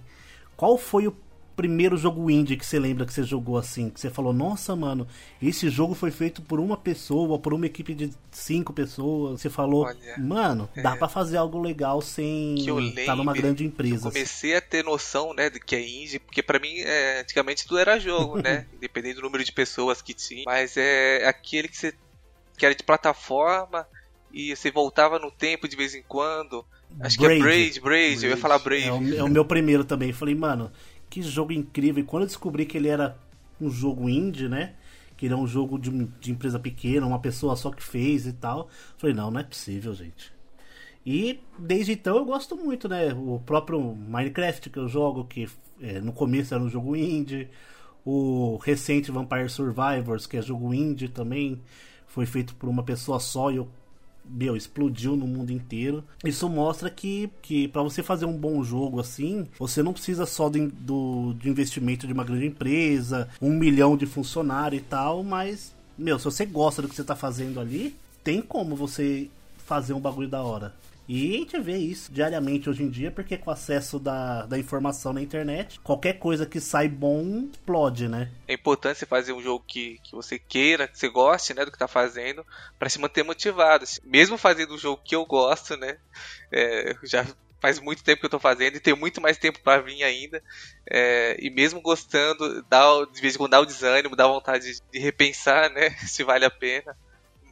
Qual 0.56 0.78
foi 0.78 1.08
o 1.08 1.16
primeiro 1.58 1.96
jogo 1.96 2.30
indie 2.30 2.56
que 2.56 2.64
você 2.64 2.78
lembra 2.78 3.04
que 3.04 3.12
você 3.12 3.24
jogou 3.24 3.58
assim? 3.58 3.90
Que 3.90 3.98
você 3.98 4.08
falou, 4.08 4.32
nossa, 4.32 4.76
mano, 4.76 5.08
esse 5.42 5.68
jogo 5.68 5.92
foi 5.92 6.12
feito 6.12 6.40
por 6.40 6.60
uma 6.60 6.76
pessoa, 6.76 7.36
por 7.36 7.52
uma 7.52 7.66
equipe 7.66 7.94
de 7.94 8.12
cinco 8.30 8.72
pessoas. 8.72 9.40
Você 9.40 9.50
falou, 9.50 9.86
Olha, 9.86 10.16
mano, 10.18 10.70
dá 10.80 10.94
é. 10.94 10.96
pra 10.96 11.08
fazer 11.08 11.36
algo 11.36 11.60
legal 11.60 12.00
sem 12.00 12.54
estar 12.54 13.16
numa 13.16 13.32
lembre, 13.32 13.42
grande 13.42 13.64
Eu 13.64 13.68
empresa. 13.68 14.08
comecei 14.08 14.54
a 14.54 14.60
ter 14.60 14.84
noção, 14.84 15.34
né, 15.34 15.50
do 15.50 15.58
que 15.58 15.74
é 15.74 15.80
indie, 15.80 16.20
porque 16.20 16.44
pra 16.44 16.60
mim, 16.60 16.78
é, 16.78 17.22
antigamente 17.22 17.66
tudo 17.66 17.80
era 17.80 17.98
jogo, 17.98 18.40
né? 18.40 18.64
Independente 18.78 19.16
do 19.16 19.22
número 19.22 19.42
de 19.42 19.50
pessoas 19.50 20.00
que 20.00 20.14
tinha. 20.14 20.44
Mas 20.46 20.76
é 20.76 21.26
aquele 21.26 21.66
que 21.66 21.76
você 21.76 21.92
que 22.56 22.64
era 22.64 22.74
de 22.74 22.84
plataforma 22.84 23.84
e 24.32 24.54
você 24.54 24.70
voltava 24.70 25.18
no 25.18 25.30
tempo 25.30 25.66
de 25.66 25.76
vez 25.76 25.92
em 25.94 26.02
quando. 26.02 26.64
Acho 27.00 27.18
que 27.18 27.26
é 27.26 27.38
Braid, 27.38 27.80
Braid, 27.80 28.24
eu 28.24 28.30
ia 28.30 28.36
falar 28.36 28.58
Braid. 28.58 28.88
É 28.88 28.92
o, 28.92 29.18
é 29.18 29.22
o 29.24 29.28
meu 29.28 29.44
primeiro 29.44 29.84
também. 29.84 30.12
Falei, 30.12 30.34
mano, 30.34 30.70
que 31.08 31.22
jogo 31.22 31.52
incrível. 31.52 32.02
E 32.02 32.06
quando 32.06 32.22
eu 32.22 32.26
descobri 32.26 32.66
que 32.66 32.76
ele 32.76 32.88
era 32.88 33.18
um 33.60 33.70
jogo 33.70 34.08
indie, 34.08 34.48
né? 34.48 34.74
Que 35.16 35.26
ele 35.26 35.34
é 35.34 35.36
um 35.36 35.46
jogo 35.46 35.78
de, 35.78 35.90
de 36.20 36.30
empresa 36.30 36.58
pequena, 36.58 37.06
uma 37.06 37.18
pessoa 37.18 37.56
só 37.56 37.70
que 37.70 37.82
fez 37.82 38.26
e 38.26 38.32
tal. 38.32 38.68
Falei, 38.96 39.14
não, 39.14 39.30
não 39.30 39.40
é 39.40 39.44
possível, 39.44 39.92
gente. 39.94 40.32
E 41.04 41.40
desde 41.58 41.92
então 41.92 42.16
eu 42.16 42.24
gosto 42.24 42.56
muito, 42.56 42.88
né? 42.88 43.12
O 43.14 43.40
próprio 43.44 43.80
Minecraft 43.94 44.70
que 44.70 44.78
eu 44.78 44.88
jogo, 44.88 45.24
que 45.24 45.48
é, 45.80 46.00
no 46.00 46.12
começo 46.12 46.54
era 46.54 46.62
um 46.62 46.68
jogo 46.68 46.94
indie. 46.94 47.48
O 48.04 48.56
recente 48.58 49.10
Vampire 49.10 49.48
Survivors, 49.48 50.26
que 50.26 50.36
é 50.36 50.42
jogo 50.42 50.72
indie 50.72 51.08
também, 51.08 51.60
foi 52.06 52.26
feito 52.26 52.54
por 52.54 52.68
uma 52.68 52.82
pessoa 52.82 53.20
só 53.20 53.50
e 53.50 53.56
eu 53.56 53.68
meu, 54.30 54.56
explodiu 54.56 55.16
no 55.16 55.26
mundo 55.26 55.50
inteiro. 55.50 56.04
Isso 56.24 56.48
mostra 56.48 56.90
que, 56.90 57.30
que 57.42 57.68
para 57.68 57.82
você 57.82 58.02
fazer 58.02 58.26
um 58.26 58.36
bom 58.36 58.62
jogo 58.62 59.00
assim, 59.00 59.46
você 59.58 59.82
não 59.82 59.92
precisa 59.92 60.26
só 60.26 60.48
do, 60.48 60.68
do, 60.68 61.34
de 61.34 61.48
investimento 61.48 62.06
de 62.06 62.12
uma 62.12 62.24
grande 62.24 62.46
empresa, 62.46 63.28
um 63.40 63.50
milhão 63.50 63.96
de 63.96 64.06
funcionários 64.06 64.82
e 64.82 64.84
tal, 64.84 65.22
mas, 65.22 65.74
meu, 65.96 66.18
se 66.18 66.24
você 66.24 66.44
gosta 66.44 66.82
do 66.82 66.88
que 66.88 66.94
você 66.94 67.04
tá 67.04 67.16
fazendo 67.16 67.60
ali, 67.60 67.96
tem 68.22 68.42
como 68.42 68.76
você 68.76 69.28
fazer 69.66 69.92
um 69.92 70.00
bagulho 70.00 70.28
da 70.28 70.42
hora. 70.42 70.74
E 71.08 71.34
a 71.34 71.38
gente 71.38 71.58
vê 71.58 71.78
isso 71.78 72.12
diariamente 72.12 72.68
hoje 72.68 72.82
em 72.82 72.90
dia, 72.90 73.10
porque 73.10 73.38
com 73.38 73.50
acesso 73.50 73.98
da, 73.98 74.44
da 74.44 74.58
informação 74.58 75.10
na 75.12 75.22
internet, 75.22 75.80
qualquer 75.80 76.18
coisa 76.18 76.44
que 76.44 76.60
sai 76.60 76.86
bom 76.86 77.48
explode, 77.50 78.08
né? 78.08 78.30
É 78.46 78.52
importante 78.52 78.98
você 78.98 79.06
fazer 79.06 79.32
um 79.32 79.42
jogo 79.42 79.64
que, 79.66 79.98
que 80.04 80.12
você 80.14 80.38
queira, 80.38 80.86
que 80.86 80.98
você 80.98 81.08
goste, 81.08 81.54
né, 81.54 81.64
do 81.64 81.72
que 81.72 81.78
tá 81.78 81.88
fazendo, 81.88 82.44
pra 82.78 82.90
se 82.90 83.00
manter 83.00 83.24
motivado. 83.24 83.86
Mesmo 84.04 84.36
fazendo 84.36 84.74
um 84.74 84.78
jogo 84.78 85.00
que 85.02 85.16
eu 85.16 85.24
gosto, 85.24 85.78
né, 85.78 85.96
é, 86.52 86.94
já 87.02 87.26
faz 87.60 87.80
muito 87.80 88.04
tempo 88.04 88.20
que 88.20 88.26
eu 88.26 88.30
tô 88.30 88.38
fazendo 88.38 88.76
e 88.76 88.80
tenho 88.80 88.96
muito 88.96 89.20
mais 89.20 89.38
tempo 89.38 89.60
pra 89.60 89.80
vir 89.80 90.02
ainda. 90.02 90.42
é, 90.90 91.36
e 91.40 91.48
mesmo 91.50 91.80
gostando, 91.80 92.62
dá, 92.68 92.82
de 93.10 93.20
vez 93.20 93.34
em 93.34 93.38
quando 93.38 93.52
dá 93.52 93.60
o 93.60 93.66
desânimo, 93.66 94.14
dá 94.14 94.26
vontade 94.26 94.74
de, 94.74 94.82
de 94.92 94.98
repensar, 94.98 95.70
né, 95.70 95.90
se 96.06 96.22
vale 96.22 96.44
a 96.44 96.50
pena. 96.50 96.94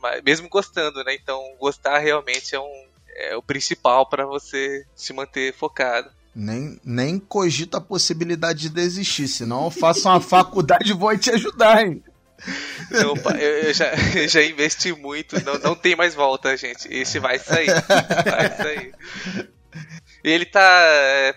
Mas, 0.03 0.23
mesmo 0.23 0.49
gostando, 0.49 1.03
né, 1.05 1.15
então 1.15 1.43
gostar 1.59 1.99
realmente 1.99 2.55
é, 2.55 2.61
um, 2.61 2.87
é 3.17 3.37
o 3.37 3.43
principal 3.43 4.07
pra 4.07 4.25
você 4.27 4.85
se 4.95 5.13
manter 5.13 5.55
focado. 5.55 6.11
Nem, 6.35 6.79
nem 6.85 7.19
cogita 7.19 7.79
a 7.79 7.81
possibilidade 7.81 8.61
de 8.61 8.69
desistir, 8.69 9.27
senão 9.27 9.65
eu 9.65 9.71
faço 9.71 10.09
uma 10.09 10.21
faculdade 10.21 10.91
e 10.91 10.95
vou 10.95 11.17
te 11.17 11.31
ajudar, 11.31 11.87
hein? 11.87 12.03
Não, 12.91 13.17
pa- 13.17 13.33
eu, 13.39 13.69
eu 13.69 13.73
já, 13.75 13.87
eu 14.15 14.29
já 14.29 14.43
investi 14.43 14.93
muito, 14.93 15.43
não, 15.45 15.59
não 15.59 15.75
tem 15.75 15.97
mais 15.97 16.15
volta, 16.15 16.55
gente. 16.57 16.87
Esse 16.93 17.19
vai 17.19 17.39
sair. 17.39 17.69
Vai 18.25 18.55
sair. 18.57 18.95
Ele 20.23 20.45
tá. 20.45 20.61
é, 20.61 21.35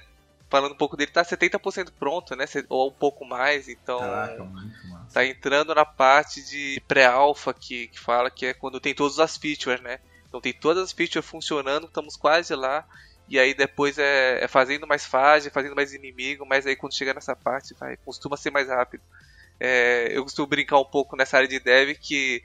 Falando 0.50 0.72
um 0.72 0.78
pouco 0.78 0.98
dele, 0.98 1.12
tá 1.12 1.24
70% 1.24 1.90
pronto, 2.00 2.36
né? 2.36 2.46
Ou 2.70 2.90
um 2.90 2.94
pouco 2.94 3.24
mais, 3.24 3.70
então. 3.70 4.00
Caraca, 4.00 4.44
muito 4.44 4.88
massa. 4.88 5.06
Tá 5.14 5.24
entrando 5.24 5.76
na 5.76 5.86
parte 5.86 6.42
de 6.44 6.82
pré-alpha 6.88 7.54
que, 7.54 7.88
que 7.90 8.00
fala 8.00 8.32
que 8.32 8.48
é 8.48 8.54
quando 8.56 8.80
tem 8.80 8.96
todas 8.96 9.20
as 9.20 9.38
features, 9.38 9.80
né? 9.82 10.00
Então 10.30 10.40
tem 10.40 10.54
todas 10.54 10.84
as 10.84 10.92
features 10.92 11.26
funcionando, 11.26 11.88
estamos 11.88 12.16
quase 12.16 12.56
lá. 12.56 12.88
E 13.28 13.38
aí 13.38 13.54
depois 13.54 13.98
é, 13.98 14.44
é 14.44 14.48
fazendo 14.48 14.88
mais 14.88 15.06
fase, 15.06 15.50
fazendo 15.50 15.76
mais 15.76 15.94
inimigo, 15.94 16.46
mas 16.46 16.66
aí 16.66 16.76
quando 16.76 16.96
chega 16.96 17.14
nessa 17.14 17.36
parte 17.36 17.76
vai, 17.80 17.98
costuma 17.98 18.38
ser 18.38 18.52
mais 18.52 18.70
rápido. 18.70 19.04
É, 19.60 20.10
eu 20.12 20.24
costumo 20.24 20.48
brincar 20.48 20.80
um 20.80 20.86
pouco 20.86 21.16
nessa 21.18 21.38
área 21.38 21.50
de 21.50 21.60
dev 21.60 21.96
que 22.00 22.42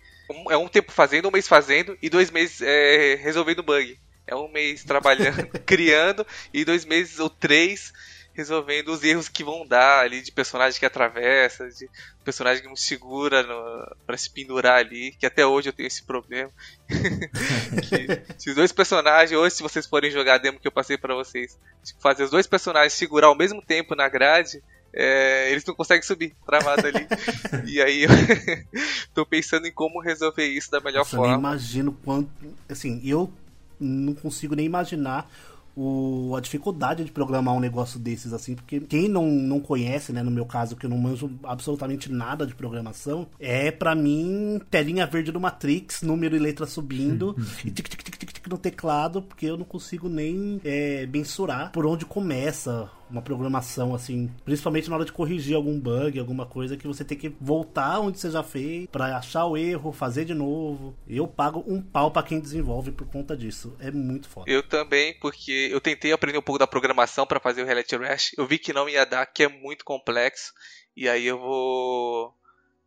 é 0.50 0.56
um 0.56 0.68
tempo 0.68 0.90
fazendo, 0.90 1.28
um 1.28 1.30
mês 1.30 1.46
fazendo 1.46 1.96
e 2.02 2.10
dois 2.10 2.30
meses 2.30 2.60
é, 2.60 3.14
resolvendo 3.14 3.62
bug. 3.62 3.98
É 4.26 4.34
um 4.34 4.48
mês 4.48 4.82
trabalhando, 4.82 5.46
criando 5.64 6.26
e 6.52 6.64
dois 6.64 6.84
meses 6.84 7.18
ou 7.18 7.30
três 7.30 7.92
resolvendo 8.34 8.88
os 8.88 9.02
erros 9.02 9.28
que 9.28 9.44
vão 9.44 9.66
dar 9.66 10.00
ali 10.00 10.20
de 10.20 10.32
personagem 10.32 10.78
que 10.78 10.84
atravessa, 10.84 11.68
de 11.68 11.88
personagem 12.24 12.62
que 12.62 12.68
não 12.68 12.76
segura 12.76 13.42
no, 13.42 13.96
pra 14.04 14.16
se 14.16 14.28
pendurar 14.28 14.78
ali, 14.78 15.12
que 15.12 15.24
até 15.24 15.46
hoje 15.46 15.68
eu 15.68 15.72
tenho 15.72 15.86
esse 15.86 16.02
problema. 16.02 16.50
que, 16.88 18.34
se 18.36 18.50
os 18.50 18.56
dois 18.56 18.72
personagens, 18.72 19.38
hoje 19.38 19.54
se 19.54 19.62
vocês 19.62 19.86
forem 19.86 20.10
jogar 20.10 20.34
a 20.34 20.38
demo 20.38 20.58
que 20.58 20.66
eu 20.66 20.72
passei 20.72 20.98
pra 20.98 21.14
vocês, 21.14 21.58
se 21.82 21.94
fazer 22.00 22.24
os 22.24 22.30
dois 22.30 22.46
personagens 22.46 22.92
segurar 22.92 23.28
ao 23.28 23.36
mesmo 23.36 23.62
tempo 23.62 23.94
na 23.94 24.08
grade, 24.08 24.60
é, 24.92 25.50
eles 25.50 25.64
não 25.64 25.74
conseguem 25.74 26.02
subir, 26.02 26.34
travado 26.44 26.86
ali. 26.86 27.06
e 27.66 27.80
aí 27.80 28.02
eu 28.02 28.10
tô 29.14 29.24
pensando 29.24 29.66
em 29.66 29.72
como 29.72 30.00
resolver 30.00 30.46
isso 30.46 30.70
da 30.70 30.80
melhor 30.80 31.00
Nossa, 31.00 31.16
eu 31.16 31.22
nem 31.22 31.30
forma. 31.30 31.48
imagino 31.48 31.92
quanto. 32.04 32.30
Assim, 32.68 33.00
eu 33.04 33.32
não 33.78 34.14
consigo 34.14 34.54
nem 34.54 34.66
imaginar 34.66 35.30
o, 35.76 36.34
a 36.36 36.40
dificuldade 36.40 37.04
de 37.04 37.12
programar 37.12 37.54
um 37.54 37.60
negócio 37.60 37.98
desses, 37.98 38.32
assim, 38.32 38.54
porque 38.54 38.80
quem 38.80 39.08
não, 39.08 39.26
não 39.26 39.60
conhece, 39.60 40.12
né, 40.12 40.22
no 40.22 40.30
meu 40.30 40.46
caso, 40.46 40.76
que 40.76 40.86
eu 40.86 40.90
não 40.90 40.98
manjo 40.98 41.30
absolutamente 41.42 42.10
nada 42.10 42.46
de 42.46 42.54
programação, 42.54 43.26
é 43.38 43.70
pra 43.70 43.94
mim 43.94 44.60
telinha 44.70 45.06
verde 45.06 45.32
do 45.32 45.40
Matrix, 45.40 46.02
número 46.02 46.36
e 46.36 46.38
letra 46.38 46.66
subindo, 46.66 47.36
e 47.64 47.70
tic, 47.70 47.88
tic, 47.88 48.02
tic, 48.02 48.16
tic, 48.16 48.32
tic 48.32 48.48
no 48.48 48.58
teclado, 48.58 49.22
porque 49.22 49.46
eu 49.46 49.56
não 49.56 49.64
consigo 49.64 50.08
nem 50.08 50.60
é, 50.64 51.06
mensurar 51.06 51.72
por 51.72 51.86
onde 51.86 52.04
começa 52.04 52.90
uma 53.14 53.22
programação 53.22 53.94
assim, 53.94 54.28
principalmente 54.44 54.90
na 54.90 54.96
hora 54.96 55.04
de 55.04 55.12
corrigir 55.12 55.54
algum 55.54 55.78
bug, 55.78 56.18
alguma 56.18 56.44
coisa 56.44 56.76
que 56.76 56.86
você 56.86 57.04
tem 57.04 57.16
que 57.16 57.32
voltar 57.40 58.00
onde 58.00 58.18
você 58.18 58.28
já 58.28 58.42
fez 58.42 58.88
pra 58.88 59.16
achar 59.16 59.46
o 59.46 59.56
erro, 59.56 59.92
fazer 59.92 60.24
de 60.24 60.34
novo. 60.34 60.96
Eu 61.08 61.28
pago 61.28 61.64
um 61.66 61.80
pau 61.80 62.10
pra 62.10 62.24
quem 62.24 62.40
desenvolve 62.40 62.90
por 62.90 63.06
conta 63.06 63.36
disso. 63.36 63.76
É 63.78 63.90
muito 63.90 64.28
foda. 64.28 64.50
Eu 64.50 64.62
também, 64.62 65.16
porque 65.20 65.68
eu 65.70 65.80
tentei 65.80 66.12
aprender 66.12 66.38
um 66.38 66.42
pouco 66.42 66.58
da 66.58 66.66
programação 66.66 67.24
para 67.24 67.38
fazer 67.38 67.62
o 67.62 67.66
Reality 67.66 67.96
Rash. 67.96 68.32
Eu 68.36 68.46
vi 68.46 68.58
que 68.58 68.72
não 68.72 68.88
ia 68.88 69.06
dar, 69.06 69.24
que 69.26 69.44
é 69.44 69.48
muito 69.48 69.84
complexo. 69.84 70.52
E 70.96 71.08
aí 71.08 71.24
eu 71.24 71.38
vou, 71.38 72.34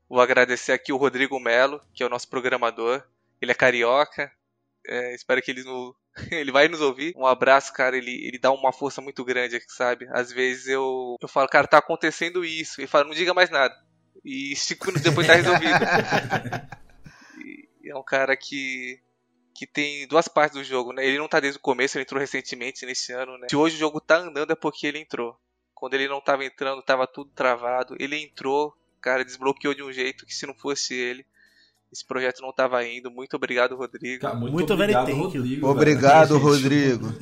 vou 0.09 0.19
agradecer 0.19 0.73
aqui 0.73 0.91
o 0.91 0.97
Rodrigo 0.97 1.39
Melo, 1.39 1.81
que 1.93 2.03
é 2.03 2.05
o 2.05 2.09
nosso 2.09 2.27
programador. 2.27 3.01
Ele 3.41 3.51
é 3.51 3.55
carioca. 3.55 4.31
É, 4.87 5.13
espero 5.13 5.41
que 5.41 5.51
ele, 5.51 5.63
no, 5.63 5.95
ele 6.31 6.51
vai 6.51 6.67
nos 6.67 6.81
ouvir. 6.81 7.13
Um 7.15 7.25
abraço, 7.25 7.73
cara. 7.73 7.97
Ele, 7.97 8.25
ele 8.25 8.39
dá 8.39 8.51
uma 8.51 8.71
força 8.71 9.01
muito 9.01 9.23
grande 9.25 9.57
aqui, 9.57 9.71
sabe? 9.71 10.07
Às 10.11 10.31
vezes 10.31 10.67
eu, 10.67 11.15
eu 11.21 11.27
falo, 11.27 11.47
cara, 11.49 11.67
tá 11.67 11.77
acontecendo 11.77 12.45
isso. 12.45 12.79
Ele 12.79 12.87
fala, 12.87 13.03
não 13.03 13.13
diga 13.13 13.33
mais 13.33 13.49
nada. 13.49 13.75
e 14.23 14.55
cinco 14.55 14.87
minutos 14.87 15.03
depois 15.03 15.27
tá 15.27 15.33
resolvido. 15.33 15.73
é 17.85 17.95
um 17.95 18.03
cara 18.03 18.35
que 18.35 19.01
que 19.57 19.65
tem 19.65 20.07
duas 20.07 20.27
partes 20.27 20.55
do 20.55 20.63
jogo, 20.63 20.93
né? 20.93 21.03
Ele 21.03 21.17
não 21.17 21.27
tá 21.27 21.39
desde 21.39 21.57
o 21.57 21.61
começo, 21.61 21.97
ele 21.97 22.03
entrou 22.03 22.21
recentemente 22.21 22.85
nesse 22.85 23.11
ano, 23.11 23.39
né? 23.39 23.47
Se 23.49 23.55
hoje 23.55 23.75
o 23.75 23.79
jogo 23.79 23.99
tá 23.99 24.17
andando 24.17 24.51
é 24.51 24.55
porque 24.55 24.85
ele 24.85 24.99
entrou. 24.99 25.35
Quando 25.73 25.95
ele 25.95 26.07
não 26.07 26.21
tava 26.21 26.45
entrando, 26.45 26.83
tava 26.83 27.07
tudo 27.07 27.31
travado. 27.31 27.95
Ele 27.99 28.15
entrou, 28.17 28.77
cara, 29.01 29.25
desbloqueou 29.25 29.73
de 29.73 29.81
um 29.81 29.91
jeito 29.91 30.27
que 30.27 30.33
se 30.35 30.45
não 30.45 30.53
fosse 30.53 30.93
ele, 30.93 31.25
esse 31.91 32.05
projeto 32.05 32.41
não 32.41 32.51
tava 32.51 32.85
indo. 32.85 33.09
Muito 33.09 33.35
obrigado, 33.35 33.75
Rodrigo. 33.75 34.21
Cara, 34.21 34.35
muito, 34.35 34.53
Muito 34.53 34.73
obrigado. 34.73 35.13
Rodrigo. 35.13 35.67
Obrigado, 35.67 36.39
velho. 36.39 36.43
Rodrigo. 36.43 37.13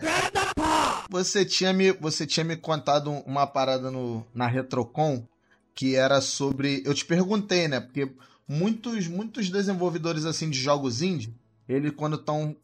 você, 1.08 1.44
tinha 1.44 1.72
me, 1.72 1.92
você 1.92 2.26
tinha 2.26 2.44
me 2.44 2.56
contado 2.56 3.10
uma 3.26 3.46
parada 3.46 3.90
no, 3.90 4.26
na 4.34 4.46
Retrocon 4.46 5.26
que 5.74 5.96
era 5.96 6.20
sobre. 6.20 6.82
Eu 6.84 6.94
te 6.94 7.04
perguntei, 7.04 7.68
né? 7.68 7.80
Porque 7.80 8.12
muitos, 8.46 9.08
muitos 9.08 9.48
desenvolvedores 9.48 10.24
assim 10.24 10.50
de 10.50 10.58
jogos 10.58 11.00
indie, 11.00 11.34
eles 11.68 11.92
quando 11.96 12.16
estão 12.16 12.56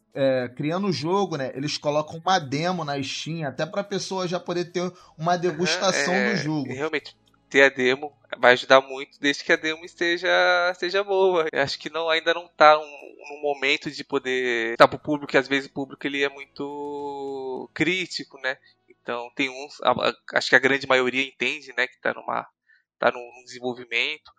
criando 0.55 0.87
o 0.87 0.91
jogo, 0.91 1.37
né? 1.37 1.51
Eles 1.53 1.77
colocam 1.77 2.19
uma 2.23 2.39
demo 2.39 2.83
na 2.83 3.01
Steam, 3.01 3.47
até 3.47 3.65
pra 3.65 3.83
pessoa 3.83 4.27
já 4.27 4.39
poder 4.39 4.65
ter 4.65 4.91
uma 5.17 5.37
degustação 5.37 6.13
É, 6.13 6.31
do 6.31 6.37
jogo. 6.37 6.73
Realmente, 6.73 7.15
ter 7.49 7.63
a 7.63 7.69
demo 7.69 8.17
vai 8.39 8.53
ajudar 8.53 8.81
muito, 8.81 9.19
desde 9.19 9.43
que 9.43 9.51
a 9.53 9.55
demo 9.55 9.85
esteja, 9.85 10.27
esteja 10.71 11.03
boa. 11.03 11.47
Eu 11.51 11.61
acho 11.61 11.79
que 11.79 11.89
não, 11.89 12.09
ainda 12.09 12.33
não 12.33 12.47
tá 12.47 12.77
um, 12.79 13.41
momento 13.41 13.89
de 13.91 14.03
poder 14.03 14.73
estar 14.73 14.87
pro 14.87 14.99
público, 14.99 15.31
que 15.31 15.37
às 15.37 15.47
vezes 15.47 15.69
o 15.69 15.73
público 15.73 16.05
ele 16.07 16.23
é 16.23 16.29
muito 16.29 17.69
crítico, 17.73 18.37
né? 18.39 18.57
Então 18.89 19.29
tem 19.35 19.49
uns, 19.49 19.81
a- 19.81 19.91
a- 20.09 20.13
acho 20.37 20.49
que 20.49 20.55
a 20.55 20.59
grande 20.59 20.87
maioria 20.87 21.23
entende, 21.23 21.73
né, 21.77 21.87
que 21.87 21.99
tá 22.01 22.13
numa 22.13 22.47
tá 22.99 23.11
num 23.11 23.19
num 23.19 23.43
desenvolvimento. 23.45 24.31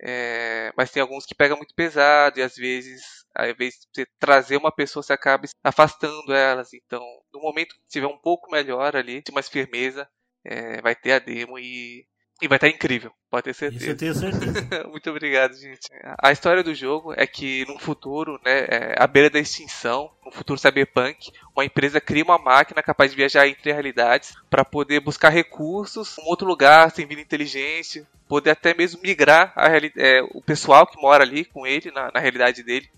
É, 0.00 0.72
mas 0.76 0.90
tem 0.92 1.02
alguns 1.02 1.26
que 1.26 1.34
pegam 1.34 1.56
muito 1.56 1.74
pesado 1.74 2.38
e 2.38 2.42
às 2.42 2.54
vezes, 2.56 3.02
ao 3.34 3.48
invés 3.48 3.74
de 3.92 4.06
trazer 4.18 4.56
uma 4.56 4.70
pessoa, 4.72 5.02
você 5.02 5.12
acaba 5.12 5.46
afastando 5.64 6.32
elas. 6.32 6.72
Então, 6.72 7.02
no 7.32 7.40
momento 7.40 7.74
que 7.74 7.80
tiver 7.88 8.06
um 8.06 8.18
pouco 8.18 8.50
melhor 8.50 8.94
ali, 8.96 9.22
de 9.22 9.32
mais 9.32 9.48
firmeza, 9.48 10.08
é, 10.44 10.80
vai 10.82 10.94
ter 10.94 11.12
a 11.12 11.18
demo 11.18 11.58
e, 11.58 12.06
e 12.40 12.46
vai 12.46 12.56
estar 12.56 12.68
incrível, 12.68 13.12
pode 13.28 13.44
ter 13.44 13.50
Isso 13.50 13.64
eu 13.64 13.72
certeza. 13.72 14.20
tenho 14.20 14.32
certeza. 14.32 14.84
Muito 14.88 15.10
obrigado, 15.10 15.54
gente. 15.54 15.88
A 16.22 16.30
história 16.30 16.62
do 16.62 16.72
jogo 16.72 17.12
é 17.16 17.26
que 17.26 17.64
num 17.66 17.78
futuro, 17.78 18.40
né, 18.44 18.60
é, 18.68 18.94
à 18.96 19.06
beira 19.06 19.28
da 19.28 19.40
extinção, 19.40 20.10
no 20.24 20.30
futuro 20.30 20.58
cyberpunk, 20.58 21.32
uma 21.54 21.64
empresa 21.64 22.00
cria 22.00 22.22
uma 22.22 22.38
máquina 22.38 22.82
capaz 22.82 23.10
de 23.10 23.16
viajar 23.16 23.48
entre 23.48 23.72
realidades 23.72 24.34
para 24.48 24.64
poder 24.64 25.00
buscar 25.00 25.30
recursos 25.30 26.16
em 26.16 26.22
um 26.22 26.26
outro 26.26 26.46
lugar, 26.46 26.90
sem 26.92 27.06
vida 27.06 27.20
inteligente, 27.20 28.06
poder 28.28 28.50
até 28.50 28.72
mesmo 28.72 29.00
migrar 29.02 29.52
a 29.56 29.68
é, 29.96 30.22
o 30.32 30.40
pessoal 30.40 30.86
que 30.86 31.00
mora 31.00 31.24
ali 31.24 31.44
com 31.44 31.66
ele, 31.66 31.90
na, 31.90 32.10
na 32.12 32.20
realidade 32.20 32.62
dele, 32.62 32.88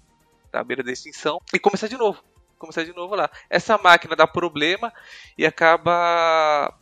à 0.52 0.62
beira 0.62 0.82
da 0.82 0.92
extinção, 0.92 1.40
e 1.54 1.58
começar 1.58 1.86
de 1.86 1.96
novo. 1.96 2.22
Começar 2.58 2.84
de 2.84 2.94
novo 2.94 3.14
lá. 3.14 3.30
Essa 3.48 3.78
máquina 3.78 4.14
dá 4.14 4.26
problema 4.26 4.92
e 5.38 5.46
acaba 5.46 6.74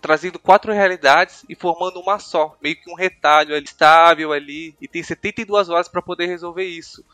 trazendo 0.00 0.38
quatro 0.38 0.72
realidades 0.72 1.44
e 1.48 1.54
formando 1.54 2.00
uma 2.00 2.18
só, 2.18 2.56
meio 2.62 2.76
que 2.76 2.90
um 2.90 2.94
retalho 2.94 3.54
ali, 3.54 3.64
estável 3.64 4.32
ali, 4.32 4.76
e 4.80 4.88
tem 4.88 5.02
72 5.02 5.68
horas 5.68 5.88
para 5.88 6.02
poder 6.02 6.26
resolver 6.26 6.64
isso. 6.64 7.04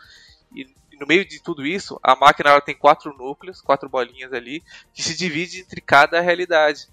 E 0.55 0.67
no 0.99 1.07
meio 1.07 1.25
de 1.25 1.43
tudo 1.43 1.67
isso, 1.67 1.99
a 2.03 2.15
máquina 2.15 2.51
ela 2.51 2.61
tem 2.61 2.75
quatro 2.75 3.17
núcleos, 3.17 3.61
quatro 3.61 3.89
bolinhas 3.89 4.33
ali, 4.33 4.63
que 4.93 5.03
se 5.03 5.17
divide 5.17 5.61
entre 5.61 5.81
cada 5.81 6.21
realidade. 6.21 6.89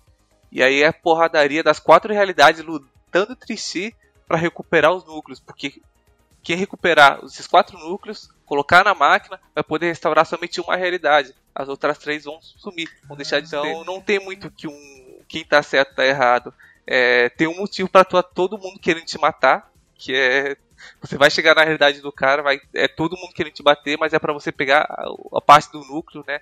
E 0.52 0.62
aí 0.62 0.82
é 0.82 0.88
a 0.88 0.94
porradaria 0.94 1.64
das 1.64 1.80
quatro 1.80 2.14
realidades 2.14 2.64
lutando 2.64 3.34
entre 3.34 3.56
si 3.58 3.96
para 4.28 4.38
recuperar 4.38 4.94
os 4.94 5.06
núcleos, 5.06 5.40
porque 5.40 5.82
quem 6.44 6.56
recuperar 6.56 7.20
esses 7.24 7.48
quatro 7.48 7.78
núcleos, 7.78 8.30
colocar 8.46 8.84
na 8.84 8.96
máquina, 8.96 9.40
vai 9.54 9.64
poder 9.64 9.88
restaurar 9.88 10.26
somente 10.26 10.60
uma 10.60 10.76
realidade. 10.76 11.36
As 11.54 11.68
outras 11.68 11.98
três 11.98 12.24
vão 12.24 12.42
sumir, 12.42 12.90
vão 13.08 13.16
deixar 13.16 13.42
de 13.42 13.48
Então 13.48 13.84
não 13.84 14.02
tem 14.02 14.20
muito 14.20 14.50
que 14.50 14.68
um 14.68 15.01
quem 15.32 15.46
tá 15.46 15.64
certo 15.64 15.96
tá 15.96 16.06
errado. 16.06 16.54
É, 16.86 17.30
tem 17.30 17.48
um 17.48 17.56
motivo 17.56 17.88
para 17.88 18.04
todo 18.04 18.58
mundo 18.58 18.78
querendo 18.80 19.06
te 19.06 19.18
matar, 19.18 19.72
que 19.96 20.14
é 20.14 20.58
você 21.00 21.18
vai 21.18 21.30
chegar 21.30 21.56
na 21.56 21.62
realidade 21.62 22.02
do 22.02 22.12
cara, 22.12 22.42
vai 22.42 22.60
é 22.74 22.88
todo 22.88 23.16
mundo 23.16 23.34
querendo 23.34 23.54
te 23.54 23.64
bater, 23.64 23.98
mas 23.98 24.14
é 24.14 24.20
para 24.20 24.34
você 24.34 24.52
pegar 24.52 24.82
a, 24.82 25.06
a 25.38 25.42
parte 25.42 25.72
do 25.72 25.86
núcleo, 25.86 26.24
né? 26.28 26.42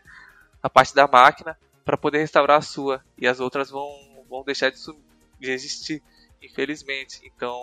A 0.64 0.70
parte 0.70 0.96
da 0.96 1.08
máquina 1.08 1.58
para 1.86 1.98
poder 1.98 2.20
restaurar 2.20 2.58
a 2.58 2.62
sua 2.62 3.04
e 3.18 3.28
as 3.28 3.40
outras 3.40 3.70
vão 3.70 3.88
vão 4.28 4.44
deixar 4.44 4.72
de, 4.72 4.80
sumir, 4.80 5.02
de 5.40 5.52
existir, 5.52 6.02
infelizmente. 6.42 7.22
Então 7.24 7.62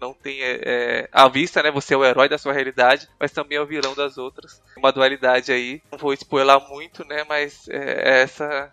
não 0.00 0.14
tem 0.14 0.40
é, 0.40 0.60
é, 0.64 1.08
à 1.12 1.28
vista, 1.28 1.62
né? 1.62 1.70
Você 1.72 1.92
é 1.92 1.96
o 1.96 2.04
herói 2.04 2.28
da 2.28 2.38
sua 2.38 2.54
realidade, 2.54 3.08
mas 3.20 3.32
também 3.32 3.58
é 3.58 3.60
o 3.60 3.66
vilão 3.66 3.94
das 3.94 4.16
outras. 4.16 4.62
Uma 4.78 4.92
dualidade 4.92 5.52
aí. 5.52 5.82
Não 5.92 5.98
vou 5.98 6.14
spoiler 6.14 6.58
muito, 6.68 7.04
né? 7.04 7.24
Mas 7.28 7.68
é, 7.68 7.76
é 7.76 8.22
essa 8.22 8.72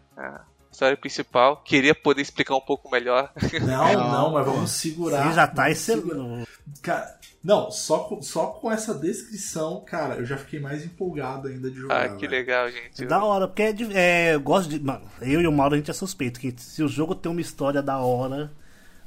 história 0.72 0.96
principal. 0.98 1.58
Queria 1.66 1.94
poder 1.94 2.22
explicar 2.22 2.56
um 2.56 2.62
pouco 2.62 2.90
melhor. 2.90 3.32
Não, 3.62 3.94
não, 4.12 4.32
mas 4.32 4.46
vamos 4.46 4.72
segurar. 4.72 5.28
Sim, 5.28 5.34
já 5.36 5.48
tá 5.48 5.70
excelente. 5.70 6.48
Cara, 6.82 7.20
não, 7.44 7.72
só 7.72 8.00
com, 8.00 8.22
só 8.22 8.48
com 8.48 8.72
essa 8.72 8.94
descrição, 8.94 9.84
cara, 9.86 10.16
eu 10.16 10.26
já 10.26 10.38
fiquei 10.38 10.60
mais 10.60 10.86
empolgado 10.86 11.48
ainda 11.48 11.70
de 11.70 11.78
jogar. 11.80 12.06
ah, 12.06 12.10
que 12.10 12.28
velho. 12.28 12.32
legal, 12.32 12.70
gente. 12.70 13.04
É 13.04 13.06
da 13.06 13.24
hora, 13.24 13.48
porque 13.48 13.64
é, 13.64 13.74
de- 13.74 13.98
é, 13.98 14.36
eu 14.36 14.40
gosto 14.40 14.70
de. 14.70 14.80
Mano, 14.80 15.02
eu 15.22 15.42
e 15.42 15.48
o 15.48 15.52
Mauro 15.52 15.74
a 15.74 15.78
gente 15.78 15.90
é 15.92 15.94
suspeito 15.94 16.40
que 16.40 16.54
se 16.58 16.82
o 16.84 16.88
jogo 16.88 17.16
tem 17.16 17.32
uma 17.32 17.42
história 17.42 17.82
da 17.82 17.98
hora, 18.00 18.52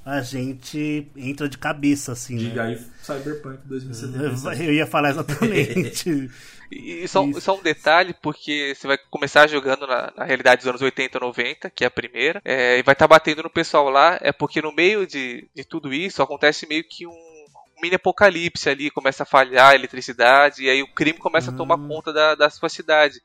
a 0.04 0.20
gente 0.20 1.10
entra 1.16 1.48
de 1.48 1.56
cabeça, 1.56 2.12
assim. 2.12 2.36
Diga 2.36 2.64
Né? 2.64 2.70
aí 2.74 2.78
Cyberpunk 3.02 3.66
2077. 3.66 4.62
Eu 4.62 4.72
ia 4.74 4.86
falar 4.86 5.10
exatamente. 5.10 6.30
E 6.72 7.06
só, 7.06 7.24
Isso. 7.24 7.40
só 7.42 7.56
um 7.56 7.62
detalhe, 7.62 8.14
porque 8.20 8.74
você 8.74 8.86
vai 8.86 8.98
começar 9.10 9.46
jogando 9.46 9.86
na, 9.86 10.12
na 10.16 10.24
realidade 10.24 10.62
dos 10.62 10.66
anos 10.68 10.82
80 10.82 11.20
90, 11.20 11.70
que 11.70 11.84
é 11.84 11.86
a 11.86 11.90
primeira, 11.90 12.40
é, 12.44 12.78
e 12.78 12.82
vai 12.82 12.94
estar 12.94 13.06
batendo 13.06 13.44
no 13.44 13.50
pessoal 13.50 13.88
lá, 13.90 14.18
é 14.20 14.32
porque 14.32 14.60
no 14.60 14.72
meio 14.72 15.06
de, 15.06 15.48
de 15.54 15.62
tudo 15.62 15.92
isso 15.94 16.20
acontece 16.20 16.66
meio 16.66 16.82
que 16.82 17.06
um, 17.06 17.44
mini 17.80 17.94
apocalipse 17.94 18.68
ali, 18.68 18.90
começa 18.90 19.22
a 19.22 19.26
falhar 19.26 19.70
a 19.72 19.74
eletricidade, 19.74 20.64
e 20.64 20.70
aí 20.70 20.82
o 20.82 20.92
crime 20.92 21.18
começa 21.18 21.50
a 21.52 21.54
tomar 21.54 21.76
Hum. 21.78 21.86
conta 21.86 22.12
da, 22.12 22.34
da 22.34 22.50
sua 22.50 22.68
cidade. 22.70 23.20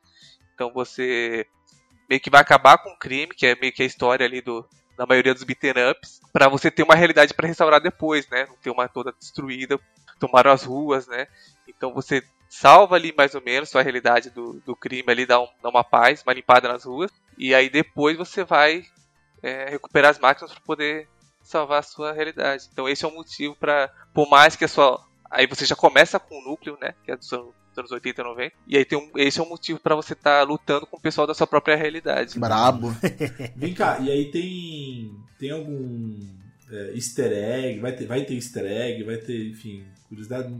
Então 0.54 0.72
você 0.72 1.46
meio 2.08 2.22
que 2.22 2.30
vai 2.30 2.42
acabar 2.42 2.78
com 2.78 2.90
o 2.90 3.00
crime, 3.00 3.34
que 3.34 3.48
é 3.48 3.56
meio 3.56 3.74
que 3.74 3.82
a 3.82 3.86
história 3.86 4.26
ali 4.26 4.42
do, 4.42 4.68
da 5.00 5.06
maioria 5.06 5.34
dos 5.34 5.46
beaten 5.46 5.72
ups, 5.92 6.20
pra 6.34 6.50
você 6.50 6.70
ter 6.70 6.84
uma 6.84 6.94
realidade 6.94 7.34
pra 7.34 7.48
restaurar 7.48 7.80
depois, 7.80 8.28
né? 8.28 8.46
Não 8.48 8.58
ter 8.58 8.70
uma 8.70 8.86
toda 8.90 9.14
destruída, 9.18 9.80
tomaram 10.20 10.52
as 10.52 10.66
ruas, 10.66 11.08
né? 11.08 11.26
Então 11.66 11.94
você 11.94 12.22
salva 12.50 12.98
ali 12.98 13.14
mais 13.18 13.34
ou 13.34 13.42
menos 13.42 13.70
sua 13.70 13.82
realidade 13.82 14.30
do, 14.30 14.62
do 14.66 14.76
crime 14.76 15.06
ali, 15.10 15.26
dá, 15.26 15.40
um- 15.40 15.48
dá 15.64 15.70
uma 15.70 15.86
paz, 15.86 16.22
uma 16.22 16.34
limpada 16.34 16.68
nas 16.68 16.84
ruas, 16.84 17.10
e 17.38 17.56
aí 17.56 17.70
depois 17.70 18.18
você 18.18 18.44
vai 18.44 18.84
é, 19.42 19.70
recuperar 19.70 20.12
as 20.12 20.20
máquinas 20.20 20.52
para 20.52 20.62
poder 20.64 21.08
salvar 21.42 21.80
a 21.80 21.84
sua 21.84 22.12
realidade. 22.12 22.68
Então 22.74 22.90
esse 22.90 23.06
é 23.06 23.08
o 23.08 23.16
motivo 23.16 23.56
para, 23.56 23.90
por 24.14 24.30
mais 24.30 24.58
que 24.58 24.66
a 24.66 24.68
sua, 24.68 25.00
aí 25.32 25.48
você 25.48 25.66
já 25.66 25.78
começa 25.78 26.20
com 26.20 26.38
o 26.38 26.44
núcleo, 26.44 26.78
né, 26.82 26.94
que 27.06 27.12
é 27.12 27.14
anos, 27.14 27.30
dos 27.30 27.54
anos 27.80 27.92
80 27.92 28.22
e 28.22 28.24
90, 28.24 28.56
e 28.68 28.78
aí 28.78 28.86
tem 28.86 28.98
um, 28.98 29.10
esse 29.16 29.40
é 29.40 29.44
o 29.44 29.50
motivo 29.50 29.80
para 29.80 29.96
você 29.96 30.14
estar 30.14 30.44
lutando 30.44 30.86
com 30.86 30.98
o 30.98 31.02
pessoal 31.02 31.26
da 31.26 31.34
sua 31.34 31.48
própria 31.48 31.76
realidade. 31.76 32.38
Brabo. 32.40 32.96
Vem 33.56 33.74
cá, 33.74 33.98
e 34.00 34.12
aí 34.12 34.26
tem. 34.32 35.12
Tem 35.40 35.52
algum 35.52 36.20
é, 36.72 36.92
easter 36.96 37.32
egg? 37.32 37.80
Vai 37.80 37.92
ter, 37.94 38.06
vai 38.06 38.22
ter 38.26 38.34
easter 38.36 38.66
egg? 38.66 39.04
Vai 39.04 39.18
ter, 39.18 39.50
enfim, 39.50 39.86
curiosidade? 40.08 40.54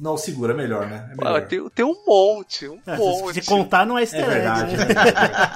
Não, 0.00 0.16
segura, 0.16 0.54
é 0.54 0.56
melhor, 0.56 0.86
né? 0.86 1.08
É 1.12 1.16
melhor. 1.16 1.36
Ah, 1.38 1.42
tem, 1.42 1.68
tem 1.70 1.84
um 1.84 2.02
monte, 2.06 2.66
um 2.66 2.80
É, 2.86 2.96
monte. 2.96 3.34
se 3.42 3.46
contar, 3.48 3.84
não 3.86 3.98
é 3.98 4.00
É 4.00 4.04
easter 4.04 4.20
egg, 4.24 4.30
verdade, 4.30 4.76
né? 4.76 4.84
né? 4.86 4.94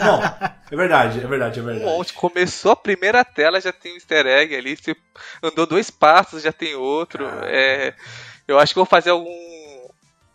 Não, 0.04 0.22
é 0.70 0.76
verdade, 0.76 1.18
é 1.20 1.26
verdade, 1.26 1.58
é 1.58 1.62
Um 1.62 1.66
verdade. 1.66 1.84
monte. 1.90 2.12
Começou 2.12 2.72
a 2.72 2.76
primeira 2.76 3.24
tela, 3.24 3.60
já 3.60 3.72
tem 3.72 3.92
um 3.92 3.96
easter 3.96 4.26
egg 4.26 4.54
ali. 4.54 4.76
Você 4.76 4.94
andou 5.42 5.66
dois 5.66 5.90
passos, 5.90 6.42
já 6.42 6.52
tem 6.52 6.74
outro. 6.74 7.26
Ah. 7.26 7.40
É, 7.46 7.94
eu 8.46 8.58
acho 8.58 8.74
que 8.74 8.78
vou 8.78 8.84
fazer 8.86 9.10
algum. 9.10 9.88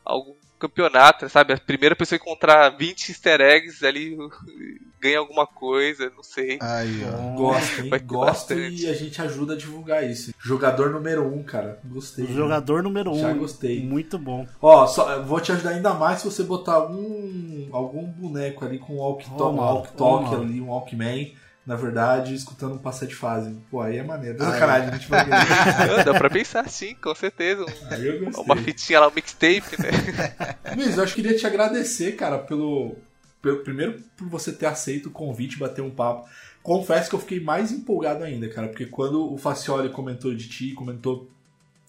algum 0.03 0.33
campeonato, 0.61 1.27
sabe? 1.27 1.53
A 1.53 1.57
primeira 1.57 1.95
pessoa 1.95 2.17
a 2.17 2.21
encontrar 2.21 2.69
20 2.69 3.09
easter 3.09 3.41
eggs 3.41 3.83
ali 3.85 4.15
ganha 5.01 5.19
alguma 5.19 5.47
coisa, 5.47 6.11
não 6.15 6.21
sei. 6.21 6.59
Aí, 6.61 7.01
ó. 7.05 7.35
Gosto, 7.35 7.81
hein? 7.81 7.89
Gosto 8.05 8.55
bastante. 8.55 8.83
e 8.83 8.87
a 8.87 8.93
gente 8.93 9.21
ajuda 9.21 9.53
a 9.53 9.57
divulgar 9.57 10.07
isso. 10.07 10.31
Jogador 10.39 10.91
número 10.91 11.25
um, 11.25 11.41
cara. 11.43 11.79
Gostei. 11.83 12.25
O 12.25 12.33
jogador 12.33 12.83
número 12.83 13.13
Já 13.15 13.29
um. 13.29 13.39
gostei. 13.39 13.83
Muito 13.83 14.19
bom. 14.19 14.47
Ó, 14.61 14.85
só, 14.85 15.21
vou 15.23 15.39
te 15.39 15.51
ajudar 15.51 15.71
ainda 15.71 15.93
mais 15.93 16.19
se 16.19 16.25
você 16.25 16.43
botar 16.43 16.73
algum, 16.73 17.69
algum 17.71 18.05
boneco 18.05 18.63
ali 18.63 18.77
com 18.77 18.93
um 18.93 18.97
walk 18.97 19.25
Ó, 19.31 19.37
talk, 19.37 19.55
mano, 19.55 19.87
walk 19.99 20.35
ali, 20.35 20.61
um 20.61 20.69
walkman, 20.69 21.33
na 21.65 21.75
verdade, 21.75 22.33
escutando 22.33 22.73
um 22.73 22.77
passe 22.77 23.05
de 23.05 23.13
fase. 23.15 23.55
Pô, 23.69 23.81
aí 23.81 23.97
é 23.97 24.03
maneiro. 24.03 24.37
Ah, 24.41 24.51
Sacanagem, 24.51 24.89
a 24.89 24.91
gente 24.97 25.07
vai 25.09 25.23
ver. 25.25 25.33
Ah, 25.33 26.03
Dá 26.03 26.13
pra 26.13 26.29
pensar 26.29 26.67
sim, 26.69 26.95
com 26.95 27.13
certeza. 27.13 27.63
Um-. 27.65 28.41
Uma 28.41 28.57
fitinha 28.57 28.99
lá, 28.99 29.07
um 29.07 29.11
mixtape, 29.13 29.79
né? 29.81 29.89
Luiz, 30.75 30.97
eu 30.97 31.03
acho 31.03 31.13
que 31.13 31.21
queria 31.21 31.37
te 31.37 31.45
agradecer, 31.45 32.13
cara, 32.13 32.39
pelo, 32.39 32.95
pelo. 33.41 33.59
Primeiro, 33.63 34.01
por 34.17 34.27
você 34.27 34.51
ter 34.51 34.65
aceito 34.65 35.09
o 35.09 35.11
convite, 35.11 35.59
bater 35.59 35.81
um 35.81 35.91
papo. 35.91 36.27
confesso 36.63 37.09
que 37.09 37.15
eu 37.15 37.19
fiquei 37.19 37.39
mais 37.39 37.71
empolgado 37.71 38.23
ainda, 38.23 38.49
cara, 38.49 38.67
porque 38.67 38.87
quando 38.87 39.31
o 39.31 39.37
Facioli 39.37 39.89
comentou 39.89 40.33
de 40.33 40.49
ti, 40.49 40.73
comentou 40.73 41.29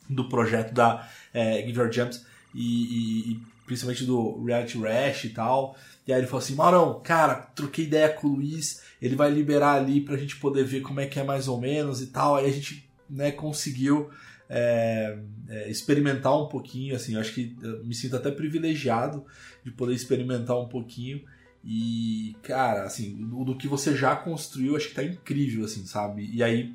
do 0.09 0.29
projeto 0.29 0.75
da 0.75 1.09
é, 1.33 1.65
Give 1.67 1.79
Your 1.79 1.91
Jumps 1.91 2.27
e, 2.55 2.61
e, 2.61 3.33
e 3.33 3.41
principalmente 3.67 4.05
do 4.05 4.45
Reality 4.45 4.77
Rash 4.79 5.25
e 5.25 5.29
tal, 5.31 5.75
e 6.07 6.13
aí 6.13 6.21
ele 6.21 6.27
falou 6.27 6.43
assim, 6.43 6.55
Maurão, 6.55 7.01
cara, 7.03 7.37
troquei 7.55 7.87
ideia 7.87 8.09
com 8.11 8.27
o 8.27 8.35
Luiz, 8.35 8.83
ele 9.03 9.17
vai 9.17 9.31
liberar 9.31 9.73
ali 9.75 10.01
pra 10.01 10.17
gente 10.17 10.37
poder 10.37 10.65
ver 10.65 10.81
como 10.81 11.01
é 11.01 11.07
que 11.07 11.19
é 11.19 11.25
mais 11.25 11.49
ou 11.49 11.61
menos 11.61 12.01
e 12.01 12.07
tal, 12.07 12.37
aí 12.37 12.47
a 12.47 12.53
gente 12.53 12.89
né, 13.11 13.33
conseguiu 13.33 14.09
é, 14.49 15.19
é, 15.49 15.69
experimentar 15.69 16.41
um 16.41 16.47
pouquinho, 16.47 16.95
assim, 16.95 17.15
eu 17.15 17.21
acho 17.21 17.35
que 17.35 17.57
eu 17.61 17.85
me 17.85 17.95
sinto 17.95 18.15
até 18.15 18.31
privilegiado 18.31 19.27
de 19.65 19.73
poder 19.73 19.95
experimentar 19.95 20.57
um 20.59 20.69
pouquinho. 20.69 21.21
E, 21.65 22.37
cara, 22.43 22.85
assim, 22.85 23.17
do, 23.17 23.45
do 23.45 23.57
que 23.57 23.67
você 23.67 23.97
já 23.97 24.15
construiu, 24.15 24.77
acho 24.77 24.89
que 24.89 24.95
tá 24.95 25.03
incrível, 25.03 25.65
assim, 25.65 25.85
sabe? 25.85 26.29
E 26.33 26.43
aí, 26.43 26.75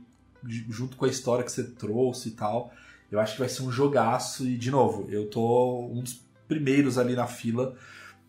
junto 0.70 0.98
com 0.98 1.06
a 1.06 1.10
história 1.10 1.44
que 1.44 1.52
você 1.52 1.64
trouxe 1.64 2.30
e 2.30 2.32
tal, 2.32 2.74
eu 3.12 3.20
acho 3.20 3.34
que 3.34 3.40
vai 3.40 3.50
ser 3.50 3.64
um 3.64 3.72
jogaço. 3.72 4.46
E, 4.46 4.58
de 4.58 4.72
novo, 4.72 5.08
eu 5.10 5.30
tô 5.30 5.88
um 5.88 6.02
dos 6.02 6.22
primeiros 6.48 6.98
ali 6.98 7.16
na 7.16 7.28
fila 7.28 7.76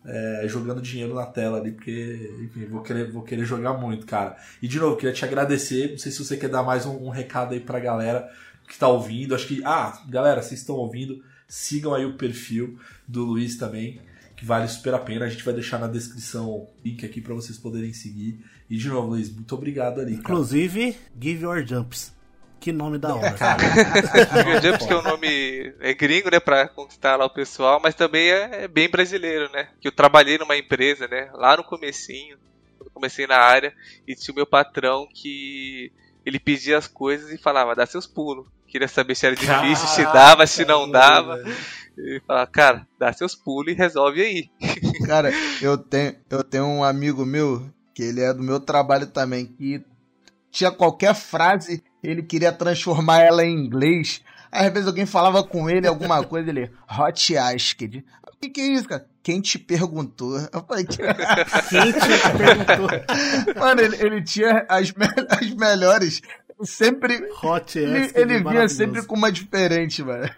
é, 0.05 0.45
jogando 0.47 0.81
dinheiro 0.81 1.13
na 1.13 1.25
tela 1.25 1.57
ali, 1.57 1.71
porque, 1.71 2.31
enfim, 2.43 2.65
vou 2.65 2.81
querer, 2.81 3.11
vou 3.11 3.21
querer 3.21 3.45
jogar 3.45 3.73
muito, 3.73 4.05
cara. 4.05 4.37
E 4.61 4.67
de 4.67 4.79
novo, 4.79 4.95
queria 4.95 5.13
te 5.13 5.25
agradecer. 5.25 5.91
Não 5.91 5.97
sei 5.97 6.11
se 6.11 6.23
você 6.23 6.37
quer 6.37 6.49
dar 6.49 6.63
mais 6.63 6.85
um, 6.85 7.07
um 7.07 7.09
recado 7.09 7.53
aí 7.53 7.59
pra 7.59 7.79
galera 7.79 8.29
que 8.67 8.77
tá 8.77 8.87
ouvindo. 8.87 9.35
Acho 9.35 9.47
que, 9.47 9.61
ah, 9.65 10.01
galera, 10.07 10.41
vocês 10.41 10.61
estão 10.61 10.75
ouvindo, 10.75 11.23
sigam 11.47 11.93
aí 11.93 12.05
o 12.05 12.17
perfil 12.17 12.79
do 13.07 13.25
Luiz 13.25 13.57
também, 13.57 13.99
que 14.35 14.45
vale 14.45 14.67
super 14.67 14.93
a 14.93 14.99
pena. 14.99 15.25
A 15.25 15.29
gente 15.29 15.43
vai 15.43 15.53
deixar 15.53 15.79
na 15.79 15.87
descrição 15.87 16.49
o 16.49 16.69
link 16.83 17.05
aqui 17.05 17.19
para 17.19 17.33
vocês 17.33 17.57
poderem 17.57 17.93
seguir. 17.93 18.43
E 18.69 18.77
de 18.77 18.87
novo, 18.87 19.09
Luiz, 19.09 19.29
muito 19.33 19.53
obrigado 19.53 19.99
ali. 19.99 20.11
Cara. 20.11 20.21
Inclusive, 20.21 20.95
Give 21.19 21.43
Your 21.43 21.65
Jumps. 21.65 22.18
Que 22.59 22.71
nome 22.71 22.97
da 22.97 23.15
hora. 23.15 23.35
Give 23.37 24.61
Jumps, 24.61 24.85
que 24.85 24.93
é 24.93 24.97
um 24.97 25.01
nome 25.01 25.73
é 25.79 25.93
gringo, 25.93 26.29
né, 26.29 26.39
pra 26.39 26.67
conquistar 26.67 27.15
lá 27.15 27.25
o 27.25 27.33
pessoal, 27.33 27.79
mas 27.81 27.95
também 27.95 28.29
é, 28.29 28.63
é 28.63 28.67
bem 28.67 28.89
brasileiro, 28.89 29.49
né? 29.51 29.69
Que 29.79 29.87
eu 29.87 29.91
trabalhei 29.91 30.37
numa 30.37 30.57
empresa, 30.57 31.07
né, 31.07 31.29
lá 31.33 31.55
no 31.55 31.63
comecinho, 31.63 32.37
quando 32.77 32.91
comecei 32.91 33.25
na 33.25 33.37
área, 33.37 33.73
e 34.07 34.13
tinha 34.13 34.33
o 34.33 34.35
meu 34.35 34.45
patrão 34.45 35.07
que 35.13 35.91
ele 36.25 36.39
pedia 36.39 36.77
as 36.77 36.87
coisas 36.87 37.31
e 37.31 37.37
falava, 37.37 37.75
dá 37.75 37.85
seus 37.85 38.05
pulos. 38.05 38.45
Queria 38.67 38.87
saber 38.87 39.15
se 39.15 39.25
era 39.25 39.35
difícil, 39.35 39.87
se 39.87 40.03
dava, 40.03 40.45
se 40.45 40.63
não 40.63 40.89
dava. 40.89 41.41
E 41.97 42.21
falava, 42.25 42.47
cara, 42.47 42.87
dá 42.99 43.11
seus 43.11 43.35
pulos 43.35 43.73
e 43.73 43.75
resolve 43.75 44.21
aí. 44.21 44.49
Cara, 45.05 45.31
eu 45.61 45.77
tenho, 45.77 46.15
eu 46.29 46.43
tenho 46.43 46.65
um 46.65 46.83
amigo 46.83 47.25
meu, 47.25 47.67
que 47.93 48.03
ele 48.03 48.21
é 48.21 48.33
do 48.33 48.43
meu 48.43 48.59
trabalho 48.59 49.07
também, 49.07 49.45
que 49.45 49.83
tinha 50.51 50.71
qualquer 50.71 51.13
frase, 51.13 51.83
ele 52.03 52.23
queria 52.23 52.51
transformar 52.51 53.21
ela 53.21 53.43
em 53.45 53.53
inglês. 53.53 54.21
Aí, 54.51 54.67
às 54.67 54.73
vezes 54.73 54.87
alguém 54.87 55.05
falava 55.05 55.43
com 55.43 55.69
ele 55.69 55.87
alguma 55.87 56.23
coisa, 56.25 56.49
ele, 56.49 56.71
hot 56.99 57.37
asked. 57.37 58.03
O 58.27 58.37
que, 58.41 58.49
que 58.49 58.61
é 58.61 58.67
isso, 58.67 58.87
cara? 58.87 59.05
Quem 59.21 59.41
te 59.41 59.59
perguntou? 59.59 60.37
Eu 60.51 60.63
falei, 60.65 60.85
Quem 60.85 61.91
te 61.91 62.07
perguntou? 62.37 62.89
Mano, 63.59 63.81
ele, 63.81 63.97
ele 63.97 64.23
tinha 64.23 64.65
as, 64.69 64.91
me 64.93 65.05
as 65.29 65.49
melhores. 65.53 66.21
Sempre. 66.63 67.21
Hot 67.41 67.79
Ele, 67.79 67.99
Ask, 67.99 68.15
ele 68.17 68.25
vinha 68.25 68.39
maravilhoso. 68.41 68.75
sempre 68.75 69.05
com 69.05 69.15
uma 69.15 69.31
diferente, 69.31 70.03
mano. 70.03 70.29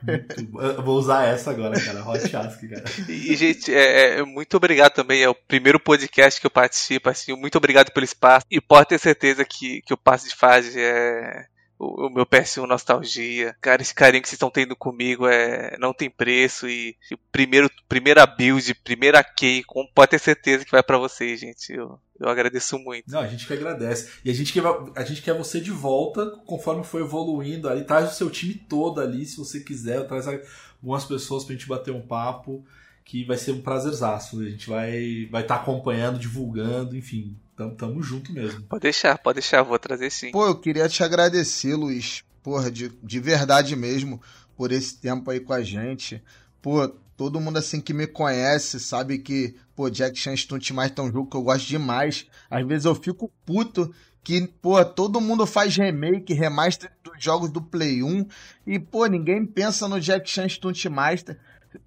Eu 0.60 0.84
vou 0.84 1.00
usar 1.00 1.26
essa 1.26 1.50
agora, 1.50 1.80
cara. 1.84 2.08
Hot 2.08 2.36
Ask, 2.36 2.62
cara. 2.70 2.84
E, 3.10 3.36
gente, 3.36 3.74
é, 3.74 4.20
é, 4.20 4.24
muito 4.24 4.56
obrigado 4.56 4.94
também. 4.94 5.24
É 5.24 5.30
o 5.30 5.34
primeiro 5.34 5.80
podcast 5.80 6.40
que 6.40 6.46
eu 6.46 6.52
participo. 6.52 7.10
Assim, 7.10 7.36
muito 7.36 7.58
obrigado 7.58 7.92
pelo 7.92 8.04
espaço. 8.04 8.46
E 8.52 8.62
pode 8.62 8.90
ter 8.90 9.00
certeza 9.00 9.44
que, 9.44 9.82
que 9.82 9.94
o 9.94 9.98
passo 9.98 10.30
de 10.30 10.36
fase 10.36 10.80
é 10.80 11.48
o, 11.82 12.10
meu 12.10 12.26
PS1 12.26 12.68
nostalgia. 12.68 13.56
Cara, 13.60 13.82
esse 13.82 13.94
carinho 13.94 14.22
que 14.22 14.30
vocês 14.30 14.38
estão 14.38 14.52
tendo 14.52 14.76
comigo 14.76 15.28
é 15.28 15.76
não 15.80 15.94
tem 15.94 16.10
preço. 16.10 16.70
E, 16.70 16.96
e 17.12 17.18
primeiro, 17.32 17.70
primeira 17.90 18.26
build, 18.26 18.74
primeira 18.76 19.24
key, 19.24 19.64
com, 19.64 19.88
pode 19.88 20.12
ter 20.12 20.20
certeza 20.20 20.64
que 20.64 20.72
vai 20.72 20.84
pra 20.84 21.00
vocês, 21.00 21.40
gente. 21.40 21.74
Eu, 21.74 22.00
eu 22.20 22.30
agradeço 22.30 22.78
muito. 22.78 23.10
Não, 23.10 23.20
a 23.20 23.28
gente 23.28 23.48
que 23.48 23.54
agradece. 23.54 24.12
E 24.24 24.30
a 24.30 24.34
gente 24.34 24.54
quer, 24.54 24.64
a 24.96 25.04
gente 25.04 25.24
quer 25.24 25.34
você 25.34 25.60
de 25.60 25.72
volta 25.72 26.28
conforme 26.46 26.84
for 26.84 27.02
evoluindo 27.02 27.68
ali. 27.68 27.84
Traz 27.84 28.12
o 28.12 28.16
seu 28.16 28.30
time 28.30 28.54
todo 28.54 29.02
ali, 29.02 29.26
se 29.26 29.38
você 29.38 29.60
quiser. 29.60 30.08
Traz 30.08 30.28
algumas 30.28 31.06
pessoas 31.06 31.44
pra 31.44 31.56
gente 31.56 31.68
bater 31.68 31.92
um 31.92 32.02
papo. 32.02 32.64
Que 33.04 33.26
vai 33.26 33.36
ser 33.36 33.52
um 33.52 33.62
prazerzaço. 33.62 34.40
A 34.40 34.50
gente 34.50 34.70
vai 34.70 34.96
estar 34.96 35.32
vai 35.32 35.44
tá 35.44 35.56
acompanhando, 35.56 36.20
divulgando, 36.20 36.96
enfim. 36.96 37.36
Tamo, 37.62 37.76
tamo 37.76 38.02
junto 38.02 38.34
mesmo. 38.34 38.64
Pode 38.64 38.82
deixar, 38.82 39.18
pode 39.20 39.36
deixar, 39.36 39.62
vou 39.62 39.78
trazer 39.78 40.10
sim. 40.10 40.32
Pô, 40.32 40.48
eu 40.48 40.56
queria 40.56 40.90
te 40.90 41.04
agradecer, 41.04 41.76
Luiz. 41.76 42.24
Porra, 42.42 42.72
de, 42.72 42.90
de 43.04 43.20
verdade 43.20 43.76
mesmo, 43.76 44.20
por 44.58 44.72
esse 44.72 44.98
tempo 44.98 45.30
aí 45.30 45.40
com 45.40 45.54
a 45.54 45.62
gente. 45.62 46.24
Pô, 46.60 46.88
todo 47.16 47.40
mundo 47.40 47.58
assim 47.58 47.80
que 47.80 47.94
me 47.94 48.08
conhece 48.08 48.80
sabe 48.80 49.20
que, 49.20 49.56
pô, 49.76 49.92
Jack 49.92 50.18
Chan 50.18 50.36
Stunt 50.36 50.72
mais 50.72 50.92
é 50.96 51.02
um 51.02 51.12
jogo 51.12 51.30
que 51.30 51.38
eu 51.38 51.44
gosto 51.44 51.68
demais. 51.68 52.26
Às 52.50 52.66
vezes 52.66 52.86
eu 52.86 52.96
fico 52.96 53.32
puto 53.46 53.94
que, 54.24 54.48
pô, 54.60 54.84
todo 54.84 55.22
mundo 55.22 55.46
faz 55.46 55.76
remake, 55.76 56.34
remaster 56.34 56.92
dos 57.04 57.24
jogos 57.24 57.52
do 57.52 57.62
Play 57.62 58.02
1 58.02 58.26
e, 58.66 58.80
pô, 58.80 59.06
ninguém 59.06 59.46
pensa 59.46 59.88
no 59.88 60.00
Jack 60.00 60.28
Chan 60.28 60.50
Stunt 60.50 60.84
Master. 60.86 61.38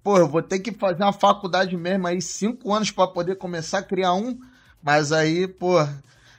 Pô, 0.01 0.17
eu 0.17 0.27
vou 0.27 0.41
ter 0.41 0.59
que 0.59 0.71
fazer 0.71 1.03
uma 1.03 1.13
faculdade 1.13 1.75
mesmo 1.75 2.07
aí, 2.07 2.21
cinco 2.21 2.73
anos 2.73 2.91
para 2.91 3.07
poder 3.07 3.35
começar 3.35 3.79
a 3.79 3.83
criar 3.83 4.13
um, 4.13 4.39
mas 4.85 5.11
aí, 5.11 5.47
pô, 5.47 5.83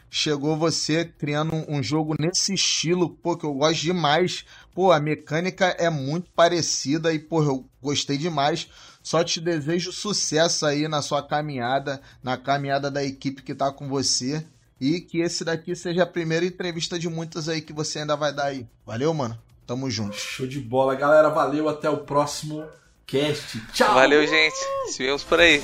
chegou 0.08 0.56
você 0.56 1.04
criando 1.04 1.52
um, 1.52 1.78
um 1.78 1.82
jogo 1.82 2.14
nesse 2.16 2.54
estilo, 2.54 3.10
pô, 3.10 3.36
que 3.36 3.44
eu 3.44 3.52
gosto 3.52 3.80
demais. 3.80 4.44
Pô, 4.72 4.92
a 4.92 5.00
mecânica 5.00 5.66
é 5.78 5.90
muito 5.90 6.30
parecida 6.30 7.12
e, 7.12 7.18
pô, 7.18 7.42
eu 7.42 7.68
gostei 7.82 8.16
demais. 8.16 8.68
Só 9.02 9.24
te 9.24 9.40
desejo 9.40 9.92
sucesso 9.92 10.64
aí 10.64 10.86
na 10.86 11.02
sua 11.02 11.26
caminhada, 11.26 12.00
na 12.22 12.36
caminhada 12.36 12.88
da 12.88 13.02
equipe 13.02 13.42
que 13.42 13.52
tá 13.52 13.72
com 13.72 13.88
você. 13.88 14.46
E 14.80 15.00
que 15.00 15.22
esse 15.22 15.44
daqui 15.44 15.74
seja 15.74 16.04
a 16.04 16.06
primeira 16.06 16.46
entrevista 16.46 16.96
de 16.96 17.08
muitas 17.08 17.48
aí 17.48 17.60
que 17.60 17.72
você 17.72 17.98
ainda 17.98 18.14
vai 18.14 18.32
dar 18.32 18.44
aí. 18.44 18.64
Valeu, 18.84 19.12
mano? 19.12 19.36
Tamo 19.66 19.90
junto. 19.90 20.14
Show 20.14 20.46
de 20.46 20.60
bola, 20.60 20.94
galera. 20.94 21.30
Valeu. 21.30 21.68
Até 21.68 21.90
o 21.90 21.98
próximo 21.98 22.64
cast. 23.06 23.58
Tchau. 23.72 23.94
Valeu, 23.94 24.24
gente. 24.24 24.56
Se 24.92 25.02
vemos 25.02 25.24
por 25.24 25.40
aí. 25.40 25.60